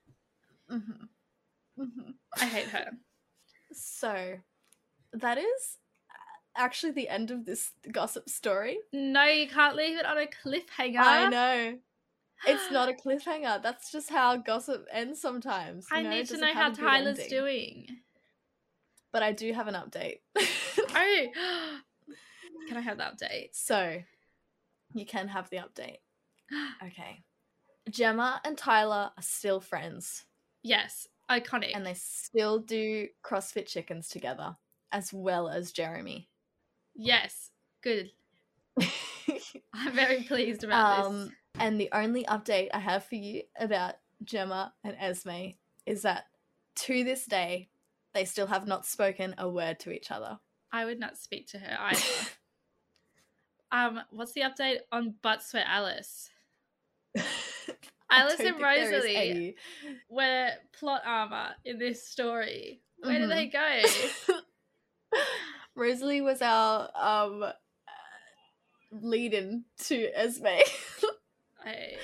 Mm-hmm. 0.71 1.83
Mm-hmm. 1.83 2.11
I 2.41 2.45
hate 2.45 2.67
her. 2.69 2.91
So, 3.71 4.33
that 5.13 5.37
is 5.37 5.77
actually 6.59 6.91
the 6.91 7.09
end 7.09 7.31
of 7.31 7.45
this 7.45 7.71
gossip 7.91 8.29
story. 8.29 8.77
No, 8.93 9.23
you 9.23 9.47
can't 9.47 9.75
leave 9.75 9.97
it 9.97 10.05
on 10.05 10.17
a 10.17 10.25
cliffhanger. 10.27 10.99
I 10.99 11.29
know. 11.29 11.77
It's 12.45 12.71
not 12.71 12.87
a 12.89 12.93
cliffhanger. 12.93 13.61
That's 13.61 13.91
just 13.91 14.09
how 14.09 14.37
gossip 14.37 14.85
ends 14.91 15.19
sometimes. 15.19 15.87
you 15.91 15.97
I 15.97 16.01
know? 16.03 16.09
Need 16.11 16.27
to 16.27 16.37
know 16.37 16.53
how 16.53 16.69
Tyler's 16.71 17.19
ending. 17.19 17.29
doing. 17.29 17.87
But 19.11 19.23
I 19.23 19.31
do 19.31 19.51
have 19.53 19.67
an 19.67 19.73
update. 19.73 20.19
Oh, 20.37 21.27
can 22.67 22.77
I 22.77 22.81
have 22.81 22.97
the 22.97 23.03
update? 23.03 23.49
so, 23.53 23.97
you 24.93 25.05
can 25.05 25.27
have 25.27 25.49
the 25.49 25.57
update. 25.57 25.97
Okay. 26.83 27.23
Gemma 27.89 28.39
and 28.45 28.57
Tyler 28.57 29.11
are 29.17 29.21
still 29.21 29.59
friends, 29.59 30.25
yes, 30.63 31.07
iconic. 31.29 31.71
and 31.75 31.85
they 31.85 31.95
still 31.95 32.59
do 32.59 33.07
CrossFit 33.23 33.65
chickens 33.67 34.07
together, 34.09 34.55
as 34.91 35.11
well 35.11 35.49
as 35.49 35.71
Jeremy. 35.71 36.28
Yes, 36.99 37.51
good. 37.81 38.11
I'm 39.73 39.93
very 39.93 40.23
pleased 40.23 40.63
about 40.63 41.05
um, 41.05 41.19
this. 41.25 41.31
and 41.59 41.79
the 41.79 41.89
only 41.93 42.23
update 42.25 42.69
I 42.73 42.79
have 42.79 43.05
for 43.05 43.15
you 43.15 43.43
about 43.59 43.95
Gemma 44.23 44.73
and 44.83 44.95
Esme 44.99 45.51
is 45.85 46.01
that 46.03 46.25
to 46.75 47.03
this 47.03 47.25
day, 47.25 47.69
they 48.13 48.25
still 48.25 48.47
have 48.47 48.67
not 48.67 48.85
spoken 48.85 49.35
a 49.37 49.49
word 49.49 49.79
to 49.81 49.91
each 49.91 50.11
other. 50.11 50.39
I 50.71 50.85
would 50.85 50.99
not 50.99 51.17
speak 51.17 51.47
to 51.49 51.59
her 51.59 51.77
either. 51.79 52.01
um, 53.71 54.01
what's 54.11 54.33
the 54.33 54.41
update 54.41 54.79
on 54.91 55.15
Butt 55.21 55.41
Sweat 55.43 55.65
Alice? 55.67 56.29
Alice 58.11 58.39
and 58.39 58.55
think 58.55 58.59
there 58.59 58.91
is 58.91 58.91
Rosalie 59.05 59.55
were 60.09 60.49
plot 60.79 61.01
armor 61.05 61.49
in 61.65 61.77
this 61.77 62.03
story. 62.07 62.81
Where 63.01 63.19
did 63.19 63.29
Mhm. 63.29 63.35
they 63.35 63.47
go? 64.33 64.38
Rosalie 65.79 66.21
was 66.21 66.41
our 66.41 66.89
um 66.95 67.41
uh, 67.43 67.51
lead-in 68.91 69.63
to 69.85 70.09
Esme. 70.13 70.45
I... 71.65 71.95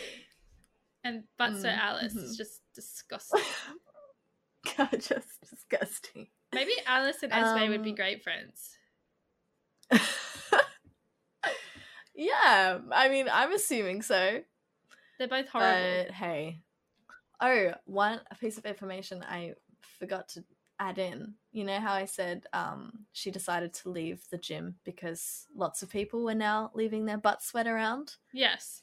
And 1.04 1.24
Sweat 1.38 1.62
Mm, 1.64 1.78
Alice 1.78 2.14
mhm. 2.14 2.24
is 2.24 2.38
just 2.38 2.62
disgusting. 2.74 3.42
God, 4.78 4.90
just 4.94 5.40
disgusting. 5.48 6.28
Maybe 6.52 6.72
Alice 6.88 7.22
and 7.22 7.32
Esme 7.32 7.70
would 7.70 7.84
be 7.84 7.92
Um, 7.92 7.96
great 7.96 8.24
friends. 8.24 8.78
yeah, 12.16 12.80
I 12.92 13.10
mean, 13.10 13.28
I'm 13.32 13.54
assuming 13.54 14.02
so. 14.02 14.42
They're 15.20 15.28
both 15.28 15.48
horrible. 15.50 16.06
But 16.06 16.12
hey. 16.12 16.62
Oh, 17.40 17.74
one 17.86 18.22
piece 18.40 18.58
of 18.58 18.66
information 18.66 19.22
I 19.22 19.54
forgot 20.00 20.30
to 20.30 20.44
add 20.80 20.98
in. 20.98 21.36
You 21.52 21.64
know 21.64 21.80
how 21.80 21.94
I 21.94 22.06
said 22.06 22.46
um, 22.54 23.06
she 23.14 23.32
decided 23.32 23.74
to 23.74 23.90
leave 23.90 24.22
the 24.30 24.38
gym 24.38 24.76
because 24.84 25.48
lots 25.56 25.82
of 25.82 25.90
people 25.90 26.24
were 26.24 26.36
now 26.36 26.72
leaving 26.74 27.06
their 27.06 27.18
butt 27.18 27.42
sweat 27.42 27.68
around? 27.68 28.16
Yes. 28.34 28.82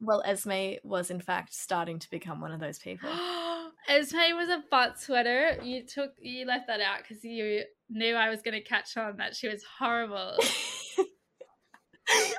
Well, 0.00 0.22
Esme 0.24 0.76
was 0.84 1.10
in 1.10 1.20
fact 1.20 1.54
starting 1.54 1.98
to 1.98 2.10
become 2.10 2.40
one 2.40 2.52
of 2.52 2.60
those 2.60 2.78
people. 2.78 3.10
Esme 3.88 4.36
was 4.36 4.48
a 4.48 4.62
butt 4.70 5.00
sweater. 5.00 5.58
You 5.62 5.84
took 5.84 6.12
you 6.20 6.46
left 6.46 6.66
that 6.68 6.80
out 6.80 6.98
because 6.98 7.24
you 7.24 7.64
knew 7.88 8.14
I 8.14 8.28
was 8.30 8.42
gonna 8.42 8.60
catch 8.60 8.96
on 8.96 9.16
that 9.16 9.34
she 9.34 9.48
was 9.48 9.64
horrible. 9.78 10.36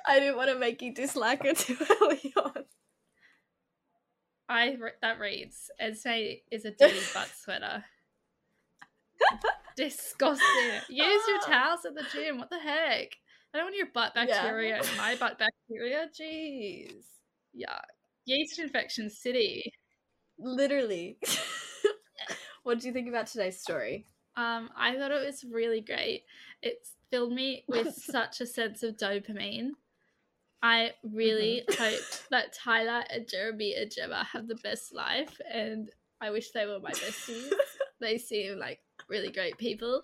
I 0.08 0.20
didn't 0.20 0.38
want 0.38 0.50
to 0.50 0.58
make 0.58 0.82
you 0.82 0.94
dislike 0.94 1.44
her 1.44 1.54
too 1.56 1.78
early 2.02 2.34
on. 2.38 2.64
I 4.48 4.78
that 5.02 5.20
reads 5.20 5.70
Esme 5.80 6.38
is 6.52 6.66
a 6.66 6.72
dirty 6.72 7.00
butt 7.14 7.30
sweater. 7.40 7.84
Disgusting. 9.76 10.82
Use 10.90 11.24
your 11.28 11.40
towels 11.42 11.86
at 11.86 11.96
the 11.96 12.06
gym. 12.12 12.38
What 12.38 12.50
the 12.50 12.60
heck? 12.60 13.16
I 13.54 13.58
don't 13.58 13.66
want 13.66 13.76
your 13.76 13.88
butt 13.94 14.14
Yeah. 14.16 14.26
bacteria 14.26 14.82
in 14.82 14.98
my 14.98 15.16
butt 15.16 15.40
bacteria. 15.40 16.08
Jeez. 16.20 17.06
Yeah. 17.54 17.80
Yeast 18.26 18.60
infection 18.60 19.10
city. 19.10 19.74
Literally. 20.38 21.18
what 22.64 22.80
do 22.80 22.88
you 22.88 22.94
think 22.94 23.08
about 23.10 23.28
today's 23.28 23.60
story? 23.60 24.08
Um, 24.36 24.70
I 24.78 24.96
thought 24.96 25.12
it 25.12 25.26
was 25.26 25.44
really 25.44 25.82
great. 25.82 26.24
It 26.62 26.86
filled 27.10 27.34
me 27.34 27.64
with 27.68 27.94
such 27.96 28.42
a 28.42 28.46
sense 28.46 28.84
of 28.84 28.98
dopamine. 28.98 29.72
I 30.62 30.92
really 31.04 31.64
hope 31.70 32.02
that 32.32 32.54
Tyler 32.54 33.04
and 33.10 33.28
Jeremy 33.28 33.76
and 33.76 33.90
Gemma 33.90 34.28
have 34.34 34.48
the 34.48 34.56
best 34.56 34.94
life, 34.94 35.40
and 35.52 35.90
I 36.20 36.32
wish 36.32 36.52
they 36.52 36.66
were 36.66 36.80
my 36.82 36.92
besties. 36.92 37.50
they 38.02 38.18
seem 38.18 38.60
like 38.60 38.80
really 39.10 39.32
great 39.32 39.58
people. 39.58 40.02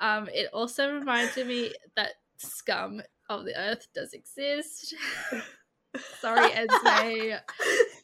Um, 0.00 0.28
it 0.32 0.48
also 0.52 0.92
reminded 0.92 1.46
me 1.46 1.72
that 1.96 2.12
scum 2.36 3.00
of 3.28 3.44
the 3.44 3.58
earth 3.58 3.86
does 3.94 4.12
exist. 4.12 4.94
Sorry, 6.20 6.50
Esme. 6.52 7.36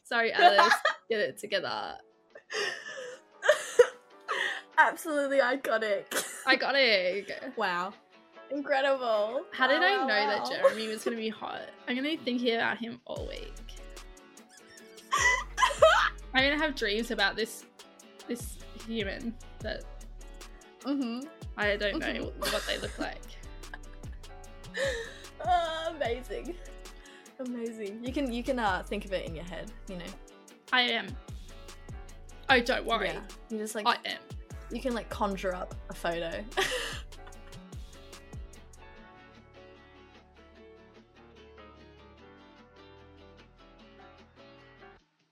Sorry, 0.03 0.31
Alice. 0.33 0.73
Get 1.09 1.19
it 1.19 1.37
together. 1.37 1.95
Absolutely 4.77 5.39
iconic. 5.39 6.05
Iconic. 6.47 7.55
Wow. 7.57 7.93
Incredible. 8.49 9.43
How 9.51 9.67
did 9.67 9.79
Wow, 9.81 9.87
I 9.87 9.97
wow, 9.97 10.07
know 10.07 10.27
that. 10.27 10.49
Jeremy 10.49 10.87
was 10.87 11.03
going 11.03 11.15
to 11.15 11.21
be 11.21 11.29
hot? 11.29 11.61
I'm 11.87 11.95
going 11.95 12.03
to 12.03 12.17
be 12.17 12.23
thinking 12.23 12.55
about 12.55 12.77
him 12.77 12.99
all 13.05 13.27
week. 13.27 13.53
I'm 16.33 16.43
going 16.43 16.57
to 16.57 16.63
have 16.65 16.75
dreams 16.75 17.11
about 17.11 17.35
this 17.35 17.65
this 18.27 18.57
human 18.87 19.35
that 19.59 19.83
mm-hmm. 20.83 21.27
I 21.57 21.75
don't 21.77 21.99
know 21.99 22.07
Mhm. 22.07 22.53
what 22.53 22.63
they 22.67 22.77
look 22.79 22.97
like. 22.99 23.21
Ah, 25.45 25.89
amazing. 25.95 26.55
Amazing. 27.39 28.03
You 28.03 28.13
can 28.13 28.31
you 28.31 28.43
can 28.43 28.59
uh 28.59 28.83
think 28.85 29.05
of 29.05 29.13
it 29.13 29.25
in 29.27 29.35
your 29.35 29.45
head, 29.45 29.71
you 29.87 29.97
know. 29.97 30.05
I 30.71 30.81
am. 30.83 31.07
Oh, 32.49 32.59
don't 32.59 32.85
worry. 32.85 33.07
Yeah. 33.09 33.19
You 33.49 33.57
just 33.57 33.75
like 33.75 33.87
I 33.87 33.95
am. 34.05 34.19
you 34.71 34.81
can 34.81 34.93
like 34.93 35.09
conjure 35.09 35.53
up 35.55 35.73
a 35.89 35.93
photo. 35.93 36.43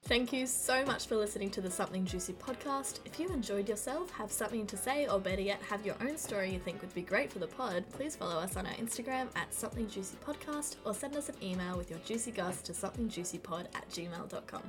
Thank 0.09 0.33
you 0.33 0.47
so 0.47 0.83
much 0.85 1.05
for 1.05 1.15
listening 1.15 1.51
to 1.51 1.61
the 1.61 1.69
Something 1.69 2.03
Juicy 2.03 2.33
podcast. 2.33 2.97
If 3.05 3.19
you 3.19 3.27
enjoyed 3.29 3.69
yourself, 3.69 4.09
have 4.09 4.31
something 4.31 4.65
to 4.65 4.75
say, 4.75 5.07
or 5.07 5.19
better 5.19 5.43
yet, 5.43 5.61
have 5.69 5.85
your 5.85 5.93
own 6.01 6.17
story 6.17 6.51
you 6.51 6.57
think 6.57 6.81
would 6.81 6.95
be 6.95 7.03
great 7.03 7.31
for 7.31 7.37
the 7.37 7.45
pod, 7.45 7.85
please 7.91 8.15
follow 8.15 8.39
us 8.39 8.57
on 8.57 8.65
our 8.65 8.73
Instagram 8.73 9.27
at 9.35 9.53
Something 9.53 9.87
Juicy 9.87 10.17
Podcast 10.25 10.77
or 10.83 10.95
send 10.95 11.15
us 11.15 11.29
an 11.29 11.35
email 11.43 11.77
with 11.77 11.91
your 11.91 11.99
juicy 11.99 12.31
goss 12.31 12.63
to 12.63 12.71
somethingjuicypod 12.71 13.67
at 13.75 13.87
gmail.com. 13.91 14.63